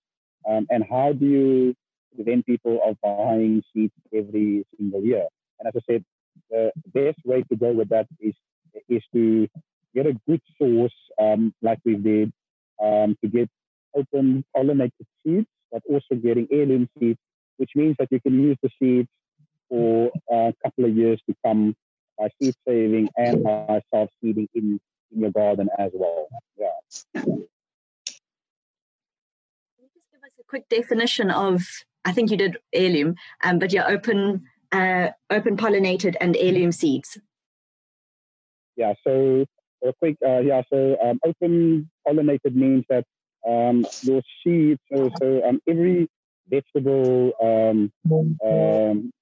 Um, 0.49 0.67
and 0.71 0.85
how 0.89 1.13
do 1.13 1.25
you 1.25 1.75
prevent 2.15 2.47
people 2.47 2.81
of 2.85 2.97
buying 3.03 3.63
seeds 3.73 3.93
every 4.13 4.65
single 4.77 5.03
year? 5.03 5.27
And 5.59 5.69
as 5.69 5.75
I 5.77 5.93
said, 5.93 6.05
the 6.51 6.73
best 6.87 7.19
way 7.25 7.43
to 7.51 7.57
go 7.57 7.73
with 7.73 7.89
that 7.91 8.07
is 8.21 8.35
is 8.89 9.03
to 9.15 9.49
get 9.95 10.07
a 10.07 10.15
good 10.29 10.41
source, 10.61 10.95
um, 11.21 11.55
like 11.63 11.79
we 11.85 11.95
did, 11.95 12.33
um, 12.83 13.17
to 13.23 13.29
get 13.29 13.49
open 13.97 14.45
pollinated 14.55 15.07
seeds, 15.25 15.47
but 15.71 15.83
also 15.89 16.17
getting 16.21 16.49
heirloom 16.51 16.89
seeds, 16.99 17.19
which 17.57 17.71
means 17.75 17.95
that 17.99 18.09
you 18.11 18.21
can 18.21 18.43
use 18.43 18.57
the 18.63 18.71
seeds 18.81 19.09
for 19.69 20.11
a 20.31 20.53
couple 20.63 20.85
of 20.85 20.97
years 20.97 21.21
to 21.29 21.35
come 21.45 21.75
by 22.19 22.29
seed 22.41 22.55
saving 22.67 23.09
and 23.17 23.43
by 23.43 23.81
self 23.93 24.11
seeding 24.21 24.49
in, 24.55 24.65
in 24.65 24.81
your 25.15 25.31
garden 25.31 25.69
as 25.79 25.91
well. 25.95 26.29
Yeah. 26.57 26.67
Can 27.15 27.25
you 29.79 29.89
just 29.95 30.07
give 30.13 30.23
us 30.23 30.31
a 30.39 30.45
quick 30.49 30.69
definition 30.69 31.31
of 31.31 31.63
i 32.05 32.13
think 32.13 32.31
you 32.31 32.37
did 32.37 32.59
heirloom 32.73 33.15
um, 33.45 33.59
but 33.59 33.73
yeah 33.73 33.87
open 33.87 34.45
uh, 34.73 35.09
open 35.31 35.57
pollinated 35.57 36.17
and 36.21 36.37
heirloom 36.37 36.73
seeds 36.73 37.19
Yeah. 38.77 38.95
So, 39.07 39.47
a 39.85 39.93
quick, 40.01 40.17
uh, 40.27 40.39
yeah. 40.41 40.63
So, 40.73 40.97
um, 41.03 41.21
open 41.25 41.91
pollinated 42.07 42.55
means 42.55 42.85
that 42.89 43.05
um, 43.47 43.87
your 44.03 44.23
seeds. 44.43 44.81
So, 44.93 45.11
so 45.21 45.47
um, 45.47 45.61
every 45.69 46.09
vegetable 46.49 47.33
um, 47.43 47.93
um, 48.45 49.13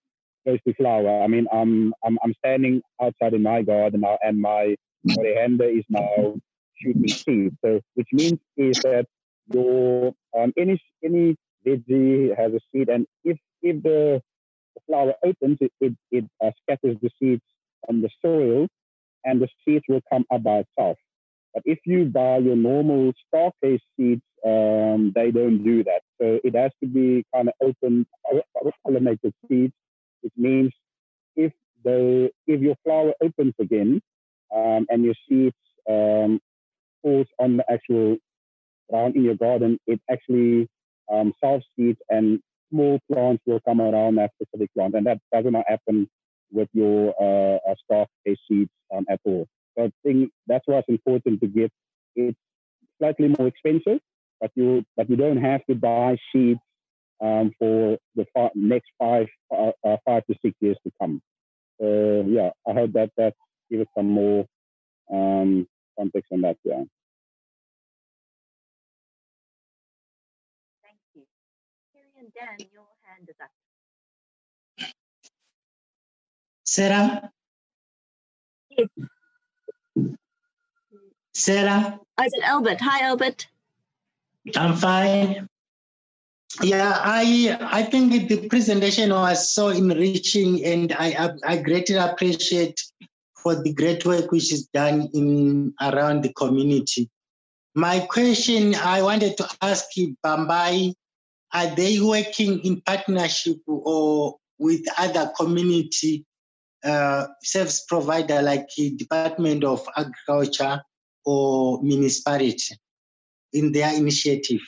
goes 0.47 0.59
to 0.67 0.75
flower. 0.75 1.23
I 1.23 1.27
mean, 1.27 1.47
I'm 1.53 1.93
I'm 2.05 2.19
I'm 2.25 2.35
standing 2.39 2.83
outside 3.01 3.35
in 3.35 3.43
my 3.43 3.63
garden 3.63 4.01
now, 4.01 4.19
and 4.23 4.41
my 4.41 4.77
coriander 5.15 5.65
is 5.65 5.85
now 5.89 6.37
shooting 6.77 7.09
seeds. 7.09 7.57
So, 7.65 7.81
which 7.95 8.09
means 8.13 8.39
is 8.57 8.79
that 8.83 9.07
your 9.53 10.15
um, 10.39 10.53
any 10.57 10.81
any 11.05 11.37
veggie 11.67 12.37
has 12.37 12.53
a 12.53 12.61
seed, 12.73 12.89
and 12.89 13.07
if 13.25 13.39
if 13.63 13.83
the, 13.83 14.23
flower 14.87 15.15
opens, 15.25 15.59
it 15.61 15.73
it, 15.81 15.95
it 16.11 16.25
uh, 16.45 16.51
scatters 16.63 16.97
the 17.03 17.11
seeds 17.19 17.43
on 17.89 18.03
the 18.03 18.11
soil, 18.21 18.69
and 19.25 19.41
the 19.41 19.49
seeds 19.65 19.85
will 19.89 20.03
come 20.11 20.25
up 20.33 20.43
by 20.43 20.65
itself. 20.65 20.99
But 21.55 21.63
if 21.67 21.79
you 21.85 22.07
buy 22.07 22.39
your 22.39 22.57
normal 22.57 23.13
star 23.29 23.53
case 23.63 23.81
seeds, 23.97 24.23
um, 24.45 25.13
they 25.15 25.31
don't 25.31 25.63
do 25.63 25.85
that. 25.85 26.01
So 26.21 26.41
it 26.43 26.55
has 26.57 26.73
to 26.83 26.89
be 26.89 27.25
kind 27.35 27.49
of 27.49 27.55
open 27.61 28.07
pollinated 28.87 29.33
seeds, 29.49 29.75
which 30.23 30.33
means 30.37 30.73
if 31.37 31.53
the 31.85 32.31
if 32.47 32.61
your 32.61 32.77
flower 32.85 33.13
opens 33.23 33.55
again 33.61 34.01
um, 34.55 34.87
and 34.91 35.05
your 35.05 35.15
seeds 35.29 35.57
um, 35.89 36.41
falls 37.03 37.27
on 37.39 37.57
the 37.57 37.65
actual 37.71 38.17
ground 38.91 39.17
in 39.17 39.25
your 39.25 39.37
garden, 39.37 39.79
it 39.87 40.01
actually 40.11 40.69
um, 41.13 41.33
self 41.43 41.63
seeds 41.77 41.99
and 42.11 42.41
small 42.71 42.99
plants 43.11 43.43
will 43.47 43.61
come 43.67 43.81
around 43.81 44.17
that 44.17 44.31
specific 44.41 44.71
plant, 44.75 44.95
and 44.95 45.07
that 45.07 45.19
does 45.33 45.45
not 45.49 45.65
happen 45.69 46.09
with 46.51 46.69
your 46.73 47.15
uh, 47.21 47.71
uh, 47.71 47.75
star 47.85 48.07
seeds 48.49 48.71
um, 48.95 49.05
at 49.11 49.21
all. 49.25 49.47
So 49.77 49.85
I 49.85 49.93
think 50.03 50.31
that's 50.47 50.65
why 50.67 50.79
it's 50.79 50.89
important 50.89 51.41
to 51.41 51.47
get 51.47 51.71
it 52.15 52.37
slightly 52.99 53.29
more 53.39 53.49
expensive, 53.49 54.01
but 54.41 54.51
you 54.55 54.85
but 54.97 55.09
you 55.09 55.17
don't 55.17 55.39
have 55.39 55.65
to 55.67 55.75
buy 55.75 56.17
seeds 56.33 56.61
um, 57.23 57.53
for 57.59 57.99
the 58.17 58.27
next 58.55 58.91
five 58.99 59.27
uh, 59.51 59.73
uh, 59.87 59.97
five 60.05 60.25
to 60.27 60.35
six 60.45 60.55
years 60.61 60.77
to 60.85 60.93
come. 61.01 61.21
Yeah, 61.81 62.51
I 62.69 62.73
hope 62.75 62.93
that 62.93 63.11
that 63.73 63.83
us 63.83 63.87
some 63.97 64.07
more 64.07 64.47
um, 65.13 65.67
context 65.99 66.31
on 66.33 66.43
that. 66.43 66.57
Yeah. 66.65 66.83
thank 70.83 70.99
you 71.15 71.23
Terry 71.93 72.13
and 72.19 72.33
dan 72.35 72.67
your 72.73 72.85
hand 73.03 73.29
is 73.29 73.37
up 73.43 73.51
Sarah? 76.65 77.31
Yes. 78.71 78.89
Sarah, 81.35 81.99
oh, 82.19 82.25
is 82.25 82.33
it 82.35 82.45
albert 82.45 82.81
hi 82.81 83.05
albert 83.05 83.47
I'm 84.57 84.77
fine. 84.77 85.49
Yeah, 86.63 86.99
I 87.01 87.57
I 87.61 87.83
think 87.83 88.29
the 88.29 88.49
presentation 88.49 89.11
was 89.11 89.55
so 89.55 89.69
enriching, 89.69 90.65
and 90.65 90.93
I 90.93 91.07
I, 91.47 91.53
I 91.53 91.57
greatly 91.57 91.97
appreciate 91.97 92.83
for 93.43 93.61
the 93.63 93.73
great 93.73 94.05
work 94.05 94.31
which 94.31 94.53
is 94.53 94.67
done 94.69 95.09
in 95.15 95.75
around 95.81 96.23
the 96.23 96.33
community. 96.33 97.09
My 97.75 98.01
question 98.01 98.75
I 98.75 99.03
wanted 99.03 99.37
to 99.39 99.49
ask 99.61 99.87
Bambayi, 100.25 100.95
are 101.53 101.75
they 101.75 102.01
working 102.01 102.61
in 102.61 102.81
partnership 102.83 103.59
or 103.67 104.37
with 104.59 104.83
other 104.99 105.33
community 105.39 106.25
uh, 106.85 107.27
service 107.43 107.85
provider 107.89 108.43
like 108.43 108.67
the 108.77 108.91
Department 108.95 109.65
of 109.65 109.87
Agriculture 109.97 110.83
or 111.25 111.83
municipality 111.83 112.77
in 113.53 113.73
their 113.73 113.95
initiative? 113.95 114.61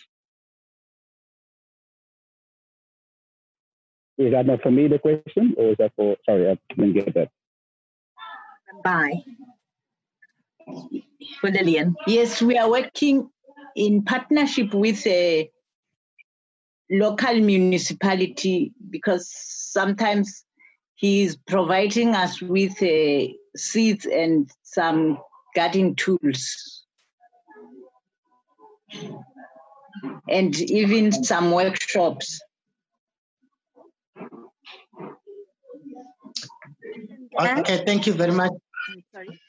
Is 4.16 4.32
that 4.32 4.46
not 4.46 4.62
for 4.62 4.70
me 4.70 4.86
the 4.86 4.98
question, 4.98 5.54
or 5.58 5.70
is 5.70 5.76
that 5.78 5.92
for? 5.96 6.16
Sorry, 6.24 6.48
I 6.48 6.58
didn't 6.74 6.92
get 6.92 7.14
that. 7.14 7.30
Bye. 8.84 9.24
For 11.40 11.50
Lillian. 11.50 11.96
Yes, 12.06 12.42
we 12.42 12.58
are 12.58 12.70
working 12.70 13.30
in 13.74 14.02
partnership 14.02 14.74
with 14.74 15.06
a 15.06 15.50
local 16.90 17.40
municipality 17.40 18.72
because 18.90 19.32
sometimes 19.34 20.44
he 20.96 21.22
is 21.22 21.36
providing 21.46 22.14
us 22.14 22.40
with 22.42 22.80
uh, 22.82 23.32
seeds 23.56 24.06
and 24.06 24.50
some 24.62 25.18
garden 25.54 25.94
tools 25.94 26.84
and 30.28 30.54
even 30.70 31.10
some 31.10 31.50
workshops. 31.50 32.40
Okay, 37.40 37.82
thank 37.84 38.06
you 38.06 38.12
very 38.12 38.32
much. 38.32 38.52
Sorry. 39.12 39.40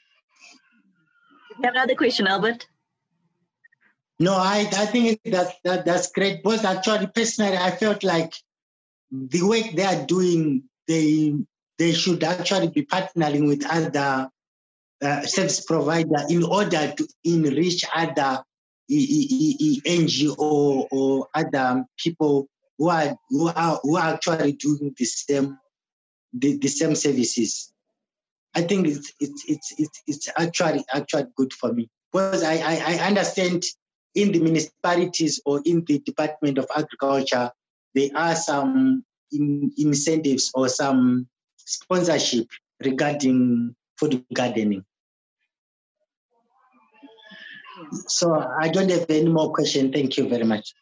You 1.58 1.64
have 1.64 1.74
another 1.74 1.94
question, 1.94 2.26
Albert? 2.26 2.66
No, 4.18 4.34
I, 4.34 4.60
I 4.60 4.86
think 4.86 5.20
that, 5.24 5.54
that 5.64 5.84
that's 5.84 6.10
great. 6.12 6.42
Because 6.42 6.64
actually, 6.64 7.08
personally, 7.08 7.56
I 7.56 7.70
felt 7.70 8.02
like 8.02 8.34
the 9.10 9.42
work 9.42 9.72
they 9.74 9.84
are 9.84 10.06
doing, 10.06 10.64
they 10.88 11.34
they 11.78 11.92
should 11.92 12.24
actually 12.24 12.68
be 12.68 12.86
partnering 12.86 13.46
with 13.46 13.66
other 13.66 14.30
uh, 15.02 15.22
service 15.22 15.60
provider 15.60 16.24
in 16.30 16.42
order 16.42 16.94
to 16.96 17.06
enrich 17.24 17.84
other 17.94 18.42
NGO 18.90 20.38
or 20.90 21.28
other 21.34 21.84
people 21.98 22.48
who 22.78 22.88
are 22.88 23.16
who 23.28 23.48
are 23.48 23.80
who 23.82 23.96
are 23.96 24.14
actually 24.14 24.52
doing 24.52 24.94
the 24.96 25.04
same 25.04 25.58
the, 26.32 26.56
the 26.58 26.68
same 26.68 26.94
services. 26.94 27.72
I 28.56 28.62
think 28.62 28.88
it's 28.88 29.12
it's 29.20 29.44
it's 29.46 29.74
it's, 29.78 30.02
it's 30.06 30.28
actually 30.38 30.82
actually 30.92 31.26
good 31.36 31.52
for 31.52 31.74
me 31.74 31.90
because 32.10 32.42
I, 32.42 32.54
I, 32.54 32.94
I 32.94 33.06
understand 33.06 33.62
in 34.14 34.32
the 34.32 34.40
municipalities 34.40 35.40
or 35.44 35.60
in 35.66 35.84
the 35.86 35.98
Department 35.98 36.56
of 36.56 36.66
Agriculture 36.74 37.50
there 37.94 38.08
are 38.14 38.34
some 38.34 39.04
in, 39.30 39.70
incentives 39.76 40.50
or 40.54 40.70
some 40.70 41.28
sponsorship 41.56 42.48
regarding 42.82 43.76
food 43.98 44.24
gardening. 44.32 44.84
So 48.06 48.34
I 48.34 48.68
don't 48.68 48.90
have 48.90 49.06
any 49.10 49.28
more 49.28 49.52
questions. 49.52 49.92
Thank 49.92 50.16
you 50.16 50.28
very 50.28 50.44
much. 50.44 50.72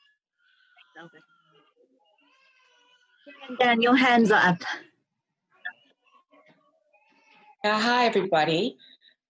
Dan, 3.58 3.82
your 3.82 3.96
hands 3.96 4.30
are 4.30 4.42
up. 4.50 4.62
Hi, 7.66 8.04
everybody. 8.04 8.76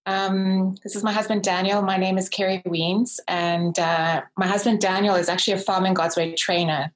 Um, 0.05 0.75
this 0.83 0.93
is 0.93 1.05
my 1.05 1.13
husband 1.13 1.41
Daniel. 1.41 1.81
My 1.81 1.95
name 1.95 2.17
is 2.17 2.27
Carrie 2.27 2.61
Weens, 2.67 3.17
and 3.29 3.79
uh, 3.79 4.23
my 4.35 4.45
husband 4.45 4.81
Daniel 4.81 5.15
is 5.15 5.29
actually 5.29 5.53
a 5.53 5.57
Farming 5.57 5.93
God's 5.93 6.17
Way 6.17 6.35
trainer. 6.35 6.91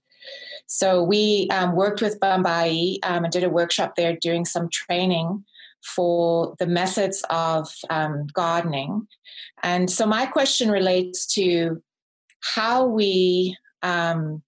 So 0.67 1.01
we 1.01 1.47
um, 1.49 1.77
worked 1.77 2.01
with 2.01 2.19
Bambayi 2.19 2.97
um, 3.03 3.23
and 3.23 3.31
did 3.31 3.45
a 3.45 3.49
workshop 3.49 3.95
there 3.95 4.17
doing 4.17 4.43
some 4.43 4.67
training 4.69 5.45
for 5.81 6.55
the 6.59 6.67
methods 6.67 7.23
of 7.29 7.73
um, 7.89 8.27
gardening. 8.33 9.07
And 9.63 9.89
so 9.89 10.05
my 10.05 10.25
question 10.25 10.69
relates 10.69 11.25
to 11.35 11.81
how 12.41 12.85
we 12.85 13.55
um, 13.81 14.43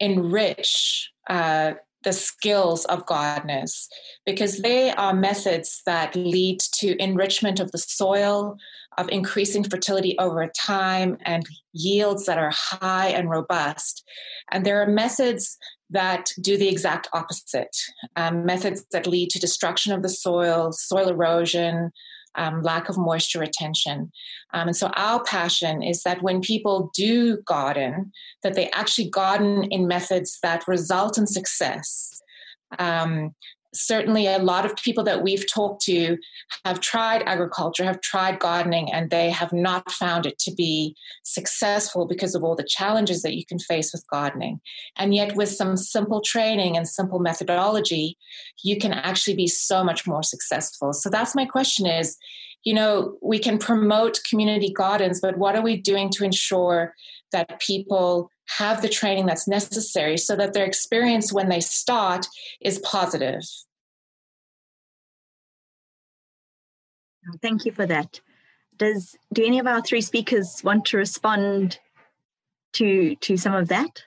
enrich 0.00 1.10
uh, 1.28 1.74
the 2.08 2.12
skills 2.14 2.86
of 2.86 3.04
gardeners 3.04 3.86
because 4.24 4.60
they 4.60 4.90
are 4.92 5.12
methods 5.12 5.82
that 5.84 6.16
lead 6.16 6.58
to 6.58 6.96
enrichment 7.02 7.60
of 7.60 7.70
the 7.70 7.76
soil, 7.76 8.56
of 8.96 9.10
increasing 9.10 9.62
fertility 9.62 10.18
over 10.18 10.50
time, 10.58 11.18
and 11.26 11.44
yields 11.74 12.24
that 12.24 12.38
are 12.38 12.50
high 12.50 13.08
and 13.08 13.28
robust. 13.28 14.08
And 14.50 14.64
there 14.64 14.80
are 14.80 14.86
methods 14.86 15.58
that 15.90 16.30
do 16.40 16.56
the 16.56 16.68
exact 16.70 17.08
opposite 17.12 17.76
um, 18.16 18.46
methods 18.46 18.86
that 18.92 19.06
lead 19.06 19.28
to 19.28 19.38
destruction 19.38 19.92
of 19.92 20.00
the 20.00 20.08
soil, 20.08 20.72
soil 20.72 21.08
erosion, 21.08 21.92
um, 22.34 22.62
lack 22.62 22.88
of 22.88 22.96
moisture 22.96 23.40
retention. 23.40 24.12
Um, 24.52 24.68
and 24.68 24.76
so 24.76 24.88
our 24.88 25.22
passion 25.22 25.82
is 25.82 26.02
that 26.02 26.22
when 26.22 26.40
people 26.40 26.90
do 26.94 27.38
garden, 27.38 28.12
that 28.42 28.54
they 28.54 28.70
actually 28.70 29.10
garden 29.10 29.64
in 29.64 29.86
methods 29.86 30.38
that 30.42 30.68
result 30.68 31.18
in 31.18 31.26
success. 31.26 32.20
Um, 32.78 33.34
certainly 33.74 34.26
a 34.26 34.38
lot 34.38 34.64
of 34.64 34.76
people 34.76 35.04
that 35.04 35.22
we've 35.22 35.50
talked 35.50 35.82
to 35.82 36.16
have 36.64 36.80
tried 36.80 37.22
agriculture, 37.26 37.84
have 37.84 38.00
tried 38.00 38.38
gardening, 38.38 38.90
and 38.92 39.10
they 39.10 39.30
have 39.30 39.52
not 39.52 39.90
found 39.90 40.26
it 40.26 40.38
to 40.40 40.54
be 40.54 40.96
successful 41.22 42.06
because 42.06 42.34
of 42.34 42.42
all 42.42 42.56
the 42.56 42.66
challenges 42.66 43.22
that 43.22 43.36
you 43.36 43.44
can 43.44 43.58
face 43.58 43.92
with 43.92 44.06
gardening. 44.10 44.60
And 44.96 45.14
yet, 45.14 45.36
with 45.36 45.50
some 45.50 45.76
simple 45.76 46.20
training 46.20 46.76
and 46.76 46.88
simple 46.88 47.18
methodology, 47.18 48.16
you 48.62 48.78
can 48.78 48.92
actually 48.92 49.36
be 49.36 49.46
so 49.46 49.84
much 49.84 50.06
more 50.06 50.22
successful. 50.22 50.92
So 50.92 51.10
that's 51.10 51.34
my 51.34 51.44
question 51.44 51.86
is, 51.86 52.16
you 52.64 52.74
know, 52.74 53.16
we 53.22 53.38
can 53.38 53.58
promote 53.58 54.20
community 54.28 54.72
gardens, 54.72 55.20
but 55.20 55.38
what 55.38 55.56
are 55.56 55.62
we 55.62 55.76
doing 55.76 56.10
to 56.10 56.24
ensure 56.24 56.94
that 57.32 57.60
people 57.60 58.30
have 58.56 58.80
the 58.82 58.88
training 58.88 59.26
that's 59.26 59.46
necessary 59.46 60.16
so 60.16 60.34
that 60.36 60.54
their 60.54 60.64
experience 60.64 61.32
when 61.32 61.48
they 61.48 61.60
start 61.60 62.26
is 62.60 62.78
positive. 62.80 63.42
Thank 67.42 67.64
you 67.66 67.72
for 67.72 67.86
that. 67.86 68.20
Does 68.78 69.16
do 69.32 69.44
any 69.44 69.58
of 69.58 69.66
our 69.66 69.82
three 69.82 70.00
speakers 70.00 70.62
want 70.64 70.86
to 70.86 70.96
respond 70.96 71.78
to 72.74 73.16
to 73.16 73.36
some 73.36 73.54
of 73.54 73.68
that? 73.68 74.04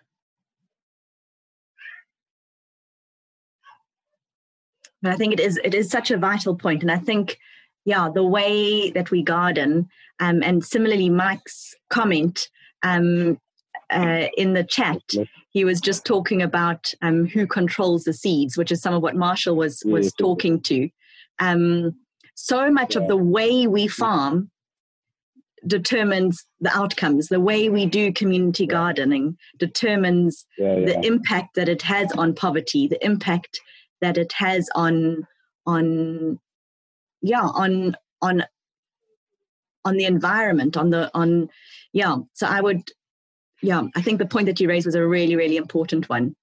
But 5.01 5.11
I 5.11 5.15
think 5.17 5.33
it 5.33 5.39
is 5.39 5.59
it 5.63 5.73
is 5.73 5.89
such 5.89 6.09
a 6.09 6.17
vital 6.17 6.55
point, 6.55 6.81
and 6.81 6.91
I 6.91 6.97
think 6.97 7.37
yeah, 7.85 8.09
the 8.13 8.23
way 8.23 8.91
that 8.91 9.11
we 9.11 9.23
garden, 9.23 9.89
um, 10.19 10.41
and 10.43 10.63
similarly 10.63 11.09
Mike's 11.09 11.75
comment 11.89 12.49
um, 12.83 13.37
uh, 13.91 14.27
in 14.37 14.53
the 14.53 14.63
chat, 14.63 15.01
he 15.49 15.65
was 15.65 15.81
just 15.81 16.05
talking 16.05 16.41
about 16.41 16.93
um, 17.01 17.25
who 17.25 17.45
controls 17.45 18.05
the 18.05 18.13
seeds, 18.13 18.57
which 18.57 18.71
is 18.71 18.81
some 18.81 18.93
of 18.93 19.01
what 19.01 19.15
Marshall 19.15 19.55
was 19.55 19.83
was 19.85 20.13
talking 20.13 20.61
to. 20.61 20.89
Um, 21.39 21.95
so 22.35 22.71
much 22.71 22.95
of 22.95 23.07
the 23.07 23.17
way 23.17 23.67
we 23.67 23.87
farm 23.87 24.49
determines 25.67 26.45
the 26.59 26.75
outcomes. 26.75 27.27
The 27.27 27.39
way 27.39 27.69
we 27.69 27.85
do 27.85 28.11
community 28.11 28.65
gardening 28.65 29.37
determines 29.59 30.45
Yeah, 30.57 30.77
yeah. 30.77 30.85
the 30.85 31.05
impact 31.05 31.55
that 31.55 31.69
it 31.69 31.81
has 31.83 32.11
on 32.13 32.33
poverty, 32.33 32.87
the 32.87 33.03
impact 33.05 33.59
that 33.99 34.17
it 34.17 34.33
has 34.33 34.69
on 34.75 35.27
on 35.67 36.39
yeah 37.21 37.43
on 37.43 37.95
on 38.21 38.43
on 39.85 39.97
the 39.97 40.05
environment 40.05 40.77
on 40.77 40.89
the 40.89 41.09
on 41.13 41.49
yeah 41.93 42.17
so 42.33 42.47
i 42.47 42.61
would 42.61 42.91
yeah 43.61 43.83
i 43.95 44.01
think 44.01 44.19
the 44.19 44.25
point 44.25 44.45
that 44.45 44.59
you 44.59 44.67
raised 44.67 44.85
was 44.85 44.95
a 44.95 45.07
really 45.07 45.35
really 45.35 45.57
important 45.57 46.09
one 46.09 46.35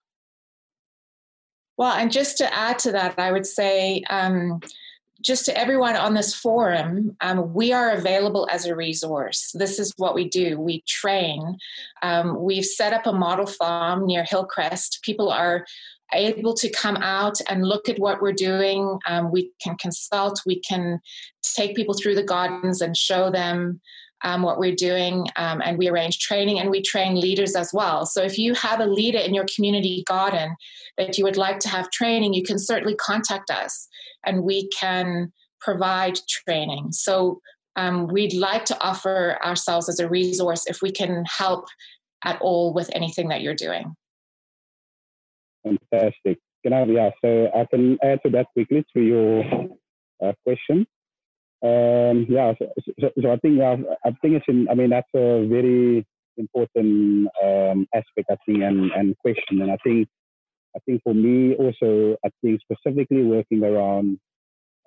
Well, 1.79 1.93
and 1.93 2.11
just 2.11 2.37
to 2.39 2.53
add 2.53 2.81
to 2.81 2.93
that, 2.93 3.15
I 3.19 3.31
would 3.31 3.47
say, 3.47 4.03
um, 4.11 4.61
just 5.25 5.47
to 5.47 5.57
everyone 5.57 5.97
on 5.97 6.15
this 6.15 6.35
forum, 6.35 7.17
um, 7.21 7.55
we 7.55 7.73
are 7.73 7.93
available 7.93 8.49
as 8.51 8.67
a 8.67 8.75
resource. 8.75 9.53
This 9.55 9.79
is 9.79 9.93
what 9.97 10.15
we 10.15 10.29
do. 10.29 10.59
We 10.61 10.83
train. 10.89 11.57
Um, 12.03 12.41
we've 12.41 12.65
set 12.65 12.93
up 12.93 13.07
a 13.07 13.13
model 13.13 13.47
farm 13.47 14.07
near 14.07 14.25
Hillcrest. 14.25 15.01
People 15.03 15.31
are 15.31 15.65
able 16.13 16.55
to 16.55 16.71
come 16.71 16.97
out 16.97 17.39
and 17.49 17.67
look 17.67 17.89
at 17.89 17.99
what 17.99 18.23
we're 18.23 18.33
doing. 18.33 18.99
Um, 19.07 19.31
we 19.31 19.53
can 19.63 19.77
consult. 19.77 20.41
We 20.47 20.61
can 20.61 21.01
take 21.43 21.77
people 21.77 21.95
through 21.95 22.15
the 22.15 22.23
gardens 22.23 22.81
and 22.81 22.97
show 22.97 23.31
them 23.31 23.81
um, 24.25 24.43
what 24.43 24.59
we're 24.59 24.75
doing, 24.75 25.29
um, 25.37 25.63
and 25.65 25.79
we 25.79 25.89
arrange 25.89 26.19
training 26.19 26.59
and 26.59 26.71
we 26.71 26.83
train 26.83 27.21
leaders 27.21 27.55
as 27.55 27.71
well. 27.73 28.05
So 28.05 28.23
if 28.23 28.37
you 28.37 28.55
have 28.55 28.81
a 28.81 28.87
leader 28.87 29.19
in 29.19 29.35
your 29.35 29.47
community 29.55 30.03
garden 30.07 30.57
that 30.97 31.17
you 31.17 31.25
would 31.25 31.37
like 31.37 31.61
to 31.61 31.69
have 31.69 31.91
training, 31.91 32.35
you 32.35 32.43
can 32.43 32.59
certainly 32.59 32.97
contact 32.97 33.51
us 33.51 33.87
and 34.27 34.43
we 34.43 34.69
can 34.69 35.33
provide 35.61 36.19
training. 36.29 36.91
So 36.91 37.41
um, 37.77 38.09
we'd 38.09 38.35
like 38.35 38.65
to 38.67 38.83
offer 38.83 39.39
ourselves 39.45 39.89
as 39.89 40.01
a 40.01 40.09
resource 40.09 40.67
if 40.67 40.83
we 40.83 40.91
can 40.91 41.25
help 41.27 41.67
at 42.25 42.41
all 42.41 42.75
with 42.75 42.91
anything 42.93 43.29
that 43.29 43.43
you're 43.43 43.55
doing. 43.55 43.95
Fantastic. 45.65 46.39
I, 46.73 46.85
yeah, 46.85 47.11
so 47.25 47.51
I 47.55 47.65
can 47.71 47.99
to 48.03 48.31
that 48.31 48.47
quickly 48.53 48.85
to 48.95 49.01
your 49.01 49.45
uh, 50.23 50.33
question. 50.45 50.87
Um, 51.63 52.27
yeah, 52.29 52.53
so, 52.59 52.73
so, 53.01 53.11
so, 53.21 53.33
I 53.33 53.37
think 53.37 53.59
yeah, 53.59 53.77
I 54.05 54.11
think 54.23 54.35
it's 54.35 54.45
in. 54.49 54.69
I 54.71 54.75
mean, 54.75 54.91
that's 54.91 55.09
a 55.15 55.47
very 55.47 56.07
important 56.37 57.29
um, 57.43 57.87
aspect, 57.95 58.31
I 58.31 58.37
think, 58.47 58.63
and, 58.63 58.91
and 58.93 59.17
question. 59.19 59.63
And 59.63 59.71
I 59.71 59.77
think, 59.83 60.09
I 60.77 60.79
think 60.87 61.03
for 61.03 61.15
me 61.15 61.55
also, 61.55 62.17
I 62.25 62.29
think 62.43 62.61
specifically 62.61 63.23
working 63.25 63.65
around 63.65 64.19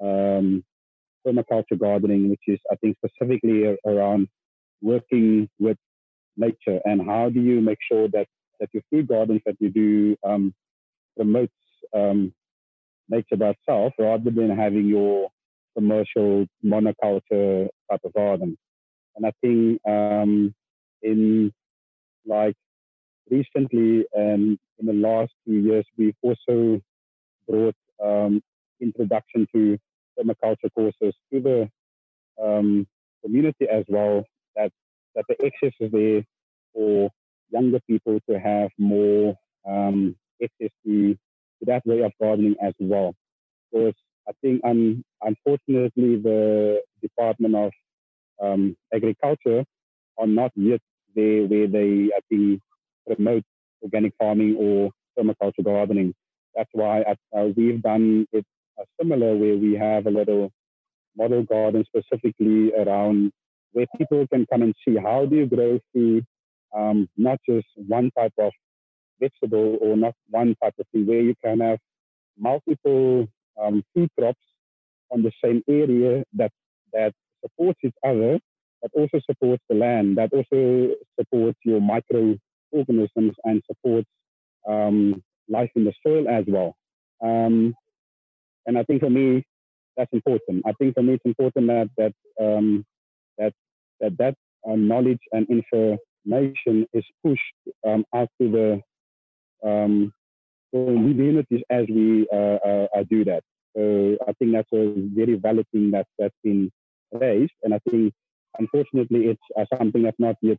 um, 0.01 0.63
permaculture 1.25 1.77
gardening, 1.77 2.29
which 2.29 2.43
is 2.47 2.59
I 2.71 2.75
think 2.75 2.97
specifically 3.03 3.75
around 3.85 4.27
working 4.81 5.49
with 5.59 5.77
nature 6.37 6.79
and 6.85 7.05
how 7.05 7.29
do 7.29 7.39
you 7.39 7.61
make 7.61 7.77
sure 7.89 8.07
that 8.09 8.27
that 8.61 8.69
your 8.73 8.83
food 8.89 9.07
gardens 9.07 9.41
that 9.45 9.57
you 9.59 9.69
do 9.69 10.15
um, 10.23 10.53
promotes 11.17 11.51
um, 11.93 12.33
nature 13.09 13.35
by 13.35 13.49
itself 13.49 13.91
rather 13.99 14.31
than 14.31 14.49
having 14.49 14.87
your 14.87 15.29
commercial 15.75 16.45
monoculture 16.63 17.67
type 17.89 18.01
of 18.05 18.13
garden. 18.13 18.57
And 19.15 19.25
I 19.25 19.31
think 19.41 19.81
um, 19.85 20.53
in 21.01 21.51
like 22.25 22.55
recently 23.29 24.05
and 24.13 24.57
in 24.79 24.85
the 24.85 24.93
last 24.93 25.33
few 25.43 25.59
years, 25.59 25.85
we've 25.97 26.15
also 26.21 26.79
brought 27.49 27.75
um, 28.03 28.41
introduction 28.79 29.47
to 29.53 29.77
permaculture 30.17 30.71
courses 30.73 31.15
to 31.33 31.39
the 31.41 31.69
um, 32.41 32.87
community 33.23 33.67
as 33.71 33.85
well. 33.87 34.23
That 34.55 34.71
that 35.15 35.25
the 35.27 35.45
access 35.45 35.73
is 35.79 35.91
there 35.91 36.23
for 36.73 37.09
younger 37.51 37.79
people 37.87 38.19
to 38.29 38.39
have 38.39 38.69
more 38.77 39.35
um, 39.67 40.15
access 40.43 40.69
to, 40.85 41.13
to 41.13 41.65
that 41.67 41.85
way 41.85 42.01
of 42.01 42.11
gardening 42.21 42.55
as 42.61 42.73
well. 42.79 43.13
Because 43.71 43.93
I 44.27 44.31
think, 44.41 44.61
un, 44.63 45.03
unfortunately, 45.21 46.17
the 46.17 46.81
Department 47.01 47.55
of 47.55 47.71
um, 48.41 48.75
Agriculture 48.93 49.63
are 50.17 50.27
not 50.27 50.51
yet 50.55 50.81
there 51.15 51.45
where 51.45 51.67
they, 51.67 52.09
I 52.15 52.19
think, 52.29 52.61
promote 53.07 53.43
organic 53.81 54.13
farming 54.19 54.55
or 54.57 54.91
permaculture 55.17 55.63
gardening. 55.63 56.13
That's 56.55 56.69
why 56.73 57.03
uh, 57.35 57.45
we've 57.55 57.81
done 57.81 58.27
it 58.31 58.45
uh, 58.79 58.83
similar, 58.99 59.35
where 59.35 59.57
we 59.57 59.73
have 59.75 60.05
a 60.05 60.11
little 60.11 60.51
model 61.17 61.43
garden 61.43 61.85
specifically 61.85 62.71
around 62.73 63.31
where 63.73 63.85
people 63.97 64.25
can 64.27 64.45
come 64.51 64.61
and 64.61 64.75
see 64.85 64.97
how 64.97 65.25
do 65.25 65.37
you 65.37 65.45
grow 65.45 65.79
food, 65.93 66.25
um, 66.75 67.09
not 67.17 67.39
just 67.47 67.67
one 67.75 68.11
type 68.17 68.33
of 68.39 68.51
vegetable 69.19 69.77
or 69.81 69.95
not 69.95 70.13
one 70.29 70.55
type 70.61 70.73
of 70.79 70.85
thing, 70.91 71.05
where 71.05 71.21
you 71.21 71.35
can 71.43 71.59
have 71.59 71.79
multiple 72.37 73.27
um, 73.61 73.83
food 73.93 74.09
crops 74.17 74.39
on 75.11 75.21
the 75.23 75.31
same 75.43 75.61
area 75.69 76.23
that 76.33 76.51
that 76.93 77.13
supports 77.41 77.79
each 77.83 77.95
other, 78.05 78.39
that 78.81 78.91
also 78.93 79.19
supports 79.29 79.63
the 79.69 79.75
land, 79.75 80.17
that 80.17 80.31
also 80.33 80.93
supports 81.19 81.57
your 81.63 81.81
microorganisms 81.81 83.35
and 83.43 83.61
supports 83.67 84.07
um, 84.67 85.21
life 85.49 85.69
in 85.75 85.85
the 85.85 85.93
soil 86.05 86.27
as 86.27 86.45
well. 86.47 86.75
Um, 87.23 87.75
and 88.65 88.77
I 88.77 88.83
think 88.83 89.01
for 89.01 89.09
me, 89.09 89.43
that's 89.97 90.11
important. 90.13 90.63
I 90.65 90.71
think 90.73 90.95
for 90.95 91.03
me, 91.03 91.13
it's 91.13 91.25
important 91.25 91.67
that 91.67 91.89
that 91.97 92.13
um, 92.41 92.85
that 93.37 93.53
that 93.99 94.17
that 94.17 94.35
uh, 94.67 94.75
knowledge 94.75 95.19
and 95.31 95.47
information 96.25 96.87
is 96.93 97.03
pushed 97.23 97.41
um, 97.87 98.05
out 98.15 98.29
to 98.41 98.81
the 99.63 99.67
um, 99.67 100.13
communities 100.73 101.61
as 101.69 101.85
we 101.89 102.27
uh, 102.33 102.57
uh, 102.65 102.87
uh, 102.95 103.03
do 103.09 103.23
that. 103.25 103.43
So 103.75 104.17
I 104.27 104.33
think 104.33 104.53
that's 104.53 104.71
a 104.73 104.93
very 105.15 105.35
valid 105.35 105.65
thing 105.71 105.91
that 105.91 106.07
that's 106.19 106.35
been 106.43 106.71
raised, 107.11 107.53
and 107.63 107.73
I 107.73 107.79
think 107.89 108.13
unfortunately 108.59 109.27
it's 109.27 109.41
uh, 109.57 109.65
something 109.77 110.03
that's 110.03 110.19
not 110.19 110.35
yet 110.41 110.57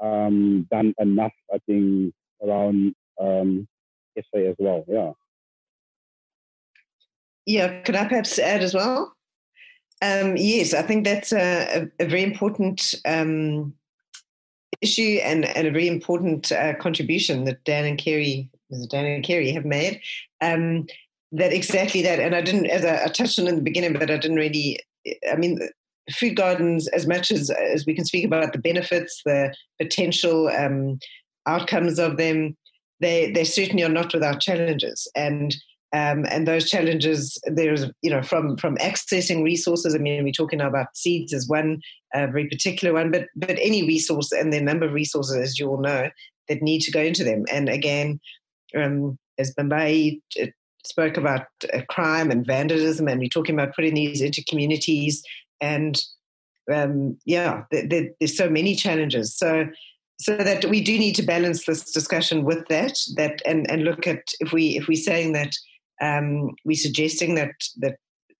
um, 0.00 0.66
done 0.70 0.94
enough. 0.98 1.32
I 1.52 1.58
think 1.66 2.14
around 2.42 2.94
um, 3.20 3.68
SA 4.16 4.38
as 4.38 4.56
well. 4.58 4.84
Yeah. 4.88 5.12
Yeah, 7.46 7.80
could 7.80 7.96
I 7.96 8.06
perhaps 8.06 8.38
add 8.38 8.62
as 8.62 8.74
well? 8.74 9.14
Um, 10.02 10.36
yes, 10.36 10.74
I 10.74 10.82
think 10.82 11.04
that's 11.04 11.32
a, 11.32 11.88
a 11.98 12.04
very 12.04 12.22
important 12.22 12.94
um, 13.06 13.72
issue 14.80 15.18
and, 15.22 15.44
and 15.44 15.66
a 15.66 15.70
very 15.70 15.88
important 15.88 16.52
uh, 16.52 16.74
contribution 16.74 17.44
that 17.44 17.64
Dan 17.64 17.84
and 17.84 17.98
Kerry, 17.98 18.50
Dan 18.90 19.04
and 19.04 19.24
Kerry 19.24 19.50
have 19.52 19.64
made. 19.64 20.00
Um, 20.40 20.86
that 21.32 21.52
exactly 21.52 22.02
that, 22.02 22.20
and 22.20 22.34
I 22.34 22.40
didn't, 22.40 22.66
as 22.66 22.84
I, 22.84 23.04
I, 23.04 23.08
touched 23.08 23.38
on 23.38 23.48
in 23.48 23.56
the 23.56 23.62
beginning, 23.62 23.92
but 23.92 24.10
I 24.10 24.16
didn't 24.16 24.38
really. 24.38 24.80
I 25.30 25.36
mean, 25.36 25.60
food 26.10 26.36
gardens, 26.36 26.88
as 26.88 27.06
much 27.06 27.30
as 27.30 27.50
as 27.50 27.84
we 27.86 27.94
can 27.94 28.06
speak 28.06 28.24
about 28.24 28.52
the 28.52 28.58
benefits, 28.58 29.20
the 29.24 29.54
potential 29.78 30.48
um, 30.48 30.98
outcomes 31.46 31.98
of 31.98 32.16
them, 32.16 32.56
they 33.00 33.30
they 33.30 33.44
certainly 33.44 33.82
are 33.82 33.90
not 33.90 34.14
without 34.14 34.40
challenges, 34.40 35.06
and 35.14 35.54
um, 35.92 36.26
and 36.28 36.46
those 36.46 36.68
challenges, 36.68 37.40
there's, 37.44 37.86
you 38.02 38.10
know, 38.10 38.22
from 38.22 38.56
from 38.58 38.76
accessing 38.76 39.42
resources. 39.42 39.94
I 39.94 39.98
mean, 39.98 40.22
we're 40.22 40.32
talking 40.32 40.58
now 40.58 40.68
about 40.68 40.96
seeds 40.96 41.32
as 41.32 41.48
one 41.48 41.80
uh, 42.14 42.26
very 42.26 42.46
particular 42.46 42.92
one, 42.92 43.10
but 43.10 43.26
but 43.36 43.58
any 43.60 43.86
resource 43.86 44.30
and 44.32 44.52
the 44.52 44.60
number 44.60 44.86
of 44.86 44.92
resources, 44.92 45.36
as 45.36 45.58
you 45.58 45.68
all 45.68 45.80
know, 45.80 46.10
that 46.48 46.62
need 46.62 46.80
to 46.82 46.90
go 46.90 47.00
into 47.00 47.24
them. 47.24 47.44
And 47.50 47.70
again, 47.70 48.20
um, 48.76 49.18
as 49.38 49.54
Bambayi 49.54 50.20
uh, 50.42 50.46
spoke 50.84 51.16
about 51.16 51.46
uh, 51.72 51.80
crime 51.88 52.30
and 52.30 52.44
vandalism, 52.44 53.08
and 53.08 53.18
we're 53.18 53.28
talking 53.28 53.54
about 53.54 53.74
putting 53.74 53.94
these 53.94 54.20
into 54.20 54.44
communities, 54.44 55.22
and 55.60 55.98
um, 56.70 57.16
yeah, 57.24 57.62
there's 57.70 58.36
so 58.36 58.50
many 58.50 58.74
challenges. 58.74 59.34
So 59.34 59.68
so 60.20 60.36
that 60.36 60.64
we 60.64 60.82
do 60.82 60.98
need 60.98 61.14
to 61.14 61.22
balance 61.22 61.64
this 61.64 61.92
discussion 61.92 62.44
with 62.44 62.66
that 62.68 62.98
that 63.16 63.40
and 63.46 63.70
and 63.70 63.84
look 63.84 64.06
at 64.06 64.22
if 64.40 64.52
we 64.52 64.76
if 64.76 64.88
we're 64.88 64.96
saying 64.96 65.32
that 65.32 65.54
um, 66.00 66.50
we're 66.64 66.76
suggesting 66.76 67.34
that 67.34 67.52
that 67.78 67.96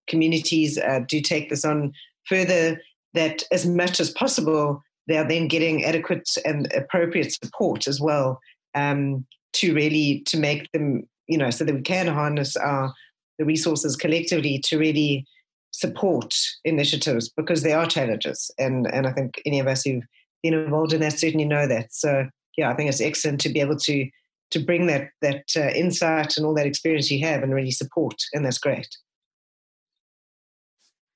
communities 0.09 0.79
uh, 0.79 1.01
do 1.07 1.21
take 1.21 1.51
this 1.51 1.65
on 1.65 1.93
further. 2.27 2.81
That 3.15 3.43
as 3.51 3.67
much 3.67 4.01
as 4.01 4.11
possible, 4.11 4.83
they 5.07 5.17
are 5.17 5.27
then 5.27 5.49
getting 5.49 5.85
adequate 5.85 6.29
and 6.45 6.71
appropriate 6.75 7.33
support 7.33 7.87
as 7.87 8.01
well 8.01 8.39
um, 8.75 9.27
to 9.55 9.75
really 9.75 10.23
to 10.27 10.37
make 10.37 10.71
them, 10.73 11.09
you 11.27 11.39
know, 11.39 11.51
so 11.51 11.65
that 11.65 11.75
we 11.75 11.83
can 11.83 12.07
harness 12.07 12.57
our 12.57 12.93
the 13.39 13.45
resources 13.45 13.97
collectively 13.97 14.59
to 14.59 14.79
really 14.79 15.25
support 15.71 16.35
initiatives 16.65 17.29
because 17.29 17.63
there 17.63 17.79
are 17.79 17.87
challenges, 17.87 18.51
and 18.59 18.87
and 18.93 19.07
I 19.07 19.13
think 19.13 19.41
any 19.47 19.61
of 19.61 19.67
us 19.67 19.85
who've 19.85 20.05
been 20.43 20.55
involved 20.55 20.93
in 20.93 21.01
that 21.01 21.19
certainly 21.19 21.45
know 21.45 21.67
that. 21.67 21.93
So 21.93 22.29
yeah, 22.57 22.71
I 22.71 22.75
think 22.75 22.89
it's 22.89 23.01
excellent 23.01 23.41
to 23.41 23.49
be 23.49 23.61
able 23.61 23.77
to 23.77 24.09
to 24.51 24.59
bring 24.59 24.87
that 24.87 25.11
that 25.23 25.45
uh, 25.57 25.71
insight 25.71 26.37
and 26.37 26.47
all 26.47 26.55
that 26.55 26.67
experience 26.67 27.11
you 27.11 27.25
have 27.27 27.43
and 27.43 27.55
really 27.55 27.71
support, 27.71 28.17
and 28.33 28.45
that's 28.45 28.59
great. 28.59 28.89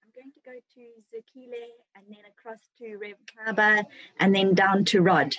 I'm 0.04 0.10
going 0.14 0.32
to 0.32 0.40
go 0.44 0.52
to 0.52 0.80
Zukile 1.12 1.64
and 1.96 2.04
then 2.08 2.24
across 2.28 2.60
to 2.78 2.96
Rev 2.96 3.16
Kaba 3.44 3.86
and 4.20 4.34
then 4.34 4.54
down 4.54 4.84
to 4.86 5.02
Rod. 5.02 5.36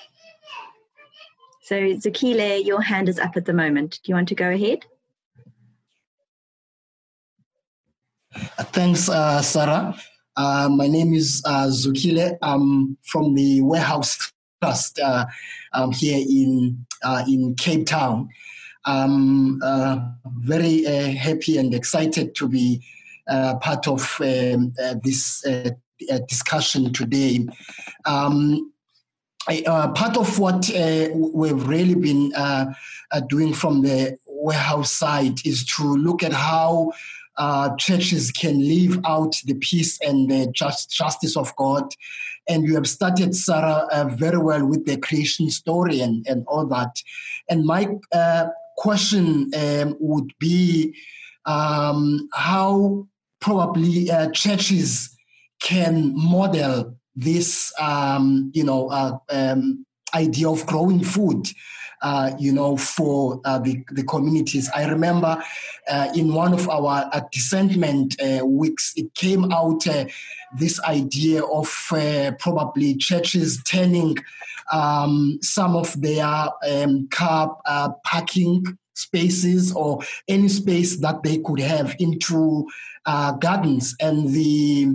So 1.62 1.76
Zukile, 1.76 2.66
your 2.66 2.82
hand 2.82 3.08
is 3.08 3.20
up 3.20 3.38
at 3.38 3.46
the 3.46 3.54
moment. 3.54 4.00
Do 4.04 4.12
you 4.12 4.16
want 4.16 4.28
to 4.30 4.36
go 4.36 4.50
ahead? 4.50 4.86
Thanks, 8.74 9.08
uh, 9.10 9.42
Sarah. 9.42 9.96
Uh, 10.36 10.68
my 10.70 10.88
name 10.88 11.14
is 11.14 11.42
uh, 11.46 11.68
Zukile. 11.68 12.38
I'm 12.42 12.98
from 13.04 13.36
the 13.36 13.62
Warehouse 13.62 14.33
Uh, 14.64 15.26
um, 15.74 15.92
here 15.92 16.24
in 16.30 16.86
uh, 17.04 17.24
in 17.28 17.54
Cape 17.56 17.86
Town. 17.86 18.30
I'm 18.86 19.62
uh, 19.62 19.98
very 20.40 20.88
uh, 20.88 21.12
happy 21.12 21.58
and 21.58 21.74
excited 21.74 22.36
to 22.36 22.48
be 22.48 22.82
uh, 23.28 23.56
part 23.58 23.88
of 23.88 24.18
um, 24.22 24.74
this 25.04 25.46
discussion 26.28 26.94
today. 26.94 27.46
Um, 28.06 28.72
part 29.48 30.18
of 30.18 30.40
what 30.40 30.70
we've 31.14 31.68
really 31.68 31.96
been 31.96 32.32
doing 33.28 33.54
from 33.54 33.82
the 33.82 34.18
warehouse 34.28 34.94
side 34.94 35.46
is 35.46 35.66
to 35.66 35.84
look 35.84 36.24
at 36.24 36.34
how 36.34 36.92
uh, 37.38 37.76
churches 37.78 38.32
can 38.32 38.60
live 38.60 39.00
out 39.06 39.36
the 39.46 39.56
peace 39.56 40.00
and 40.02 40.30
the 40.30 40.52
just, 40.54 40.92
justice 40.92 41.36
of 41.36 41.56
God. 41.56 41.92
And 42.48 42.64
you 42.66 42.76
have 42.76 42.88
started, 42.88 43.36
Sarah, 43.36 43.88
uh, 43.92 44.10
very 44.16 44.38
well 44.38 44.66
with 44.66 44.86
the 44.86 44.98
creation 44.98 45.50
story 45.50 46.02
and, 46.02 46.26
and 46.28 46.46
all 46.48 46.66
that. 46.68 46.96
And 47.50 47.66
my 47.66 47.88
uh, 48.14 48.48
question 48.78 49.52
um, 49.56 49.96
would 50.00 50.34
be 50.40 50.96
um, 51.46 52.30
how 52.34 53.08
probably 53.40 54.10
uh, 54.10 54.30
churches 54.32 55.16
can 55.62 56.14
model 56.16 56.96
this, 57.16 57.72
um, 57.80 58.52
you 58.54 58.64
know, 58.64 58.90
uh, 58.90 59.18
um, 59.30 59.86
idea 60.14 60.50
of 60.50 60.66
growing 60.66 61.04
food. 61.04 61.48
Uh, 62.04 62.36
you 62.38 62.52
know, 62.52 62.76
for 62.76 63.40
uh, 63.46 63.58
the, 63.60 63.82
the 63.92 64.04
communities. 64.04 64.70
I 64.76 64.84
remember 64.90 65.42
uh, 65.88 66.10
in 66.14 66.34
one 66.34 66.52
of 66.52 66.68
our 66.68 67.10
uh, 67.14 67.22
dissentment 67.32 68.22
uh, 68.22 68.46
weeks, 68.46 68.92
it 68.98 69.14
came 69.16 69.50
out 69.54 69.88
uh, 69.88 70.04
this 70.60 70.82
idea 70.82 71.42
of 71.46 71.70
probably 72.40 72.98
churches 72.98 73.64
turning 73.64 74.18
um, 74.74 75.40
some 75.42 75.78
of 75.78 76.02
their 76.02 76.50
um, 76.70 77.08
car 77.10 77.58
parking 78.04 78.78
spaces 78.96 79.72
or 79.74 80.00
any 80.28 80.50
space 80.50 80.98
that 80.98 81.24
they 81.24 81.38
could 81.40 81.62
have 81.62 81.96
into 82.00 82.68
uh, 83.06 83.32
gardens. 83.34 83.96
And 84.00 84.30
the 84.30 84.88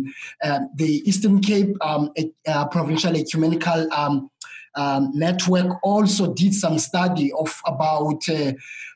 uh, 0.43 0.61
the 0.75 1.03
Eastern 1.09 1.41
Cape 1.41 1.77
um, 1.81 2.11
uh, 2.47 2.67
Provincial 2.69 3.17
Ecumenical 3.17 3.93
um, 3.93 4.31
um, 4.75 5.11
Network 5.15 5.79
also 5.83 6.33
did 6.35 6.55
some 6.55 6.79
study 6.79 7.33
of 7.33 7.61
about. 7.67 8.29
Uh, 8.29 8.53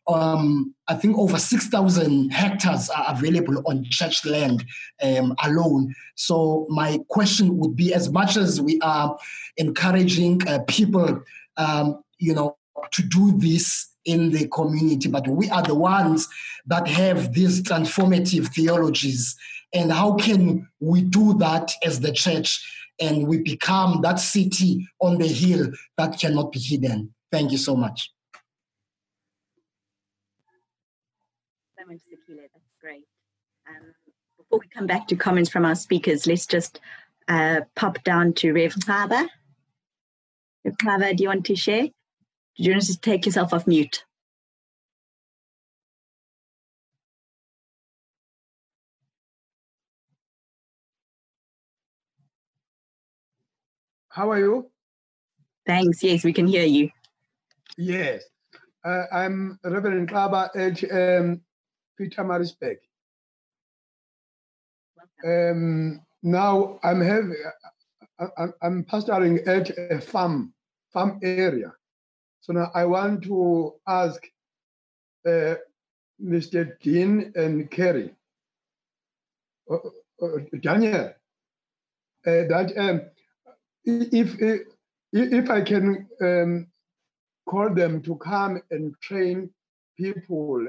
um, 0.09 0.75
I 0.89 0.95
think 0.95 1.17
over 1.17 1.39
6,000 1.39 2.31
hectares 2.31 2.91
are 2.91 3.05
available 3.09 3.63
on 3.67 3.85
church 3.85 4.25
land 4.25 4.65
um, 5.01 5.35
alone. 5.45 5.95
So, 6.17 6.67
my 6.69 6.99
question 7.09 7.57
would 7.59 7.77
be 7.77 7.95
as 7.95 8.11
much 8.11 8.37
as 8.37 8.61
we 8.61 8.81
are 8.81 9.17
encouraging 9.57 10.47
uh, 10.49 10.61
people, 10.67 11.23
um, 11.57 12.03
you 12.19 12.35
know, 12.35 12.57
to 12.91 13.03
do 13.03 13.39
this 13.39 13.93
in 14.05 14.31
the 14.31 14.49
community, 14.49 15.09
but 15.09 15.29
we 15.29 15.49
are 15.51 15.63
the 15.63 15.75
ones 15.75 16.29
that 16.67 16.89
have 16.89 17.33
these 17.33 17.63
transformative 17.63 18.49
theologies. 18.53 19.37
And 19.73 19.93
how 19.93 20.15
can 20.15 20.69
we 20.81 21.03
do 21.03 21.35
that 21.35 21.73
as 21.85 22.01
the 22.01 22.13
church 22.13 22.61
and 23.01 23.27
we 23.27 23.39
become 23.39 24.01
that 24.03 24.21
city 24.21 24.87
on 25.01 25.19
the 25.19 25.27
hill 25.27 25.71
that 25.97 26.19
cannot 26.19 26.53
be 26.53 26.59
hidden? 26.59 27.15
Thank 27.31 27.53
you 27.53 27.59
so 27.59 27.75
much. 27.75 28.11
So 31.79 31.87
much, 31.87 31.99
Sakila. 31.99 32.43
That's 32.53 32.73
great. 32.81 33.07
Um, 33.69 33.95
before 34.39 34.59
we 34.59 34.69
come 34.69 34.87
back 34.87 35.09
to 35.09 35.17
comments 35.17 35.51
from 35.51 35.65
our 35.65 35.75
speakers, 35.75 36.27
let's 36.27 36.47
just 36.47 36.81
uh, 37.29 37.63
pop 37.75 38.03
down 38.05 38.35
to 38.35 38.53
Rev 38.53 38.73
Father. 38.85 39.29
Rev 40.65 41.17
do 41.17 41.23
you 41.23 41.29
want 41.29 41.47
to 41.47 41.57
share? 41.57 41.83
Did 41.83 42.67
you 42.67 42.73
want 42.73 42.83
to 42.85 43.01
take 43.01 43.27
yourself 43.27 43.53
off 43.53 43.67
mute? 43.67 44.05
How 54.13 54.31
are 54.31 54.39
you? 54.39 54.71
Thanks. 55.67 56.03
Yes, 56.03 56.23
we 56.23 56.35
can 56.35 56.47
hear 56.47 56.67
you. 56.67 56.91
Yes. 57.79 58.23
Uh, 58.85 59.05
I'm 59.11 59.59
Reverend 59.65 60.11
Kaba 60.11 60.51
at 60.55 60.85
um, 60.85 61.41
Pietermaritzburg. 61.99 62.77
Um, 65.25 66.03
now 66.23 66.79
I'm 66.83 67.01
having, 67.01 67.37
I'm 68.61 68.85
pastoring 68.85 69.49
at 69.49 69.71
a 69.79 69.99
farm, 69.99 70.53
farm 70.93 71.19
area. 71.23 71.73
So 72.43 72.53
now 72.53 72.71
I 72.75 72.85
want 72.85 73.23
to 73.23 73.77
ask 73.87 74.23
uh, 75.27 75.55
Mr. 76.23 76.79
Dean 76.81 77.33
and 77.35 77.71
Kerry, 77.71 78.15
uh, 79.71 79.77
uh, 80.21 80.39
Daniel, 80.61 81.15
uh, 82.27 82.45
that 82.49 82.73
um, 82.77 83.01
if 83.85 84.37
if 85.13 85.51
I 85.51 85.61
can 85.61 86.09
um, 86.21 86.67
call 87.49 87.75
them 87.75 88.03
to 88.03 88.17
come 88.17 88.61
and 88.71 88.95
train 89.01 89.51
people, 89.99 90.67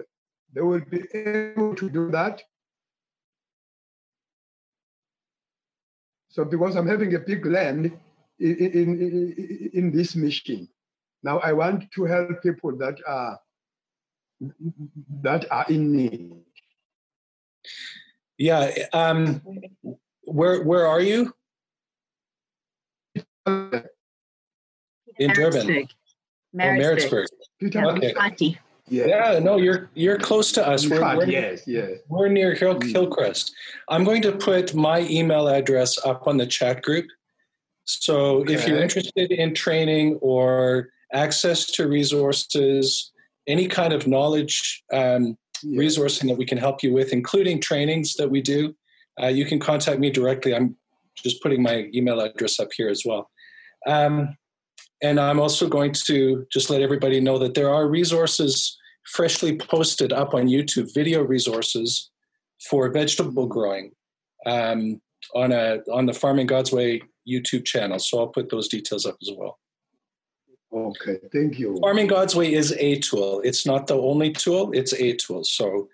they 0.54 0.62
will 0.62 0.82
be 0.90 1.04
able 1.14 1.76
to 1.76 1.90
do 1.90 2.12
that. 2.12 2.42
So 6.30 6.44
because 6.44 6.76
I'm 6.76 6.88
having 6.88 7.14
a 7.16 7.20
big 7.20 7.46
land 7.46 7.92
in, 8.40 8.56
in, 8.58 9.72
in, 9.74 9.92
this 9.92 10.16
mission, 10.16 10.68
now 11.22 11.38
I 11.40 11.54
want 11.54 11.92
to 11.92 12.06
help 12.06 12.42
people 12.42 12.76
that 12.78 12.98
are 13.08 13.40
that 15.22 15.46
are 15.52 15.66
in 15.70 15.92
need. 15.92 16.32
Yeah. 18.38 18.72
Um, 18.94 19.42
where 20.24 20.64
where 20.64 20.88
are 20.88 21.02
you? 21.02 21.34
In 23.46 25.32
Durban. 25.34 25.88
Maritzburg. 26.54 27.28
Oh, 27.76 27.90
Okay. 27.90 28.58
Yeah. 28.90 29.06
yeah, 29.06 29.40
no, 29.40 29.58
you're 29.58 29.90
you're 29.94 30.20
close 30.20 30.52
to 30.52 30.68
us. 30.68 30.88
We're, 30.88 31.00
we're, 31.16 31.26
yes, 31.26 31.64
yes. 31.66 32.00
We're 32.10 32.28
near 32.28 32.54
Hill, 32.54 32.76
mm. 32.76 32.92
Hillcrest. 32.92 33.56
I'm 33.88 34.04
going 34.04 34.22
to 34.24 34.34
put 34.34 34.76
my 34.76 35.02
email 35.10 35.48
address 35.48 35.98
up 36.06 36.28
on 36.28 36.36
the 36.36 36.46
chat 36.46 36.82
group. 36.82 37.08
So 37.86 38.42
okay. 38.42 38.54
if 38.54 38.68
you're 38.68 38.82
interested 38.82 39.32
in 39.32 39.56
training 39.56 40.20
or 40.22 40.90
access 41.14 41.66
to 41.68 41.88
resources, 41.88 43.12
any 43.48 43.68
kind 43.68 43.94
of 43.94 44.06
knowledge 44.06 44.84
um, 44.92 45.38
yeah. 45.64 45.80
resourcing 45.80 46.28
that 46.28 46.38
we 46.38 46.46
can 46.46 46.58
help 46.58 46.84
you 46.84 46.94
with, 46.94 47.14
including 47.14 47.62
trainings 47.62 48.16
that 48.16 48.30
we 48.30 48.42
do, 48.42 48.76
uh, 49.22 49.28
you 49.28 49.46
can 49.46 49.60
contact 49.60 50.00
me 50.00 50.10
directly. 50.10 50.54
I'm 50.54 50.76
just 51.16 51.42
putting 51.42 51.64
my 51.64 51.90
email 51.94 52.20
address 52.20 52.60
up 52.60 52.70
here 52.76 52.90
as 52.90 53.04
well. 53.06 53.30
Um, 53.88 54.36
and 55.02 55.20
I'm 55.20 55.40
also 55.40 55.68
going 55.68 55.94
to 56.06 56.46
just 56.52 56.70
let 56.70 56.82
everybody 56.82 57.20
know 57.20 57.38
that 57.38 57.54
there 57.54 57.70
are 57.70 57.88
resources 57.88 58.78
freshly 59.06 59.58
posted 59.58 60.14
up 60.14 60.34
on 60.34 60.48
YouTube, 60.48 60.94
video 60.94 61.24
resources 61.24 62.10
for 62.70 62.90
vegetable 62.90 63.46
growing 63.46 63.92
um, 64.46 65.02
on 65.36 65.52
a 65.52 65.80
on 65.92 66.06
the 66.06 66.14
Farming 66.14 66.48
God's 66.48 66.72
Way 66.72 67.02
YouTube 67.28 67.66
channel. 67.66 68.00
So 68.00 68.20
I'll 68.20 68.28
put 68.28 68.50
those 68.50 68.68
details 68.68 69.06
up 69.06 69.18
as 69.22 69.30
well. 69.36 69.60
Okay, 70.74 71.20
thank 71.32 71.60
you. 71.60 71.78
Farming 71.82 72.08
God's 72.08 72.36
Way 72.36 72.52
is 72.52 72.72
a 72.80 72.98
tool. 72.98 73.42
It's 73.44 73.66
not 73.66 73.86
the 73.86 73.96
only 73.96 74.32
tool. 74.32 74.72
It's 74.74 74.94
a 74.94 75.16
tool. 75.18 75.44
So, 75.44 75.88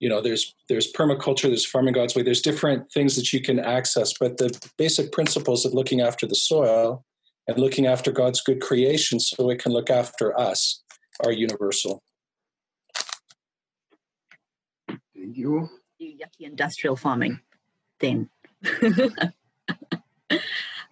you 0.00 0.08
know, 0.08 0.20
there's 0.20 0.54
there's 0.68 0.92
permaculture, 0.92 1.42
there's 1.42 1.66
Farming 1.66 1.94
God's 1.94 2.16
Way. 2.16 2.22
There's 2.22 2.42
different 2.42 2.90
things 2.90 3.14
that 3.16 3.32
you 3.32 3.40
can 3.40 3.60
access, 3.60 4.12
but 4.18 4.38
the 4.38 4.58
basic 4.76 5.12
principles 5.12 5.64
of 5.64 5.72
looking 5.72 6.00
after 6.00 6.26
the 6.26 6.34
soil 6.34 7.04
and 7.46 7.58
looking 7.58 7.86
after 7.86 8.10
God's 8.10 8.40
good 8.40 8.60
creation, 8.60 9.20
so 9.20 9.50
it 9.50 9.58
can 9.58 9.72
look 9.72 9.90
after 9.90 10.38
us, 10.38 10.82
are 11.24 11.32
universal. 11.32 12.02
Thank 14.88 15.36
you. 15.36 15.68
Yucky 16.00 16.40
industrial 16.40 16.96
farming, 16.96 17.40
then. 18.00 18.28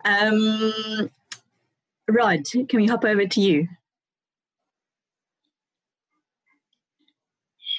um, 0.04 1.10
Rod, 2.08 2.44
can 2.50 2.66
we 2.74 2.86
hop 2.86 3.04
over 3.04 3.26
to 3.26 3.40
you? 3.40 3.68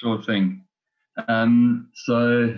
Sure 0.00 0.22
thing. 0.22 0.64
Um, 1.28 1.88
so 1.94 2.54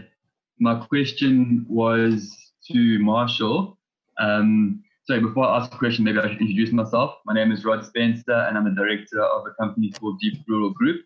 my 0.58 0.74
question 0.86 1.66
was 1.68 2.34
to 2.70 2.98
Marshall. 3.00 3.78
Um, 4.18 4.82
so 5.06 5.20
before 5.20 5.46
I 5.46 5.58
ask 5.58 5.72
a 5.72 5.78
question, 5.78 6.04
maybe 6.04 6.18
I 6.18 6.22
should 6.22 6.40
introduce 6.40 6.72
myself. 6.72 7.14
My 7.24 7.32
name 7.32 7.52
is 7.52 7.64
Rod 7.64 7.84
Spencer, 7.86 8.32
and 8.32 8.58
I'm 8.58 8.64
the 8.64 8.70
director 8.70 9.22
of 9.22 9.46
a 9.46 9.50
company 9.62 9.92
called 9.92 10.18
Deep 10.18 10.42
Rural 10.48 10.70
Group. 10.70 11.02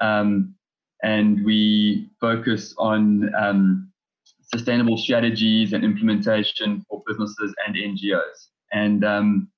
Um, 0.00 0.54
and 1.02 1.44
we 1.44 2.08
focus 2.22 2.74
on 2.78 3.34
um, 3.34 3.92
sustainable 4.40 4.96
strategies 4.96 5.74
and 5.74 5.84
implementation 5.84 6.86
for 6.88 7.02
businesses 7.06 7.54
and 7.66 7.76
NGOs. 7.76 8.48
And 8.72 9.04
um, 9.04 9.48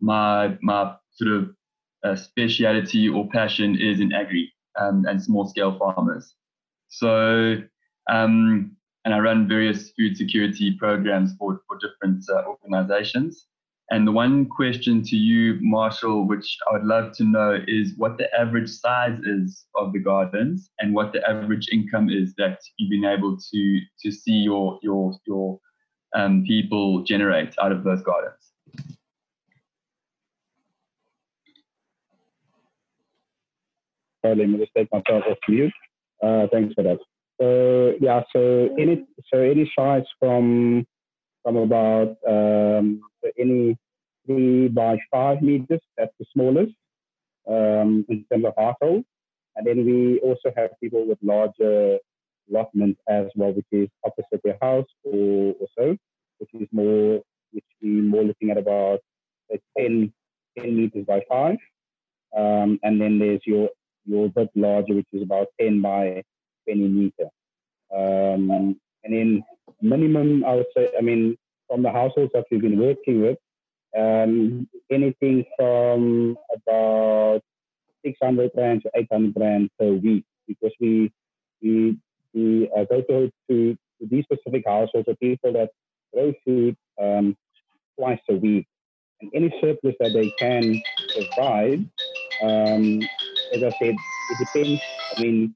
my 0.00 0.58
my 0.60 0.94
sort 1.14 1.32
of 1.32 1.54
uh, 2.04 2.16
speciality 2.16 3.08
or 3.08 3.26
passion 3.30 3.80
is 3.80 4.00
in 4.00 4.12
agri 4.12 4.52
um, 4.78 5.06
and 5.08 5.22
small 5.22 5.46
scale 5.46 5.78
farmers. 5.78 6.34
So, 6.88 7.62
um, 8.10 8.76
and 9.04 9.14
I 9.14 9.18
run 9.18 9.48
various 9.48 9.90
food 9.92 10.16
security 10.16 10.76
programs 10.78 11.34
for, 11.38 11.60
for 11.66 11.78
different 11.78 12.24
uh, 12.30 12.44
organizations. 12.44 13.46
And 13.90 14.06
the 14.06 14.12
one 14.12 14.46
question 14.46 15.02
to 15.02 15.16
you, 15.16 15.58
Marshall, 15.60 16.26
which 16.26 16.56
I 16.66 16.72
would 16.72 16.84
love 16.84 17.12
to 17.16 17.24
know 17.24 17.58
is 17.66 17.92
what 17.98 18.16
the 18.16 18.32
average 18.38 18.70
size 18.70 19.18
is 19.24 19.66
of 19.74 19.92
the 19.92 19.98
gardens 19.98 20.70
and 20.78 20.94
what 20.94 21.12
the 21.12 21.28
average 21.28 21.68
income 21.70 22.08
is 22.08 22.32
that 22.38 22.58
you've 22.78 22.90
been 22.90 23.04
able 23.04 23.36
to, 23.36 23.80
to 24.02 24.10
see 24.10 24.32
your, 24.32 24.78
your, 24.82 25.12
your 25.26 25.58
um, 26.14 26.44
people 26.46 27.02
generate 27.02 27.54
out 27.60 27.72
of 27.72 27.84
those 27.84 28.00
gardens. 28.02 28.52
Sorry, 34.24 34.36
let 34.36 34.48
me 34.48 34.58
just 34.58 34.72
take 34.74 34.88
myself 34.92 35.24
off 35.28 35.38
mute. 35.48 35.72
Uh, 36.22 36.46
thanks 36.52 36.72
for 36.74 36.84
that. 36.84 36.98
So 37.40 37.94
yeah, 38.00 38.22
so 38.32 38.68
any 38.78 39.06
so 39.32 39.40
any 39.40 39.70
size 39.76 40.04
from 40.18 40.86
from 41.42 41.56
about 41.56 42.16
um, 42.28 43.02
any 43.38 43.76
three 44.26 44.68
by 44.68 44.98
five 45.10 45.42
meters. 45.42 45.80
That's 45.96 46.12
the 46.18 46.26
smallest 46.32 46.72
um, 47.48 48.04
in 48.08 48.24
terms 48.30 48.44
of 48.44 48.54
household. 48.56 49.04
And 49.56 49.66
then 49.66 49.84
we 49.84 50.20
also 50.20 50.52
have 50.56 50.70
people 50.82 51.06
with 51.06 51.18
larger 51.22 51.98
allotments 52.50 53.00
as 53.08 53.26
well, 53.34 53.52
which 53.52 53.66
is 53.72 53.88
opposite 54.04 54.40
their 54.44 54.58
house 54.62 54.86
or, 55.04 55.54
or 55.60 55.66
so, 55.78 55.96
which 56.38 56.50
is 56.54 56.68
more, 56.72 57.22
which 57.52 57.64
we 57.82 57.88
more 57.88 58.24
looking 58.24 58.50
at 58.50 58.58
about 58.58 59.00
uh, 59.52 59.58
10, 59.76 60.12
10 60.58 60.76
meters 60.76 61.04
by 61.06 61.22
five. 61.28 61.56
Um, 62.36 62.78
and 62.82 63.00
then 63.00 63.18
there's 63.18 63.42
your 63.44 63.68
your 64.04 64.28
bit 64.30 64.48
larger, 64.56 64.94
which 64.94 65.06
is 65.12 65.22
about 65.22 65.48
10 65.60 65.80
by 65.80 66.24
20 66.64 66.88
meter. 66.88 67.28
Um, 67.94 68.78
and 69.04 69.12
then 69.12 69.44
minimum, 69.80 70.44
I 70.44 70.54
would 70.54 70.66
say, 70.76 70.88
I 70.98 71.02
mean, 71.02 71.36
from 71.68 71.82
the 71.82 71.90
households 71.90 72.32
that 72.34 72.44
we've 72.50 72.60
been 72.60 72.78
working 72.78 73.22
with, 73.22 73.38
um, 73.96 74.68
anything 74.90 75.44
from 75.56 76.36
about 76.54 77.42
600 78.04 78.50
rand 78.56 78.82
to 78.82 78.90
800 78.94 79.34
rand 79.36 79.70
per 79.78 79.92
week 79.92 80.24
because 80.46 80.72
we 80.80 81.12
we 81.62 81.96
we 82.34 82.70
uh, 82.76 82.84
go 82.84 83.02
to, 83.02 83.30
to, 83.48 83.74
to 83.74 84.06
these 84.10 84.24
specific 84.24 84.64
households 84.66 85.08
or 85.08 85.14
people 85.16 85.52
that 85.52 85.70
grow 86.12 86.32
food 86.44 86.76
um, 87.00 87.36
twice 87.98 88.20
a 88.30 88.34
week. 88.34 88.66
And 89.20 89.30
any 89.34 89.54
surplus 89.60 89.94
that 90.00 90.12
they 90.14 90.32
can 90.38 90.82
provide, 91.14 91.88
um, 92.42 93.02
as 93.54 93.62
I 93.62 93.70
said, 93.78 93.94
it 94.30 94.38
depends. 94.38 94.80
I 95.16 95.20
mean, 95.20 95.54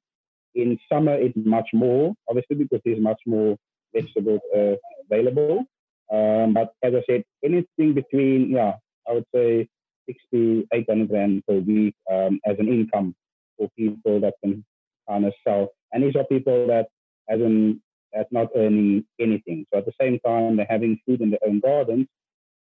in 0.57 0.79
summer 0.91 1.15
it's 1.15 1.37
much 1.37 1.69
more, 1.73 2.15
obviously, 2.29 2.57
because 2.57 2.81
there's 2.85 3.01
much 3.01 3.21
more 3.27 3.57
vegetables 3.95 4.41
uh, 4.57 4.75
available. 5.09 5.65
Um, 6.13 6.55
but 6.55 6.73
as 6.83 6.95
I 6.95 7.03
said, 7.09 7.25
anything 7.45 7.95
between, 7.95 8.51
yeah, 8.51 8.75
I 9.09 9.13
would 9.13 9.27
say 9.35 9.69
60, 10.07 10.69
800 10.73 11.11
rand 11.11 11.43
per 11.47 11.59
week 11.59 11.95
um, 12.11 12.41
as 12.47 12.57
an 12.59 12.69
income 12.69 13.15
for 13.57 13.69
people 13.77 14.21
that 14.21 14.35
can 14.43 14.65
kind 15.09 15.27
of 15.27 15.33
sell. 15.47 15.69
And 15.93 16.03
these 16.03 16.17
are 16.17 16.25
people 16.25 16.67
that 16.69 16.89
hasn't 17.29 17.81
that's 18.13 18.33
not 18.33 18.49
earning 18.57 19.05
anything. 19.21 19.67
So 19.73 19.79
at 19.79 19.85
the 19.85 19.93
same 20.01 20.19
time, 20.21 20.57
they're 20.57 20.67
having 20.69 20.99
food 21.05 21.21
in 21.21 21.31
their 21.31 21.41
own 21.47 21.61
gardens, 21.61 22.07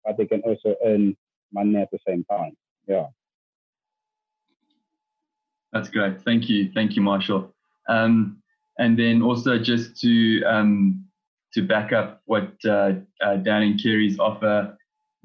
but 0.05 0.17
they 0.17 0.27
can 0.27 0.41
also 0.41 0.75
earn 0.85 1.17
money 1.53 1.77
at 1.77 1.91
the 1.93 1.99
same 2.07 2.25
time. 2.25 2.57
Yeah. 2.89 3.07
That's 5.73 5.89
great. 5.89 6.23
Thank 6.23 6.49
you. 6.49 6.71
Thank 6.73 6.97
you, 6.97 7.03
Marshall. 7.03 7.55
Um, 7.89 8.39
and 8.79 8.99
then 8.99 9.23
also 9.23 9.59
just 9.59 10.01
to 10.01 10.43
um, 10.45 11.05
to 11.55 11.63
back 11.63 11.93
up 11.93 12.21
what 12.27 12.53
uh, 12.65 12.93
uh, 13.23 13.37
Dan 13.37 13.63
and 13.63 13.83
Kerry's 13.83 14.19
offer. 14.19 14.77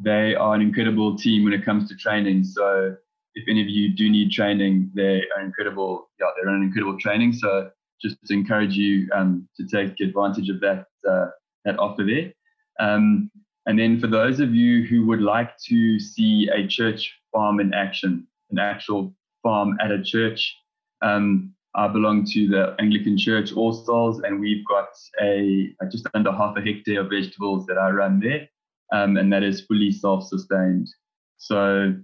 They 0.01 0.35
are 0.35 0.53
an 0.53 0.61
incredible 0.61 1.17
team 1.17 1.43
when 1.43 1.53
it 1.53 1.65
comes 1.65 1.89
to 1.89 1.95
training. 1.95 2.45
So 2.45 2.95
if 3.35 3.45
any 3.49 3.61
of 3.61 3.67
you 3.67 3.93
do 3.93 4.09
need 4.09 4.31
training, 4.31 4.91
they 4.93 5.23
are 5.35 5.43
incredible. 5.43 6.09
Yeah, 6.19 6.27
they're 6.37 6.53
an 6.53 6.63
incredible 6.63 6.97
training. 6.99 7.33
So 7.33 7.69
just 8.01 8.17
to 8.25 8.33
encourage 8.33 8.75
you 8.75 9.09
um, 9.13 9.47
to 9.57 9.65
take 9.65 9.99
advantage 9.99 10.49
of 10.49 10.59
that 10.61 10.85
uh, 11.09 11.27
that 11.65 11.77
offer 11.79 12.03
there. 12.03 12.31
Um, 12.79 13.29
and 13.65 13.77
then 13.77 13.99
for 13.99 14.07
those 14.07 14.39
of 14.39 14.55
you 14.55 14.85
who 14.85 15.05
would 15.07 15.21
like 15.21 15.57
to 15.67 15.99
see 15.99 16.49
a 16.53 16.65
church 16.65 17.13
farm 17.33 17.59
in 17.59 17.73
action, 17.73 18.25
an 18.51 18.57
actual 18.57 19.13
farm 19.43 19.77
at 19.81 19.91
a 19.91 20.01
church, 20.01 20.55
um, 21.01 21.53
I 21.75 21.87
belong 21.87 22.25
to 22.25 22.47
the 22.47 22.75
Anglican 22.79 23.17
Church 23.17 23.53
All 23.53 23.73
Souls, 23.73 24.21
and 24.21 24.39
we've 24.39 24.65
got 24.65 24.89
a, 25.21 25.73
just 25.91 26.07
under 26.13 26.31
half 26.31 26.57
a 26.57 26.61
hectare 26.61 27.01
of 27.01 27.09
vegetables 27.09 27.65
that 27.67 27.77
I 27.77 27.91
run 27.91 28.19
there, 28.19 28.49
um, 28.91 29.17
and 29.17 29.31
that 29.31 29.43
is 29.43 29.61
fully 29.61 29.91
self-sustained. 29.91 30.89
So, 31.37 31.95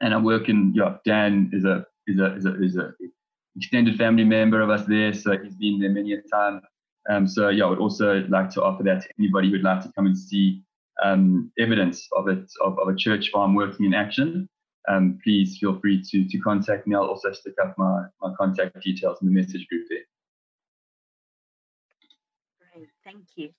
and 0.00 0.14
I'm 0.14 0.24
working. 0.24 0.72
Yeah, 0.74 0.96
Dan 1.04 1.50
is 1.52 1.64
a 1.64 1.84
is 2.06 2.18
a 2.20 2.36
is 2.36 2.46
a, 2.46 2.62
is 2.62 2.76
a 2.76 2.94
extended 3.56 3.98
family 3.98 4.24
member 4.24 4.60
of 4.60 4.70
us 4.70 4.86
there, 4.86 5.12
so 5.12 5.36
he's 5.36 5.56
been 5.56 5.80
there 5.80 5.90
many 5.90 6.12
a 6.12 6.22
time. 6.32 6.60
Um, 7.10 7.26
so 7.26 7.48
yeah, 7.48 7.64
I 7.64 7.70
would 7.70 7.80
also 7.80 8.24
like 8.28 8.50
to 8.50 8.62
offer 8.62 8.84
that 8.84 9.02
to 9.02 9.08
anybody 9.18 9.50
who'd 9.50 9.64
like 9.64 9.82
to 9.82 9.92
come 9.92 10.06
and 10.06 10.16
see 10.16 10.62
um, 11.02 11.50
evidence 11.58 12.06
of 12.16 12.28
it 12.28 12.44
of, 12.64 12.78
of 12.78 12.88
a 12.88 12.94
church 12.94 13.30
farm 13.30 13.54
working 13.54 13.86
in 13.86 13.94
action 13.94 14.48
um, 14.88 15.18
please 15.22 15.58
feel 15.58 15.78
free 15.80 16.02
to, 16.10 16.28
to 16.28 16.38
contact 16.38 16.86
me. 16.86 16.94
I'll 16.94 17.04
also 17.04 17.32
stick 17.32 17.54
up 17.62 17.74
my, 17.78 18.04
my 18.20 18.32
contact 18.36 18.80
details 18.82 19.18
in 19.22 19.28
the 19.28 19.34
message 19.34 19.66
group 19.68 19.86
there. 19.88 19.98
Great, 22.74 22.88
thank 23.04 23.24
you. 23.36 23.50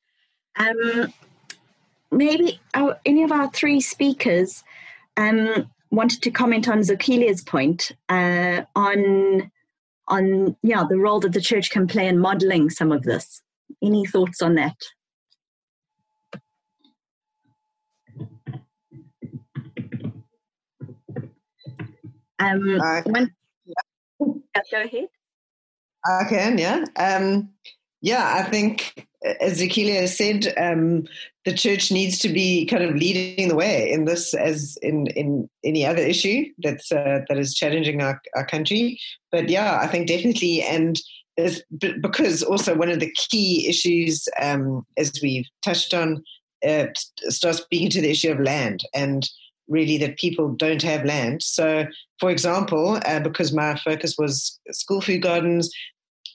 Um, 0.56 1.14
maybe 2.12 2.60
our, 2.74 3.00
any 3.06 3.24
of 3.24 3.32
our 3.32 3.50
three 3.52 3.82
speakers 3.82 4.64
um, 5.18 5.70
wanted 5.92 6.22
to 6.24 6.32
comment 6.32 6.68
on 6.68 6.80
Zukilia's 6.80 7.42
point 7.42 7.92
uh, 8.10 8.64
on 8.76 9.52
on 10.10 10.56
yeah 10.64 10.84
the 10.88 10.98
role 10.98 11.22
that 11.22 11.32
the 11.32 11.40
church 11.40 11.70
can 11.70 11.88
play 11.88 12.08
in 12.08 12.20
modeling 12.20 12.70
some 12.70 12.92
of 12.92 13.04
this. 13.04 13.42
Any 13.82 14.06
thoughts 14.06 14.42
on 14.42 14.56
that? 14.56 14.76
Um, 22.44 22.82
uh, 22.82 23.02
when, 23.06 23.34
yeah, 23.66 24.62
go 24.72 24.82
ahead. 24.82 25.08
I 26.06 26.24
can, 26.30 26.58
yeah. 26.58 26.86
Um, 26.98 27.50
yeah, 28.02 28.34
I 28.36 28.50
think, 28.50 29.08
as 29.40 29.62
Zukilia 29.62 30.08
said, 30.08 30.54
um, 30.58 31.06
the 31.46 31.54
church 31.54 31.92
needs 31.92 32.20
to 32.20 32.30
be 32.30 32.66
kind 32.66 32.84
of 32.84 32.96
leading 32.96 33.48
the 33.48 33.56
way 33.56 33.90
in 33.90 34.06
this, 34.06 34.34
as 34.34 34.78
in 34.82 35.08
in 35.08 35.50
any 35.64 35.86
other 35.86 36.02
issue 36.02 36.46
that's 36.62 36.92
uh, 36.92 37.20
that 37.28 37.38
is 37.38 37.56
challenging 37.56 38.02
our, 38.02 38.22
our 38.36 38.46
country. 38.46 39.00
But 39.32 39.50
yeah, 39.50 39.80
I 39.82 39.88
think 39.88 40.08
definitely, 40.08 40.62
and 40.62 41.00
because 42.02 42.44
also 42.44 42.76
one 42.76 42.90
of 42.90 43.00
the 43.00 43.12
key 43.30 43.68
issues, 43.68 44.28
um, 44.42 44.86
as 44.98 45.12
we've 45.24 45.48
touched 45.64 45.94
on, 45.94 46.24
uh, 46.68 46.88
starts 47.30 47.60
speaking 47.60 47.90
to 47.92 48.02
the 48.02 48.12
issue 48.12 48.32
of 48.32 48.40
land 48.40 48.84
and 48.94 49.30
really 49.74 49.98
that 49.98 50.18
people 50.18 50.48
don't 50.66 50.84
have 50.84 51.04
land. 51.04 51.42
So, 51.42 51.86
for 52.20 52.30
example, 52.30 53.00
uh, 53.06 53.20
because 53.20 53.52
my 53.52 53.76
focus 53.76 54.16
was 54.18 54.60
school 54.72 55.02
food 55.02 55.24
gardens, 55.24 55.70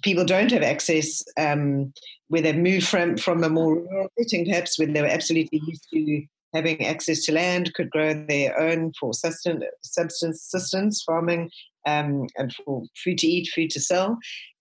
people 0.02 0.24
don't 0.24 0.52
have 0.52 0.62
access 0.62 1.22
um, 1.38 1.92
where 2.28 2.42
they 2.42 2.52
move 2.52 2.84
from 2.84 3.16
from 3.16 3.42
a 3.44 3.48
more 3.48 3.76
rural 3.76 4.08
setting, 4.18 4.44
perhaps 4.46 4.78
where 4.78 4.88
they 4.92 5.00
were 5.00 5.16
absolutely 5.18 5.60
used 5.66 5.86
to 5.92 6.26
having 6.54 6.84
access 6.84 7.24
to 7.24 7.32
land, 7.32 7.72
could 7.74 7.90
grow 7.90 8.14
their 8.28 8.58
own 8.58 8.92
for 8.98 9.12
substance, 9.12 9.64
substance, 9.82 10.42
substance 10.42 11.02
farming, 11.02 11.50
um, 11.86 12.26
and 12.36 12.54
for 12.64 12.84
food 13.02 13.18
to 13.18 13.26
eat, 13.26 13.50
food 13.54 13.70
to 13.70 13.80
sell, 13.80 14.18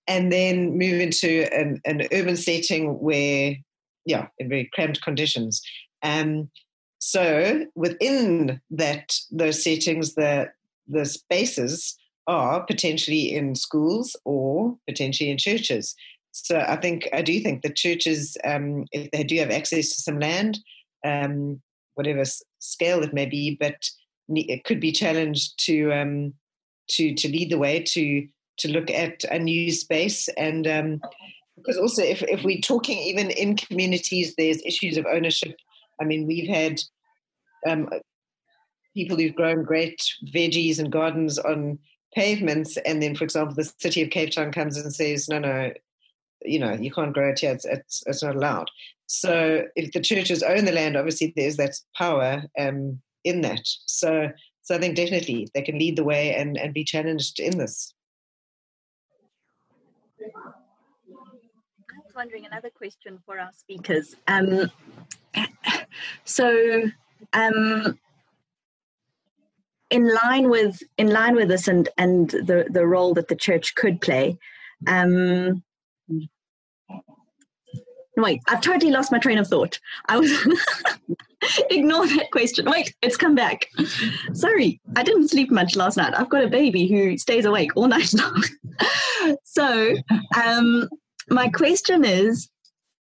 and 0.08 0.32
then 0.32 0.78
move 0.78 1.00
into 1.00 1.48
an, 1.54 1.82
an 1.86 2.08
urban 2.12 2.38
setting 2.38 3.00
where, 3.00 3.56
yeah, 4.06 4.28
in 4.38 4.50
very 4.50 4.70
cramped 4.74 5.02
conditions. 5.02 5.62
Um, 6.04 6.50
so 7.00 7.66
within 7.76 8.62
that 8.72 9.16
those 9.32 9.64
settings, 9.64 10.16
the 10.16 10.52
the 10.88 11.06
spaces 11.06 11.98
are 12.28 12.66
potentially 12.66 13.34
in 13.34 13.56
schools 13.56 14.16
or 14.26 14.78
potentially 14.88 15.30
in 15.30 15.38
churches. 15.38 15.96
So 16.32 16.60
I 16.60 16.76
think 16.76 17.08
I 17.14 17.22
do 17.22 17.40
think 17.40 17.62
the 17.62 17.74
churches, 17.74 18.38
um, 18.44 18.86
if 18.92 19.10
they 19.12 19.24
do 19.24 19.38
have 19.38 19.50
access 19.52 19.90
to 19.96 20.02
some 20.02 20.20
land, 20.20 20.60
um, 21.06 21.62
whatever 21.96 22.24
scale 22.60 23.04
it 23.04 23.14
may 23.14 23.26
be, 23.26 23.58
but 23.60 23.90
it 24.30 24.64
could 24.66 24.80
be 24.80 24.92
challenged 24.92 25.58
to 25.66 25.92
um, 25.94 26.34
to 26.90 27.14
to 27.16 27.28
lead 27.28 27.52
the 27.52 27.58
way 27.58 27.82
to 27.82 28.28
to 28.58 28.72
look 28.72 28.90
at 28.90 29.24
a 29.26 29.38
new 29.38 29.72
space 29.72 30.28
and 30.30 30.68
um, 30.68 31.02
because 31.56 31.78
also 31.78 32.02
if 32.02 32.24
if 32.24 32.44
we're 32.44 32.60
talking 32.60 32.98
even 32.98 33.30
in 33.32 33.56
communities, 33.56 34.34
there's 34.36 34.62
issues 34.66 34.98
of 34.98 35.06
ownership 35.06 35.58
I 36.02 36.06
mean, 36.06 36.28
we've 36.28 36.48
had 36.48 36.80
um, 37.68 37.90
people 38.96 39.18
who've 39.18 39.36
grown 39.36 39.64
great 39.64 40.02
veggies 40.34 40.80
and 40.80 40.92
gardens 40.92 41.38
on 41.38 41.80
pavements, 42.16 42.78
and 42.78 43.02
then, 43.02 43.16
for 43.16 43.24
example, 43.24 43.56
the 43.56 43.72
city 43.80 44.02
of 44.02 44.10
Cape 44.10 44.32
Town 44.32 44.52
comes 44.52 44.78
and 44.78 44.94
says, 44.94 45.28
"No, 45.28 45.40
no, 45.40 45.72
you 46.44 46.60
know, 46.60 46.74
you 46.74 46.92
can't 46.92 47.14
grow 47.14 47.30
it 47.30 47.40
here; 47.40 47.54
it's 47.54 47.66
it's, 47.66 48.04
it's 48.08 48.24
not 48.24 48.36
allowed." 48.36 48.70
So, 49.08 49.64
if 49.76 49.92
the 49.92 50.02
churches 50.02 50.44
own 50.44 50.66
the 50.66 50.72
land, 50.72 50.98
obviously 50.98 51.34
there's 51.36 51.58
that 51.58 51.76
power 51.96 52.44
um, 52.60 53.00
in 53.24 53.42
that. 53.42 53.62
So, 53.86 54.30
so 54.64 54.76
I 54.76 54.80
think 54.80 54.96
definitely 54.96 55.48
they 55.54 55.62
can 55.62 55.78
lead 55.78 55.96
the 55.96 56.04
way 56.04 56.36
and 56.36 56.58
and 56.58 56.74
be 56.74 56.84
challenged 56.84 57.40
in 57.40 57.58
this. 57.58 57.94
I 60.20 62.00
was 62.04 62.14
wondering 62.16 62.46
another 62.46 62.70
question 62.70 63.20
for 63.26 63.40
our 63.40 63.52
speakers. 63.54 64.16
Um, 64.28 64.72
so 66.26 66.84
um, 67.34 67.98
in 69.90 70.14
line 70.14 70.50
with 70.50 70.82
in 70.98 71.10
line 71.12 71.36
with 71.36 71.50
this 71.50 71.68
and 71.68 71.90
and 71.98 72.30
the 72.30 72.68
the 72.70 72.86
role 72.86 73.14
that 73.14 73.28
the 73.28 73.36
church 73.36 73.76
could 73.76 74.02
play 74.02 74.38
um, 74.86 75.64
wait, 78.18 78.42
I've 78.48 78.62
totally 78.62 78.92
lost 78.92 79.12
my 79.12 79.20
train 79.20 79.38
of 79.38 79.48
thought. 79.48 79.80
I 80.08 80.18
was 80.18 80.32
ignore 81.70 82.08
that 82.08 82.32
question. 82.32 82.66
Wait, 82.66 82.94
it's 83.02 83.18
come 83.18 83.36
back. 83.36 83.68
Sorry, 84.34 84.82
I 84.96 85.04
didn't 85.04 85.30
sleep 85.30 85.52
much 85.52 85.76
last 85.76 85.98
night. 85.98 86.14
I've 86.18 86.30
got 86.30 86.44
a 86.44 86.50
baby 86.50 86.88
who 86.88 87.18
stays 87.18 87.46
awake 87.46 87.72
all 87.76 87.88
night 87.88 88.14
long. 88.14 88.44
so, 89.44 89.96
um, 90.44 90.90
my 91.30 91.48
question 91.50 92.04
is 92.04 92.50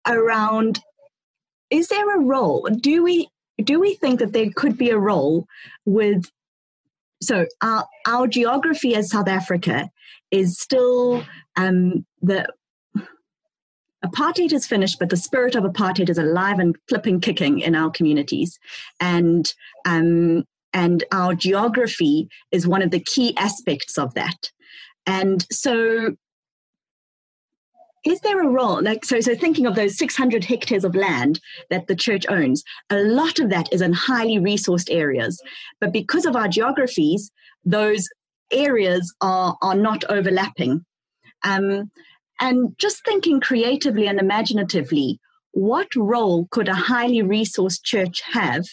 around: 0.07 0.79
Is 1.73 1.87
there 1.87 2.15
a 2.15 2.19
role? 2.19 2.69
Do 2.79 3.03
we 3.03 3.29
do 3.63 3.79
we 3.79 3.95
think 3.95 4.19
that 4.19 4.31
there 4.31 4.51
could 4.55 4.77
be 4.77 4.91
a 4.91 4.97
role 4.97 5.47
with? 5.85 6.29
So, 7.21 7.47
our 7.61 7.87
our 8.05 8.27
geography 8.27 8.95
as 8.95 9.09
South 9.09 9.27
Africa 9.27 9.89
is 10.29 10.59
still 10.59 11.23
um, 11.55 12.05
the 12.21 12.47
apartheid 14.05 14.53
is 14.53 14.67
finished, 14.67 14.99
but 14.99 15.09
the 15.09 15.17
spirit 15.17 15.55
of 15.55 15.63
apartheid 15.63 16.09
is 16.09 16.19
alive 16.19 16.59
and 16.59 16.75
flipping 16.87 17.19
kicking 17.19 17.59
in 17.59 17.73
our 17.73 17.89
communities. 17.89 18.59
And 18.99 19.51
um, 19.85 20.43
and 20.73 21.03
our 21.11 21.33
geography 21.33 22.29
is 22.51 22.67
one 22.67 22.83
of 22.83 22.91
the 22.91 22.99
key 22.99 23.35
aspects 23.37 23.97
of 23.97 24.13
that. 24.13 24.51
And 25.07 25.45
so 25.51 26.15
is 28.05 28.19
there 28.21 28.41
a 28.41 28.47
role 28.47 28.81
like 28.81 29.05
so 29.05 29.19
so 29.21 29.35
thinking 29.35 29.65
of 29.65 29.75
those 29.75 29.97
600 29.97 30.43
hectares 30.43 30.83
of 30.83 30.95
land 30.95 31.39
that 31.69 31.87
the 31.87 31.95
church 31.95 32.25
owns 32.29 32.63
a 32.89 32.97
lot 32.97 33.39
of 33.39 33.49
that 33.49 33.71
is 33.71 33.81
in 33.81 33.93
highly 33.93 34.37
resourced 34.37 34.89
areas 34.91 35.41
but 35.79 35.93
because 35.93 36.25
of 36.25 36.35
our 36.35 36.47
geographies 36.47 37.31
those 37.63 38.07
areas 38.51 39.13
are 39.21 39.55
are 39.61 39.75
not 39.75 40.03
overlapping 40.09 40.85
um, 41.43 41.91
and 42.39 42.75
just 42.77 43.03
thinking 43.05 43.39
creatively 43.39 44.07
and 44.07 44.19
imaginatively, 44.19 45.19
what 45.51 45.87
role 45.95 46.47
could 46.51 46.67
a 46.67 46.73
highly 46.73 47.21
resourced 47.21 47.83
church 47.83 48.21
have? 48.31 48.65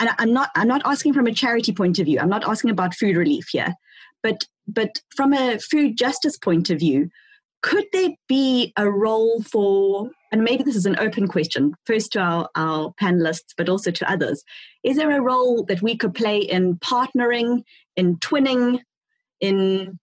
And 0.00 0.10
I'm 0.18 0.32
not 0.32 0.50
I'm 0.54 0.68
not 0.68 0.82
asking 0.84 1.14
from 1.14 1.26
a 1.26 1.34
charity 1.34 1.72
point 1.72 1.98
of 1.98 2.06
view. 2.06 2.18
I'm 2.20 2.28
not 2.28 2.48
asking 2.48 2.70
about 2.70 2.94
food 2.94 3.16
relief 3.16 3.48
here, 3.50 3.74
but 4.22 4.46
but 4.66 5.00
from 5.14 5.32
a 5.32 5.58
food 5.58 5.96
justice 5.96 6.38
point 6.38 6.70
of 6.70 6.78
view, 6.78 7.10
could 7.62 7.84
there 7.92 8.10
be 8.28 8.72
a 8.76 8.90
role 8.90 9.42
for 9.42 10.10
and 10.30 10.44
maybe 10.44 10.62
this 10.62 10.76
is 10.76 10.86
an 10.86 10.98
open 10.98 11.26
question 11.26 11.74
first 11.86 12.12
to 12.12 12.20
our, 12.20 12.48
our 12.54 12.92
panelists 13.00 13.54
but 13.56 13.68
also 13.68 13.90
to 13.90 14.10
others 14.10 14.44
is 14.84 14.96
there 14.96 15.10
a 15.10 15.22
role 15.22 15.64
that 15.64 15.82
we 15.82 15.96
could 15.96 16.14
play 16.14 16.38
in 16.38 16.76
partnering 16.76 17.62
in 17.96 18.16
twinning 18.18 18.80
in 19.40 19.98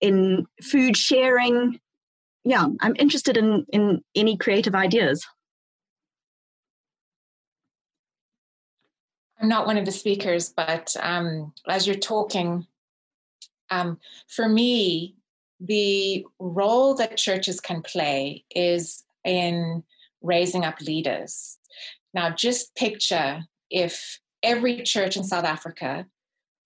in 0.00 0.46
food 0.62 0.96
sharing 0.96 1.78
yeah, 2.46 2.64
I'm 2.80 2.94
interested 2.96 3.36
in 3.36 3.66
in 3.70 4.04
any 4.14 4.36
creative 4.36 4.76
ideas. 4.76 5.26
I'm 9.40 9.48
not 9.48 9.66
one 9.66 9.76
of 9.76 9.84
the 9.84 9.90
speakers, 9.90 10.50
but 10.56 10.94
um, 11.02 11.52
as 11.68 11.88
you're 11.88 11.96
talking, 11.96 12.66
um, 13.70 13.98
for 14.28 14.48
me, 14.48 15.16
the 15.60 16.24
role 16.38 16.94
that 16.94 17.16
churches 17.16 17.60
can 17.60 17.82
play 17.82 18.44
is 18.54 19.04
in 19.24 19.82
raising 20.22 20.64
up 20.64 20.80
leaders. 20.80 21.58
Now, 22.14 22.30
just 22.30 22.74
picture 22.74 23.44
if 23.70 24.20
every 24.42 24.82
church 24.82 25.16
in 25.16 25.24
South 25.24 25.44
Africa 25.44 26.06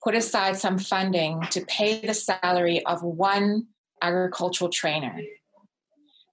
put 0.02 0.14
aside 0.14 0.56
some 0.56 0.78
funding 0.78 1.42
to 1.50 1.64
pay 1.66 2.04
the 2.04 2.14
salary 2.14 2.84
of 2.86 3.02
one 3.02 3.66
agricultural 4.02 4.70
trainer 4.70 5.20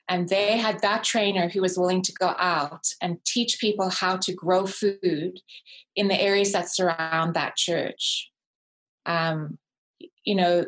and 0.09 0.29
they 0.29 0.57
had 0.57 0.81
that 0.81 1.03
trainer 1.03 1.49
who 1.49 1.61
was 1.61 1.77
willing 1.77 2.01
to 2.03 2.13
go 2.13 2.33
out 2.37 2.87
and 3.01 3.23
teach 3.25 3.59
people 3.59 3.89
how 3.89 4.17
to 4.17 4.33
grow 4.33 4.65
food 4.65 5.41
in 5.95 6.07
the 6.07 6.19
areas 6.19 6.53
that 6.53 6.71
surround 6.71 7.33
that 7.33 7.57
church. 7.57 8.31
Um, 9.05 9.57
you 10.23 10.35
know, 10.35 10.65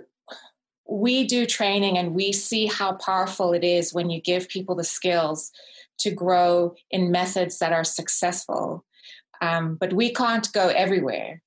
we 0.89 1.23
do 1.25 1.45
training 1.45 1.97
and 1.97 2.15
we 2.15 2.31
see 2.31 2.65
how 2.65 2.93
powerful 2.93 3.53
it 3.53 3.63
is 3.63 3.93
when 3.93 4.09
you 4.09 4.19
give 4.19 4.49
people 4.49 4.75
the 4.75 4.83
skills 4.83 5.51
to 5.99 6.11
grow 6.11 6.73
in 6.89 7.11
methods 7.11 7.59
that 7.59 7.73
are 7.73 7.83
successful. 7.83 8.83
Um, 9.41 9.75
but 9.75 9.93
we 9.93 10.13
can't 10.13 10.51
go 10.51 10.69
everywhere. 10.69 11.41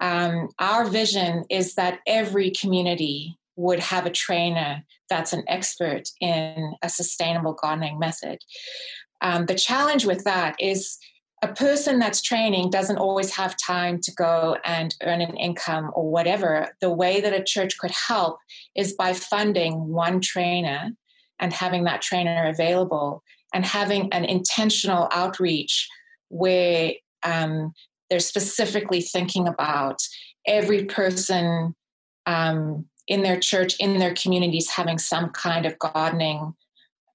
Um, 0.00 0.48
our 0.58 0.84
vision 0.84 1.44
is 1.50 1.74
that 1.74 2.00
every 2.06 2.50
community 2.50 3.38
would 3.56 3.80
have 3.80 4.06
a 4.06 4.10
trainer 4.10 4.84
that's 5.08 5.32
an 5.32 5.44
expert 5.48 6.08
in 6.20 6.74
a 6.82 6.88
sustainable 6.88 7.54
gardening 7.54 7.98
method. 7.98 8.38
Um, 9.20 9.46
the 9.46 9.54
challenge 9.54 10.06
with 10.06 10.24
that 10.24 10.56
is 10.60 10.98
a 11.42 11.48
person 11.48 11.98
that's 11.98 12.20
training 12.20 12.70
doesn't 12.70 12.98
always 12.98 13.34
have 13.34 13.56
time 13.56 14.00
to 14.00 14.12
go 14.12 14.56
and 14.64 14.94
earn 15.02 15.20
an 15.20 15.36
income 15.36 15.90
or 15.94 16.10
whatever. 16.10 16.68
The 16.80 16.90
way 16.90 17.20
that 17.20 17.32
a 17.32 17.44
church 17.44 17.78
could 17.78 17.92
help 17.92 18.38
is 18.74 18.94
by 18.94 19.12
funding 19.12 19.88
one 19.88 20.20
trainer 20.20 20.90
and 21.38 21.52
having 21.52 21.84
that 21.84 22.02
trainer 22.02 22.48
available 22.48 23.22
and 23.54 23.64
having 23.64 24.12
an 24.12 24.24
intentional 24.24 25.08
outreach 25.12 25.88
where 26.28 26.92
um, 27.22 27.72
they're 28.10 28.20
specifically 28.20 29.00
thinking 29.00 29.46
about 29.46 30.00
every 30.46 30.84
person 30.84 31.74
um, 32.26 32.86
in 33.06 33.22
their 33.22 33.38
church, 33.38 33.76
in 33.78 33.98
their 33.98 34.14
communities, 34.14 34.68
having 34.68 34.98
some 34.98 35.30
kind 35.30 35.66
of 35.66 35.78
gardening 35.78 36.54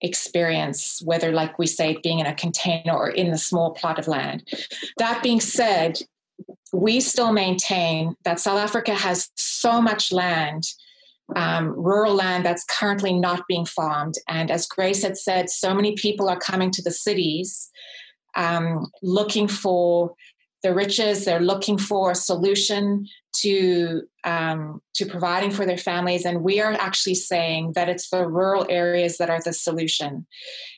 experience, 0.03 1.01
whether, 1.03 1.31
like 1.31 1.57
we 1.57 1.65
say, 1.65 1.97
being 2.03 2.19
in 2.19 2.25
a 2.25 2.35
container 2.35 2.93
or 2.93 3.09
in 3.09 3.31
the 3.31 3.37
small 3.37 3.71
plot 3.71 3.97
of 3.97 4.07
land. 4.07 4.47
That 4.97 5.23
being 5.23 5.39
said, 5.39 5.99
we 6.73 6.99
still 6.99 7.31
maintain 7.31 8.15
that 8.25 8.39
South 8.39 8.59
Africa 8.59 8.93
has 8.93 9.29
so 9.35 9.81
much 9.81 10.11
land, 10.11 10.63
um, 11.35 11.69
rural 11.69 12.13
land 12.13 12.45
that's 12.45 12.65
currently 12.65 13.13
not 13.13 13.47
being 13.47 13.65
farmed. 13.65 14.15
And 14.27 14.51
as 14.51 14.67
Grace 14.67 15.03
had 15.03 15.17
said, 15.17 15.49
so 15.49 15.73
many 15.73 15.95
people 15.95 16.27
are 16.27 16.39
coming 16.39 16.69
to 16.71 16.81
the 16.81 16.91
cities 16.91 17.69
um, 18.35 18.87
looking 19.01 19.47
for 19.47 20.15
the 20.63 20.73
riches. 20.73 21.25
They're 21.25 21.39
looking 21.39 21.77
for 21.77 22.11
a 22.11 22.15
solution 22.15 23.07
to 23.41 24.03
um, 24.23 24.81
to 24.95 25.05
providing 25.05 25.51
for 25.51 25.65
their 25.65 25.77
families, 25.77 26.25
and 26.25 26.43
we 26.43 26.61
are 26.61 26.73
actually 26.73 27.15
saying 27.15 27.73
that 27.75 27.89
it's 27.89 28.09
the 28.09 28.25
rural 28.25 28.65
areas 28.69 29.17
that 29.17 29.29
are 29.29 29.41
the 29.41 29.53
solution. 29.53 30.25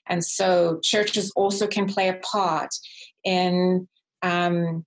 And 0.07 0.23
so, 0.25 0.79
churches 0.83 1.31
also 1.35 1.67
can 1.67 1.87
play 1.87 2.09
a 2.09 2.15
part 2.15 2.75
in 3.23 3.87
um, 4.21 4.85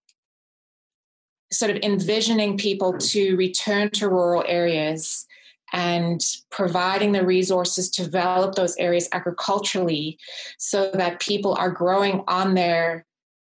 sort 1.53 1.71
of 1.71 1.79
envisioning 1.83 2.59
people 2.59 2.99
to 2.99 3.37
return 3.37 3.91
to 3.91 4.09
rural 4.09 4.45
areas 4.47 5.27
and 5.73 6.23
providing 6.51 7.13
the 7.13 7.25
resources 7.25 7.91
to 7.91 8.05
develop 8.05 8.55
those 8.55 8.77
areas 8.79 9.09
agriculturally 9.13 10.19
so 10.57 10.91
that 10.95 11.21
people 11.21 11.55
are 11.55 11.71
growing 11.71 12.25
on 12.27 12.55
their 12.55 13.05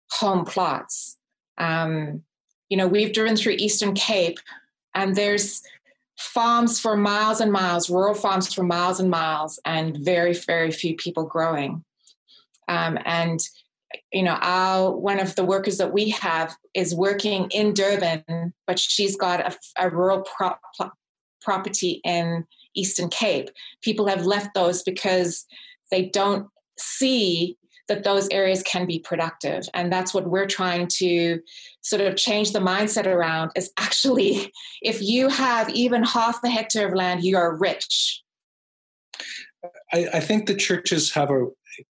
home 0.09 0.45
plots 0.45 1.17
um, 1.57 2.23
you 2.69 2.77
know, 2.77 2.87
we've 2.87 3.13
driven 3.13 3.35
through 3.35 3.53
Eastern 3.53 3.93
Cape, 3.93 4.39
and 4.95 5.15
there's 5.15 5.61
farms 6.17 6.79
for 6.79 6.95
miles 6.95 7.41
and 7.41 7.51
miles, 7.51 7.89
rural 7.89 8.13
farms 8.13 8.53
for 8.53 8.63
miles 8.63 8.99
and 8.99 9.09
miles, 9.09 9.59
and 9.65 9.97
very, 9.97 10.33
very 10.33 10.71
few 10.71 10.95
people 10.95 11.25
growing. 11.25 11.83
Um, 12.67 12.97
and 13.05 13.39
you 14.11 14.23
know, 14.23 14.37
our 14.41 14.91
one 14.91 15.19
of 15.19 15.35
the 15.35 15.45
workers 15.45 15.77
that 15.77 15.93
we 15.93 16.09
have 16.09 16.55
is 16.73 16.95
working 16.95 17.47
in 17.51 17.73
Durban, 17.73 18.53
but 18.65 18.79
she's 18.79 19.15
got 19.15 19.39
a, 19.39 19.55
a 19.77 19.89
rural 19.89 20.21
pro- 20.21 20.55
pro- 20.77 20.91
property 21.41 22.01
in 22.03 22.45
Eastern 22.75 23.09
Cape. 23.09 23.49
People 23.81 24.07
have 24.07 24.25
left 24.25 24.53
those 24.55 24.81
because 24.83 25.45
they 25.91 26.05
don't 26.05 26.47
see 26.77 27.57
that 27.93 28.03
those 28.03 28.27
areas 28.29 28.63
can 28.63 28.87
be 28.87 28.97
productive. 28.97 29.69
And 29.75 29.93
that's 29.93 30.13
what 30.13 30.27
we're 30.27 30.47
trying 30.47 30.87
to 30.99 31.39
sort 31.81 32.01
of 32.01 32.15
change 32.15 32.51
the 32.51 32.59
mindset 32.59 33.05
around 33.05 33.51
is 33.55 33.71
actually, 33.77 34.51
if 34.81 35.01
you 35.01 35.29
have 35.29 35.69
even 35.69 36.03
half 36.03 36.41
the 36.41 36.49
hectare 36.49 36.87
of 36.87 36.95
land, 36.95 37.23
you 37.23 37.37
are 37.37 37.55
rich. 37.55 38.23
I, 39.93 40.07
I 40.15 40.19
think 40.19 40.47
the 40.47 40.55
churches 40.55 41.13
have 41.13 41.29
a 41.29 41.47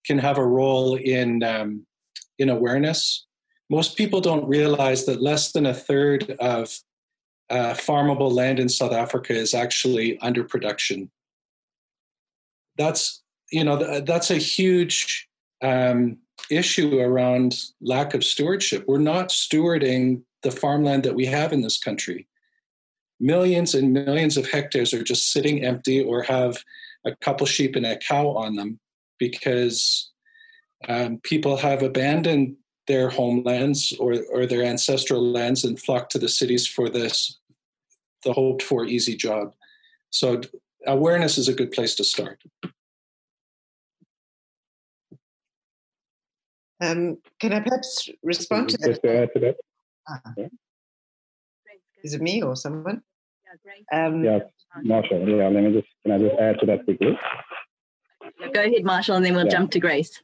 can 0.04 0.18
have 0.18 0.38
a 0.38 0.46
role 0.46 0.96
in 0.96 1.42
um, 1.42 1.86
in 2.38 2.48
awareness. 2.48 3.26
Most 3.68 3.96
people 3.96 4.20
don't 4.20 4.48
realize 4.48 5.04
that 5.04 5.22
less 5.22 5.52
than 5.52 5.66
a 5.66 5.74
third 5.74 6.30
of 6.40 6.74
uh, 7.50 7.74
farmable 7.74 8.32
land 8.32 8.58
in 8.58 8.68
South 8.68 8.92
Africa 8.92 9.34
is 9.34 9.54
actually 9.54 10.18
under 10.20 10.44
production. 10.44 11.10
That's 12.76 13.22
you 13.52 13.64
know 13.64 14.00
that's 14.00 14.30
a 14.30 14.36
huge 14.36 15.29
um, 15.62 16.18
issue 16.50 17.00
around 17.00 17.56
lack 17.80 18.14
of 18.14 18.24
stewardship. 18.24 18.84
We're 18.86 18.98
not 18.98 19.28
stewarding 19.28 20.22
the 20.42 20.50
farmland 20.50 21.02
that 21.04 21.14
we 21.14 21.26
have 21.26 21.52
in 21.52 21.62
this 21.62 21.78
country. 21.78 22.26
Millions 23.18 23.74
and 23.74 23.92
millions 23.92 24.36
of 24.36 24.50
hectares 24.50 24.94
are 24.94 25.04
just 25.04 25.32
sitting 25.32 25.64
empty 25.64 26.02
or 26.02 26.22
have 26.22 26.64
a 27.04 27.14
couple 27.16 27.46
sheep 27.46 27.76
and 27.76 27.86
a 27.86 27.96
cow 27.96 28.28
on 28.28 28.56
them 28.56 28.78
because 29.18 30.10
Um, 30.88 31.20
people 31.22 31.56
have 31.58 31.82
abandoned 31.84 32.56
their 32.86 33.10
homelands 33.10 33.92
or, 34.00 34.12
or 34.32 34.46
their 34.46 34.64
ancestral 34.64 35.20
lands 35.20 35.62
and 35.64 35.78
flocked 35.78 36.10
to 36.12 36.18
the 36.18 36.28
cities 36.28 36.66
for 36.66 36.88
this, 36.88 37.38
the 38.24 38.32
hoped 38.32 38.62
for 38.62 38.86
easy 38.86 39.14
job. 39.14 39.52
So 40.08 40.40
awareness 40.86 41.36
is 41.36 41.48
a 41.48 41.54
good 41.54 41.70
place 41.70 41.94
to 41.96 42.04
start. 42.04 42.38
Um, 46.80 47.18
can 47.38 47.52
I 47.52 47.60
perhaps 47.60 48.08
respond 48.22 48.70
to 48.70 48.78
Just 48.78 49.02
that? 49.02 49.08
to 49.08 49.22
add 49.22 49.28
to 49.34 49.40
that. 49.40 49.56
Ah. 50.08 50.20
Yeah. 50.36 50.46
Is 52.02 52.14
it 52.14 52.22
me 52.22 52.42
or 52.42 52.56
someone? 52.56 53.02
Um, 53.92 54.24
Yeah, 54.24 54.38
Marshall. 54.82 55.28
Yeah, 55.28 55.48
let 55.48 55.62
me 55.64 55.72
just 55.72 55.88
can 56.02 56.12
I 56.12 56.18
just 56.18 56.40
add 56.40 56.58
to 56.60 56.66
that 56.66 56.84
quickly? 56.84 57.18
Go 58.54 58.60
ahead, 58.64 58.84
Marshall, 58.84 59.16
and 59.16 59.24
then 59.24 59.34
we'll 59.34 59.44
Yeah. 59.44 59.50
jump 59.50 59.70
to 59.72 59.80
Grace. 59.80 60.22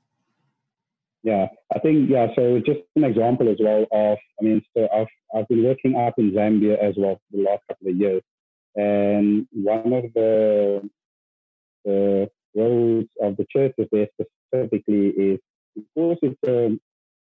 Yeah, 1.22 1.48
I 1.74 1.78
think 1.80 2.08
yeah. 2.08 2.28
So 2.34 2.60
just 2.60 2.80
an 2.94 3.04
example 3.04 3.48
as 3.50 3.58
well 3.60 3.84
of 3.92 4.18
I 4.40 4.44
mean, 4.44 4.62
so 4.74 4.88
I've 4.94 5.08
I've 5.34 5.48
been 5.48 5.64
working 5.64 5.96
up 5.96 6.14
in 6.18 6.30
Zambia 6.32 6.78
as 6.78 6.94
well 6.96 7.16
for 7.16 7.36
the 7.36 7.42
last 7.42 7.62
couple 7.68 7.88
of 7.88 7.96
years, 7.96 8.22
and 8.76 9.46
one 9.52 9.92
of 9.92 10.04
the 10.14 10.88
the 11.84 12.30
roles 12.54 13.06
of 13.20 13.36
the 13.36 13.46
churches 13.50 13.86
there 13.92 14.08
specifically 14.14 15.08
is 15.08 15.40
because 15.76 16.18
it's 16.22 16.42
a 16.46 16.78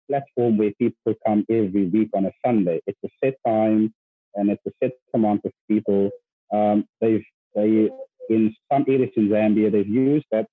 platform 0.08 0.56
where 0.56 0.72
people 0.78 1.14
come 1.26 1.44
every 1.50 1.88
week 1.88 2.10
on 2.14 2.26
a 2.26 2.32
Sunday. 2.44 2.80
It's 2.86 2.98
a 3.04 3.08
set 3.22 3.34
time 3.46 3.92
and 4.34 4.50
it's 4.50 4.62
a 4.66 4.70
set 4.82 4.92
amount 5.14 5.42
of 5.44 5.52
people. 5.70 6.10
Um, 6.52 6.84
they've 7.00 7.24
they 7.54 7.88
in 8.30 8.54
some 8.72 8.84
areas 8.88 9.10
in 9.16 9.28
Zambia 9.28 9.72
they've 9.72 9.88
used 9.88 10.26
that 10.32 10.46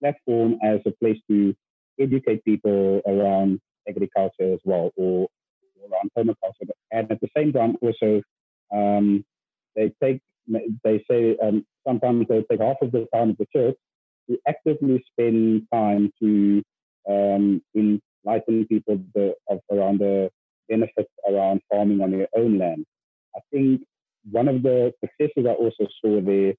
platform 0.00 0.58
as 0.62 0.80
a 0.86 0.92
place 1.02 1.18
to 1.30 1.54
educate 2.00 2.44
people 2.44 3.00
around 3.06 3.60
agriculture 3.88 4.52
as 4.52 4.60
well 4.64 4.90
or 4.96 5.28
around 5.80 6.10
permaculture. 6.16 6.68
And 6.92 7.10
at 7.10 7.20
the 7.20 7.28
same 7.36 7.52
time 7.52 7.76
also 7.80 8.22
um, 8.74 9.24
they 9.76 9.92
take 10.02 10.20
they 10.84 11.04
say 11.10 11.36
um, 11.42 11.64
sometimes 11.86 12.26
they 12.28 12.42
take 12.50 12.60
half 12.60 12.76
of 12.82 12.92
the 12.92 13.06
time 13.14 13.30
of 13.30 13.38
the 13.38 13.46
church 13.54 13.76
to 14.28 14.38
actively 14.48 15.04
spend 15.12 15.66
time 15.72 16.10
to 16.20 16.62
um, 17.08 17.62
enlighten 17.74 18.66
people 18.66 19.00
the, 19.14 19.34
of, 19.48 19.60
around 19.70 20.00
the 20.00 20.30
benefits 20.68 21.10
around 21.28 21.60
farming 21.70 22.00
on 22.00 22.10
their 22.10 22.28
own 22.36 22.58
land. 22.58 22.84
I 23.36 23.40
think 23.52 23.82
one 24.30 24.48
of 24.48 24.62
the 24.62 24.92
successes 25.00 25.46
I 25.46 25.52
also 25.52 25.86
saw 26.02 26.20
there, 26.20 26.54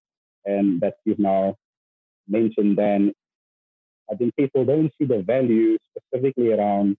and 0.45 0.79
that 0.81 0.95
you've 1.05 1.19
now 1.19 1.55
mentioned, 2.27 2.77
Dan, 2.77 3.13
I 4.11 4.15
think 4.15 4.35
people 4.35 4.65
don't 4.65 4.91
see 4.97 5.05
the 5.05 5.23
value 5.23 5.77
specifically 5.89 6.51
around 6.51 6.97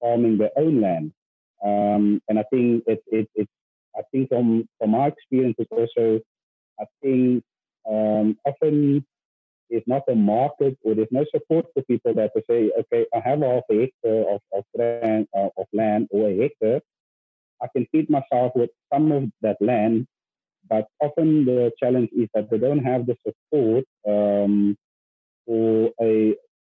farming 0.00 0.38
their 0.38 0.50
own 0.56 0.80
land. 0.80 1.12
Um, 1.64 2.20
and 2.28 2.38
I 2.38 2.44
think 2.50 2.84
it, 2.86 3.02
it, 3.06 3.28
it, 3.34 3.48
I 3.96 4.02
think 4.12 4.28
from, 4.28 4.68
from 4.78 4.90
my 4.90 5.08
experience, 5.08 5.56
it's 5.58 5.70
also, 5.72 6.20
I 6.78 6.84
think 7.02 7.42
um, 7.88 8.36
often 8.44 9.04
there's 9.74 9.88
not 9.88 10.02
a 10.08 10.14
market 10.14 10.78
or 10.84 10.94
there's 10.94 11.08
no 11.10 11.24
support 11.34 11.66
for 11.74 11.82
people 11.82 12.14
that 12.14 12.30
to 12.36 12.42
say, 12.48 12.70
okay, 12.78 13.04
I 13.12 13.28
have 13.28 13.40
half 13.40 13.64
a 13.72 13.80
hectare 13.80 14.24
of, 14.32 14.40
of, 14.52 14.64
land, 14.72 15.26
uh, 15.36 15.48
of 15.58 15.66
land 15.72 16.06
or 16.12 16.28
a 16.28 16.36
hectare. 16.42 16.80
I 17.60 17.66
can 17.74 17.84
feed 17.90 18.08
myself 18.08 18.52
with 18.54 18.70
some 18.92 19.10
of 19.10 19.24
that 19.42 19.56
land, 19.60 20.06
but 20.70 20.86
often 21.02 21.44
the 21.44 21.72
challenge 21.82 22.10
is 22.16 22.28
that 22.34 22.48
they 22.50 22.58
don't 22.58 22.84
have 22.84 23.06
the 23.06 23.16
support 23.26 23.84
um, 24.08 24.76
for 25.44 25.90
a, 26.00 26.36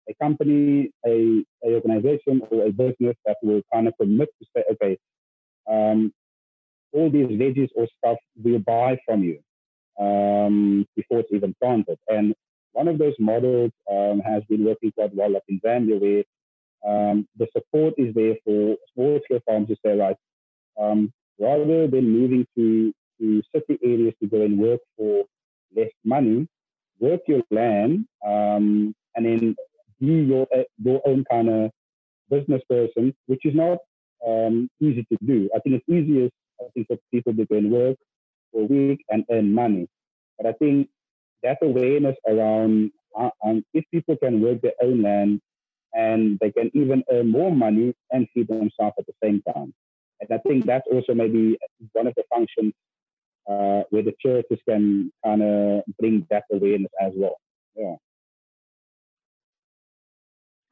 a 0.09 0.15
company, 0.23 0.91
a, 1.07 1.45
a 1.63 1.75
organization, 1.75 2.41
or 2.51 2.65
a 2.65 2.73
business 2.73 3.17
that 3.27 3.37
will 3.43 3.61
kind 3.75 3.89
of 3.89 3.95
commit 4.01 4.31
to 4.41 4.49
say, 4.57 4.65
okay, 4.73 4.97
um, 5.71 6.15
all 6.93 7.11
these 7.11 7.27
veggies 7.27 7.69
or 7.77 7.87
stuff 7.99 8.17
we'll 8.43 8.59
buy 8.61 8.97
from 9.05 9.23
you 9.23 9.39
um, 10.01 10.87
before 10.97 11.21
it's 11.21 11.33
even 11.33 11.55
planted. 11.61 11.99
And 12.09 12.35
one 12.77 12.89
of 12.89 12.99
those 12.99 13.15
models 13.19 13.71
um, 13.91 14.21
has 14.21 14.43
been 14.51 14.63
working 14.63 14.93
quite 14.93 15.15
well 15.15 15.35
up 15.35 15.45
in 15.49 15.59
Zambia, 15.65 15.99
where 15.99 16.25
um, 16.87 17.27
the 17.39 17.47
support 17.57 17.95
is 17.97 18.15
there 18.15 18.35
for 18.45 18.77
small 18.93 19.19
scale 19.25 19.41
farms 19.47 19.69
to 19.69 19.77
say, 19.85 19.97
right, 19.97 20.17
um, 20.79 21.11
rather 21.41 21.87
than 21.87 22.11
moving 22.11 22.47
to, 22.55 22.93
to 23.19 23.43
city 23.55 23.79
areas 23.83 24.13
to 24.21 24.29
go 24.29 24.43
and 24.43 24.59
work 24.59 24.81
for 24.99 25.25
less 25.75 25.89
money, 26.05 26.47
work 27.01 27.21
your 27.27 27.41
land 27.51 28.05
um, 28.27 28.95
and 29.15 29.25
then 29.25 29.57
be 29.99 30.07
your, 30.07 30.47
your 30.85 31.01
own 31.07 31.25
kind 31.31 31.49
of 31.49 31.71
business 32.29 32.61
person, 32.69 33.15
which 33.27 33.47
is 33.47 33.55
not 33.55 33.79
um, 34.27 34.69
easy 34.83 35.07
to 35.11 35.17
do. 35.25 35.49
I 35.57 35.61
think 35.61 35.77
it's 35.77 35.89
easiest, 35.89 36.35
I 36.61 36.65
think, 36.75 36.89
for 36.89 36.99
people 37.11 37.33
to 37.33 37.47
go 37.47 37.57
and 37.57 37.71
work 37.73 37.97
for 38.53 38.63
a 38.63 38.67
week 38.67 39.03
and 39.09 39.25
earn 39.31 39.55
money. 39.55 39.89
But 40.37 40.49
I 40.49 40.53
think 40.53 40.91
that 41.43 41.59
awareness 41.63 42.17
around 42.29 42.91
uh, 43.19 43.31
um, 43.45 43.65
if 43.73 43.85
people 43.91 44.17
can 44.17 44.41
work 44.41 44.61
their 44.63 44.73
own 44.83 45.03
land 45.03 45.41
and 45.95 46.39
they 46.41 46.51
can 46.51 46.71
even 46.75 47.03
earn 47.11 47.31
more 47.31 47.51
money 47.51 47.95
and 48.11 48.27
feed 48.35 48.49
themselves 48.49 48.95
at 48.99 49.07
the 49.07 49.15
same 49.23 49.43
time. 49.55 49.73
And 50.21 50.31
I 50.31 50.39
think 50.39 50.67
that's 50.67 50.87
also 50.91 51.15
maybe 51.15 51.59
one 51.93 52.07
of 52.07 52.15
the 52.17 52.25
functions 52.33 52.73
uh, 53.49 53.83
where 53.91 54.03
the 54.03 54.15
churches 54.21 54.59
can 54.69 55.13
kind 55.25 55.43
of 55.43 55.83
bring 55.99 56.27
that 56.31 56.45
awareness 56.53 56.91
as 57.01 57.13
well. 57.15 57.37
Yeah. 57.75 57.97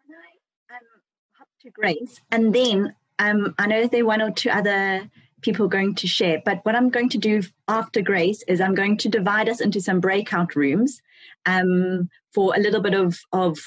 And 0.06 0.16
I 0.70 0.76
um, 0.76 0.82
up 1.40 1.48
to 1.62 1.70
Grace, 1.70 2.20
and 2.30 2.54
then 2.54 2.94
um, 3.18 3.54
I 3.58 3.66
know 3.66 3.86
there 3.86 4.02
are 4.02 4.06
one 4.06 4.22
or 4.22 4.30
two 4.30 4.50
other 4.50 5.08
people 5.44 5.68
going 5.68 5.94
to 5.94 6.08
share. 6.08 6.42
But 6.44 6.60
what 6.64 6.74
I'm 6.74 6.90
going 6.90 7.10
to 7.10 7.18
do 7.18 7.42
after 7.68 8.00
Grace 8.00 8.42
is 8.48 8.60
I'm 8.60 8.74
going 8.74 8.96
to 8.98 9.08
divide 9.08 9.48
us 9.48 9.60
into 9.60 9.80
some 9.80 10.00
breakout 10.00 10.56
rooms 10.56 11.00
um, 11.46 12.08
for 12.32 12.54
a 12.56 12.58
little 12.58 12.80
bit 12.80 12.94
of, 12.94 13.20
of, 13.32 13.58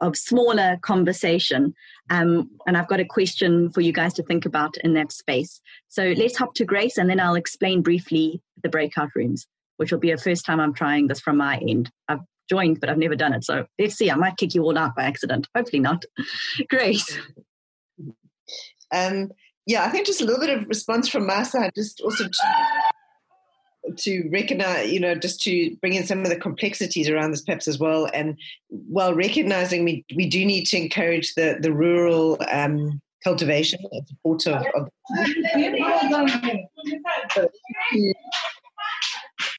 of 0.00 0.16
smaller 0.16 0.78
conversation. 0.82 1.74
Um, 2.10 2.50
and 2.66 2.76
I've 2.76 2.88
got 2.88 3.00
a 3.00 3.04
question 3.04 3.70
for 3.70 3.80
you 3.80 3.92
guys 3.92 4.12
to 4.14 4.24
think 4.24 4.44
about 4.44 4.76
in 4.78 4.94
that 4.94 5.12
space. 5.12 5.60
So 5.88 6.12
let's 6.16 6.36
hop 6.36 6.54
to 6.54 6.64
Grace 6.64 6.98
and 6.98 7.08
then 7.08 7.20
I'll 7.20 7.36
explain 7.36 7.80
briefly 7.80 8.42
the 8.62 8.68
breakout 8.68 9.10
rooms, 9.14 9.46
which 9.76 9.92
will 9.92 10.00
be 10.00 10.10
a 10.10 10.18
first 10.18 10.44
time 10.44 10.60
I'm 10.60 10.74
trying 10.74 11.06
this 11.06 11.20
from 11.20 11.36
my 11.36 11.58
end. 11.58 11.90
I've 12.08 12.20
joined, 12.48 12.80
but 12.80 12.90
I've 12.90 12.98
never 12.98 13.14
done 13.14 13.32
it. 13.32 13.44
So 13.44 13.66
let's 13.78 13.94
see. 13.94 14.10
I 14.10 14.16
might 14.16 14.36
kick 14.36 14.54
you 14.54 14.64
all 14.64 14.76
out 14.76 14.96
by 14.96 15.04
accident. 15.04 15.46
Hopefully 15.54 15.80
not. 15.80 16.04
Grace. 16.68 17.16
Um, 18.92 19.30
yeah, 19.70 19.84
I 19.84 19.88
think 19.88 20.04
just 20.04 20.20
a 20.20 20.24
little 20.24 20.40
bit 20.40 20.50
of 20.50 20.66
response 20.68 21.08
from 21.08 21.28
my 21.28 21.44
side, 21.44 21.70
just 21.76 22.00
also 22.00 22.24
to, 22.24 23.94
to 23.96 24.28
recognize, 24.32 24.90
you 24.90 24.98
know, 24.98 25.14
just 25.14 25.40
to 25.42 25.76
bring 25.76 25.94
in 25.94 26.04
some 26.04 26.22
of 26.22 26.28
the 26.28 26.34
complexities 26.34 27.08
around 27.08 27.30
this 27.30 27.42
perhaps 27.42 27.68
as 27.68 27.78
well, 27.78 28.08
and 28.12 28.36
while 28.68 29.14
recognizing 29.14 29.84
we 29.84 30.04
we 30.16 30.28
do 30.28 30.44
need 30.44 30.64
to 30.66 30.76
encourage 30.76 31.34
the 31.34 31.56
the 31.60 31.72
rural 31.72 32.36
um, 32.50 33.00
cultivation 33.22 33.78
and 33.92 34.08
support 34.08 34.44
of. 34.48 34.66
of 34.74 34.88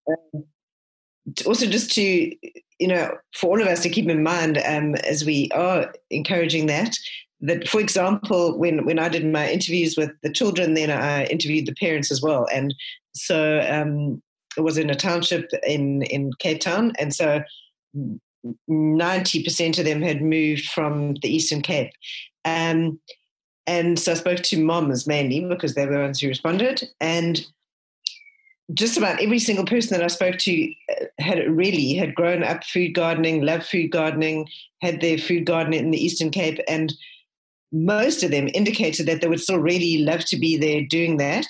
um, 0.09 0.43
also, 1.45 1.67
just 1.67 1.93
to 1.93 2.35
you 2.79 2.87
know, 2.87 3.15
for 3.33 3.51
all 3.51 3.61
of 3.61 3.67
us 3.67 3.81
to 3.83 3.89
keep 3.89 4.09
in 4.09 4.23
mind 4.23 4.57
um, 4.65 4.95
as 4.95 5.23
we 5.23 5.49
are 5.53 5.93
encouraging 6.09 6.65
that, 6.65 6.97
that, 7.41 7.67
for 7.67 7.79
example, 7.79 8.57
when, 8.57 8.85
when 8.85 8.99
I 8.99 9.09
did 9.09 9.25
my 9.25 9.49
interviews 9.49 9.95
with 9.97 10.11
the 10.21 10.31
children, 10.31 10.73
then 10.73 10.91
I 10.91 11.25
interviewed 11.25 11.65
the 11.65 11.75
parents 11.75 12.11
as 12.11 12.21
well. 12.21 12.47
And 12.53 12.73
so 13.13 13.59
um, 13.69 14.21
it 14.57 14.61
was 14.61 14.77
in 14.77 14.89
a 14.89 14.95
township 14.95 15.49
in, 15.63 16.03
in 16.03 16.31
Cape 16.39 16.61
Town. 16.61 16.93
And 16.99 17.13
so 17.13 17.41
90% 18.69 19.79
of 19.79 19.85
them 19.85 20.01
had 20.01 20.21
moved 20.21 20.65
from 20.65 21.15
the 21.21 21.33
Eastern 21.33 21.61
Cape. 21.61 21.91
Um, 22.45 22.99
and 23.67 23.97
so 23.97 24.11
I 24.11 24.15
spoke 24.15 24.39
to 24.39 24.63
moms 24.63 25.07
mainly 25.07 25.41
because 25.41 25.75
they 25.75 25.85
were 25.85 25.93
the 25.93 25.99
ones 25.99 26.19
who 26.19 26.27
responded. 26.27 26.83
And 26.99 27.45
just 28.73 28.97
about 28.97 29.21
every 29.21 29.39
single 29.39 29.65
person 29.65 29.97
that 29.97 30.03
I 30.03 30.07
spoke 30.07 30.37
to 30.39 30.73
uh, 30.89 31.05
had 31.19 31.39
really 31.49 31.93
had 31.93 32.15
grown 32.15 32.43
up 32.43 32.63
food 32.63 32.93
gardening, 32.93 33.41
loved 33.41 33.65
food 33.65 33.91
gardening, 33.91 34.47
had 34.81 35.01
their 35.01 35.17
food 35.17 35.45
garden 35.45 35.73
in 35.73 35.91
the 35.91 36.03
Eastern 36.03 36.31
Cape, 36.31 36.59
and 36.67 36.93
most 37.71 38.23
of 38.23 38.31
them 38.31 38.49
indicated 38.53 39.05
that 39.05 39.21
they 39.21 39.27
would 39.27 39.39
still 39.39 39.59
really 39.59 39.99
love 39.99 40.25
to 40.25 40.37
be 40.37 40.57
there 40.57 40.85
doing 40.85 41.17
that, 41.17 41.47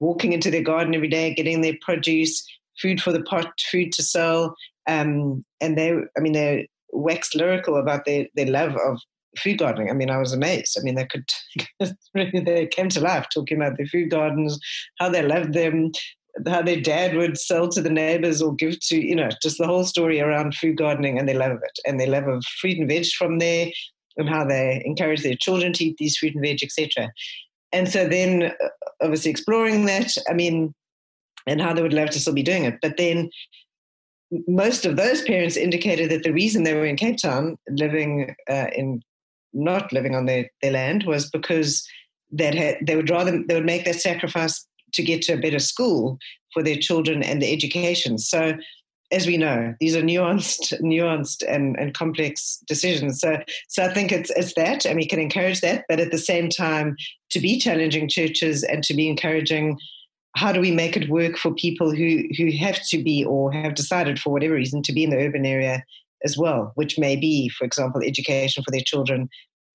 walking 0.00 0.32
into 0.32 0.50
their 0.50 0.62
garden 0.62 0.94
every 0.94 1.08
day, 1.08 1.34
getting 1.34 1.60
their 1.60 1.76
produce, 1.80 2.44
food 2.80 3.00
for 3.00 3.12
the 3.12 3.22
pot, 3.22 3.52
food 3.70 3.92
to 3.92 4.02
sell. 4.02 4.54
Um, 4.88 5.44
and 5.60 5.76
they, 5.76 5.92
I 6.16 6.20
mean, 6.20 6.32
they 6.32 6.68
waxed 6.92 7.34
lyrical 7.34 7.76
about 7.76 8.04
their, 8.04 8.26
their 8.34 8.46
love 8.46 8.76
of 8.76 9.00
food 9.38 9.58
gardening. 9.58 9.90
I 9.90 9.94
mean, 9.94 10.10
I 10.10 10.18
was 10.18 10.32
amazed. 10.32 10.76
I 10.78 10.82
mean, 10.82 10.94
they 10.94 11.06
could, 11.06 11.28
they 12.14 12.66
came 12.66 12.88
to 12.90 13.00
life 13.00 13.26
talking 13.32 13.56
about 13.56 13.76
their 13.76 13.86
food 13.86 14.10
gardens, 14.10 14.58
how 14.98 15.08
they 15.08 15.22
loved 15.22 15.54
them, 15.54 15.90
how 16.46 16.62
their 16.62 16.80
dad 16.80 17.16
would 17.16 17.38
sell 17.38 17.68
to 17.68 17.80
the 17.80 17.90
neighbors 17.90 18.42
or 18.42 18.54
give 18.54 18.78
to, 18.80 18.96
you 18.96 19.14
know, 19.14 19.28
just 19.42 19.58
the 19.58 19.66
whole 19.66 19.84
story 19.84 20.20
around 20.20 20.54
food 20.54 20.76
gardening 20.76 21.18
and 21.18 21.28
their 21.28 21.38
love 21.38 21.52
of 21.52 21.62
it 21.62 21.78
and 21.86 21.98
their 21.98 22.08
love 22.08 22.26
of 22.28 22.44
fruit 22.60 22.78
and 22.78 22.88
veg 22.88 23.06
from 23.06 23.38
there 23.38 23.70
and 24.16 24.28
how 24.28 24.44
they 24.44 24.82
encourage 24.84 25.22
their 25.22 25.36
children 25.36 25.72
to 25.74 25.84
eat 25.84 25.96
these 25.98 26.16
fruit 26.16 26.34
and 26.34 26.44
veg, 26.44 26.62
etc. 26.62 27.12
And 27.72 27.88
so 27.88 28.06
then, 28.08 28.44
uh, 28.44 28.68
obviously, 29.02 29.30
exploring 29.30 29.86
that, 29.86 30.12
I 30.28 30.34
mean, 30.34 30.74
and 31.46 31.60
how 31.60 31.74
they 31.74 31.82
would 31.82 31.92
love 31.92 32.10
to 32.10 32.20
still 32.20 32.32
be 32.32 32.42
doing 32.42 32.64
it. 32.64 32.78
But 32.80 32.96
then, 32.96 33.30
most 34.48 34.86
of 34.86 34.96
those 34.96 35.22
parents 35.22 35.56
indicated 35.56 36.10
that 36.10 36.22
the 36.22 36.32
reason 36.32 36.62
they 36.62 36.74
were 36.74 36.86
in 36.86 36.96
Cape 36.96 37.18
Town, 37.18 37.56
living 37.68 38.34
uh, 38.50 38.66
in 38.74 39.02
not 39.52 39.92
living 39.92 40.14
on 40.14 40.26
their, 40.26 40.50
their 40.62 40.72
land, 40.72 41.04
was 41.04 41.30
because 41.30 41.86
that 42.32 42.78
they 42.84 42.96
would 42.96 43.10
rather 43.10 43.42
they 43.46 43.54
would 43.54 43.66
make 43.66 43.84
that 43.84 44.00
sacrifice 44.00 44.66
to 44.92 45.02
get 45.02 45.22
to 45.22 45.34
a 45.34 45.40
better 45.40 45.58
school 45.58 46.18
for 46.52 46.62
their 46.62 46.76
children 46.76 47.22
and 47.22 47.42
the 47.42 47.52
education. 47.52 48.18
So 48.18 48.54
as 49.12 49.26
we 49.26 49.36
know, 49.36 49.74
these 49.80 49.94
are 49.94 50.02
nuanced, 50.02 50.80
nuanced 50.82 51.42
and, 51.48 51.76
and 51.78 51.94
complex 51.94 52.62
decisions. 52.66 53.20
So, 53.20 53.38
so 53.68 53.84
I 53.84 53.92
think 53.92 54.12
it's 54.12 54.30
it's 54.30 54.54
that, 54.54 54.84
and 54.84 54.96
we 54.96 55.06
can 55.06 55.18
encourage 55.18 55.60
that, 55.60 55.84
but 55.88 56.00
at 56.00 56.10
the 56.10 56.18
same 56.18 56.48
time, 56.48 56.96
to 57.30 57.40
be 57.40 57.58
challenging 57.58 58.08
churches 58.08 58.62
and 58.62 58.82
to 58.84 58.94
be 58.94 59.08
encouraging, 59.08 59.78
how 60.36 60.52
do 60.52 60.60
we 60.60 60.70
make 60.70 60.96
it 60.96 61.08
work 61.08 61.36
for 61.36 61.54
people 61.54 61.94
who 61.94 62.24
who 62.36 62.50
have 62.52 62.80
to 62.88 63.02
be 63.02 63.24
or 63.24 63.52
have 63.52 63.74
decided 63.74 64.18
for 64.18 64.30
whatever 64.32 64.54
reason 64.54 64.82
to 64.82 64.92
be 64.92 65.04
in 65.04 65.10
the 65.10 65.18
urban 65.18 65.46
area 65.46 65.82
as 66.24 66.38
well, 66.38 66.72
which 66.74 66.98
may 66.98 67.16
be, 67.16 67.48
for 67.50 67.64
example, 67.64 68.02
education 68.02 68.64
for 68.64 68.70
their 68.70 68.80
children, 68.80 69.28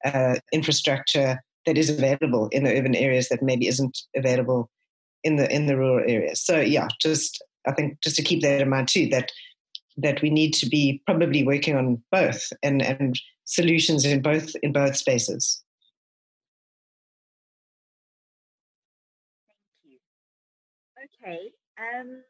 uh, 0.04 0.36
infrastructure 0.52 1.40
that 1.66 1.78
is 1.78 1.90
available 1.90 2.48
in 2.52 2.64
the 2.64 2.76
urban 2.76 2.96
areas 2.96 3.30
that 3.30 3.44
maybe 3.44 3.68
isn't 3.68 4.00
available 4.16 4.70
in 5.24 5.36
the 5.36 5.54
in 5.54 5.68
the 5.68 5.78
rural 5.78 6.04
areas. 6.08 6.44
So 6.44 6.60
yeah, 6.60 6.88
just 7.02 7.44
I 7.70 7.74
think 7.74 8.02
just 8.02 8.16
to 8.18 8.24
keep 8.24 8.42
that 8.42 8.62
in 8.62 8.70
mind 8.70 8.88
too, 8.88 9.08
that 9.10 9.32
that 9.98 10.22
we 10.22 10.30
need 10.30 10.54
to 10.54 10.68
be 10.68 11.02
probably 11.06 11.44
working 11.44 11.76
on 11.76 12.02
both 12.12 12.52
and, 12.64 12.82
and 12.82 13.20
solutions 13.46 14.06
in 14.06 14.22
both 14.22 14.56
in 14.64 14.72
both 14.72 14.96
spaces. 14.96 15.62
Thank 19.76 19.92
you. 19.94 21.28
Okay, 21.28 21.52
um, 21.78 22.24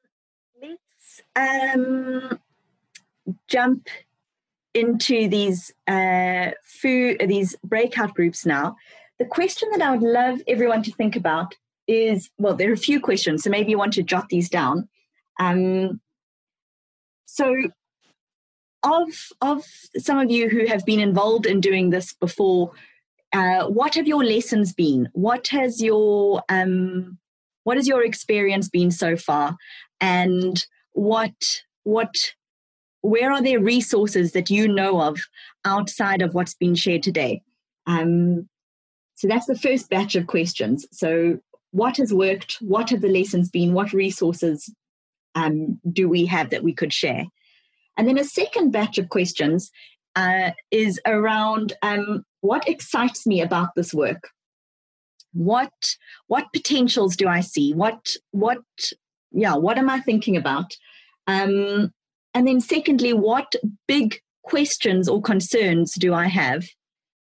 let's 0.62 1.22
um, 1.36 2.40
jump 3.48 3.88
into 4.74 5.28
these 5.28 5.72
uh, 5.88 6.52
food 6.64 7.18
these 7.28 7.56
breakout 7.64 8.14
groups 8.14 8.46
now. 8.46 8.76
The 9.20 9.26
question 9.26 9.70
that 9.72 9.82
I 9.82 9.92
would 9.92 10.02
love 10.02 10.42
everyone 10.48 10.84
to 10.84 10.92
think 10.92 11.16
about 11.16 11.56
is 11.88 12.30
well, 12.38 12.56
there 12.56 12.70
are 12.70 12.74
a 12.74 12.78
few 12.78 13.00
questions, 13.00 13.44
so 13.44 13.50
maybe 13.50 13.72
you 13.72 13.78
want 13.78 13.94
to 13.94 14.04
jot 14.04 14.30
these 14.30 14.50
down. 14.50 14.88
Um, 15.40 16.00
so, 17.26 17.56
of 18.84 19.08
of 19.42 19.66
some 19.98 20.20
of 20.20 20.30
you 20.30 20.50
who 20.50 20.66
have 20.68 20.86
been 20.86 21.00
involved 21.00 21.46
in 21.46 21.62
doing 21.62 21.90
this 21.90 22.14
before, 22.14 22.72
uh, 23.34 23.66
what 23.68 23.96
have 23.96 24.08
your 24.08 24.24
lessons 24.24 24.74
been? 24.74 25.10
What 25.14 25.48
has 25.48 25.82
your 25.82 26.44
um, 26.50 27.18
what 27.64 27.78
has 27.78 27.88
your 27.88 28.04
experience 28.04 28.70
been 28.70 28.92
so 28.92 29.16
far, 29.16 29.56
and 30.02 30.66
what 30.92 31.62
what 31.84 32.14
where 33.02 33.32
are 33.32 33.42
there 33.42 33.60
resources 33.60 34.34
that 34.34 34.50
you 34.50 34.68
know 34.68 35.02
of 35.02 35.18
outside 35.64 36.22
of 36.22 36.34
what's 36.34 36.56
been 36.56 36.76
shared 36.76 37.04
today? 37.04 37.42
Um, 37.88 38.50
so 39.16 39.28
that's 39.28 39.46
the 39.46 39.58
first 39.58 39.90
batch 39.90 40.16
of 40.16 40.28
questions. 40.28 40.86
So, 40.92 41.40
what 41.72 41.98
has 41.98 42.14
worked? 42.14 42.58
What 42.62 42.90
have 42.90 43.02
the 43.02 43.10
lessons 43.10 43.50
been? 43.50 43.74
What 43.74 43.94
resources 43.94 44.74
um, 45.36 45.80
do 45.92 46.10
we 46.10 46.26
have 46.26 46.50
that 46.50 46.64
we 46.64 46.74
could 46.74 46.94
share? 46.94 47.26
And 47.98 48.08
then 48.08 48.18
a 48.18 48.24
second 48.24 48.72
batch 48.72 48.98
of 48.98 49.10
questions 49.10 49.72
uh, 50.16 50.52
is 50.72 51.00
around 51.06 51.74
um, 51.82 52.24
what 52.42 52.68
excites 52.68 53.28
me 53.28 53.42
about 53.42 53.76
this 53.76 53.94
work. 53.94 54.30
What 55.34 55.96
what 56.28 56.52
potentials 56.54 57.16
do 57.16 57.28
I 57.28 57.42
see? 57.42 57.74
What 57.74 58.16
what 58.32 58.64
yeah? 59.32 59.56
What 59.56 59.78
am 59.78 59.90
I 59.90 60.00
thinking 60.00 60.36
about? 60.36 60.76
Um, 61.28 61.94
and 62.34 62.48
then 62.48 62.62
secondly, 62.62 63.14
what 63.14 63.54
big 63.88 64.20
questions 64.44 65.08
or 65.08 65.22
concerns 65.22 65.94
do 65.96 66.14
I 66.14 66.28
have 66.28 66.66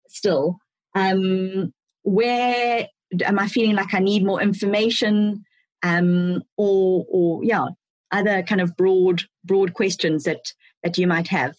still? 0.08 0.58
Um, 0.94 1.72
where 2.02 2.88
am 3.24 3.38
I 3.38 3.48
feeling 3.48 3.76
like 3.76 3.94
I 3.94 4.00
need 4.00 4.24
more 4.24 4.42
information? 4.42 5.44
Um, 5.82 6.42
or 6.56 7.04
or 7.08 7.44
yeah, 7.44 7.66
other 8.14 8.42
kind 8.42 8.60
of 8.60 8.76
broad 8.76 9.24
broad 9.44 9.74
questions 9.74 10.24
that 10.24 10.52
that 10.82 10.96
you 10.96 11.06
might 11.06 11.28
have. 11.28 11.56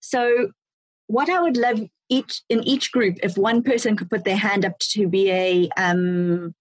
So 0.00 0.50
what 1.06 1.28
I 1.28 1.40
would 1.40 1.56
love 1.56 1.80
each 2.08 2.42
in 2.48 2.62
each 2.64 2.90
group, 2.90 3.18
if 3.22 3.36
one 3.36 3.62
person 3.62 3.96
could 3.96 4.10
put 4.10 4.24
their 4.24 4.36
hand 4.36 4.64
up 4.64 4.78
to 4.80 5.06
be 5.06 5.30
a 5.30 5.68
um, 5.76 6.54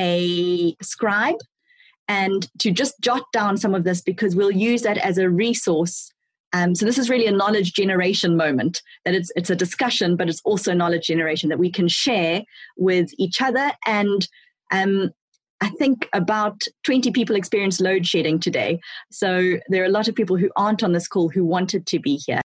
a 0.00 0.76
scribe 0.80 1.40
and 2.08 2.48
to 2.58 2.70
just 2.70 3.00
jot 3.00 3.24
down 3.32 3.56
some 3.56 3.74
of 3.74 3.84
this 3.84 4.00
because 4.00 4.36
we'll 4.36 4.50
use 4.50 4.82
that 4.82 4.98
as 4.98 5.18
a 5.18 5.30
resource. 5.30 6.12
Um, 6.52 6.74
so 6.74 6.84
this 6.84 6.98
is 6.98 7.08
really 7.08 7.26
a 7.26 7.32
knowledge 7.32 7.72
generation 7.72 8.36
moment. 8.36 8.82
That 9.04 9.14
it's 9.14 9.32
it's 9.36 9.50
a 9.50 9.56
discussion, 9.56 10.16
but 10.16 10.28
it's 10.28 10.42
also 10.44 10.74
knowledge 10.74 11.06
generation 11.06 11.48
that 11.48 11.58
we 11.58 11.70
can 11.70 11.88
share 11.88 12.42
with 12.76 13.10
each 13.18 13.40
other 13.40 13.72
and 13.86 14.28
um, 14.70 15.10
I 15.62 15.68
think 15.68 16.08
about 16.12 16.60
20 16.82 17.12
people 17.12 17.36
experienced 17.36 17.80
load 17.80 18.04
shedding 18.04 18.40
today. 18.40 18.80
So 19.12 19.58
there 19.68 19.80
are 19.82 19.86
a 19.86 19.90
lot 19.90 20.08
of 20.08 20.14
people 20.16 20.36
who 20.36 20.50
aren't 20.56 20.82
on 20.82 20.92
this 20.92 21.06
call 21.06 21.28
who 21.28 21.44
wanted 21.44 21.86
to 21.86 22.00
be 22.00 22.16
here. 22.16 22.40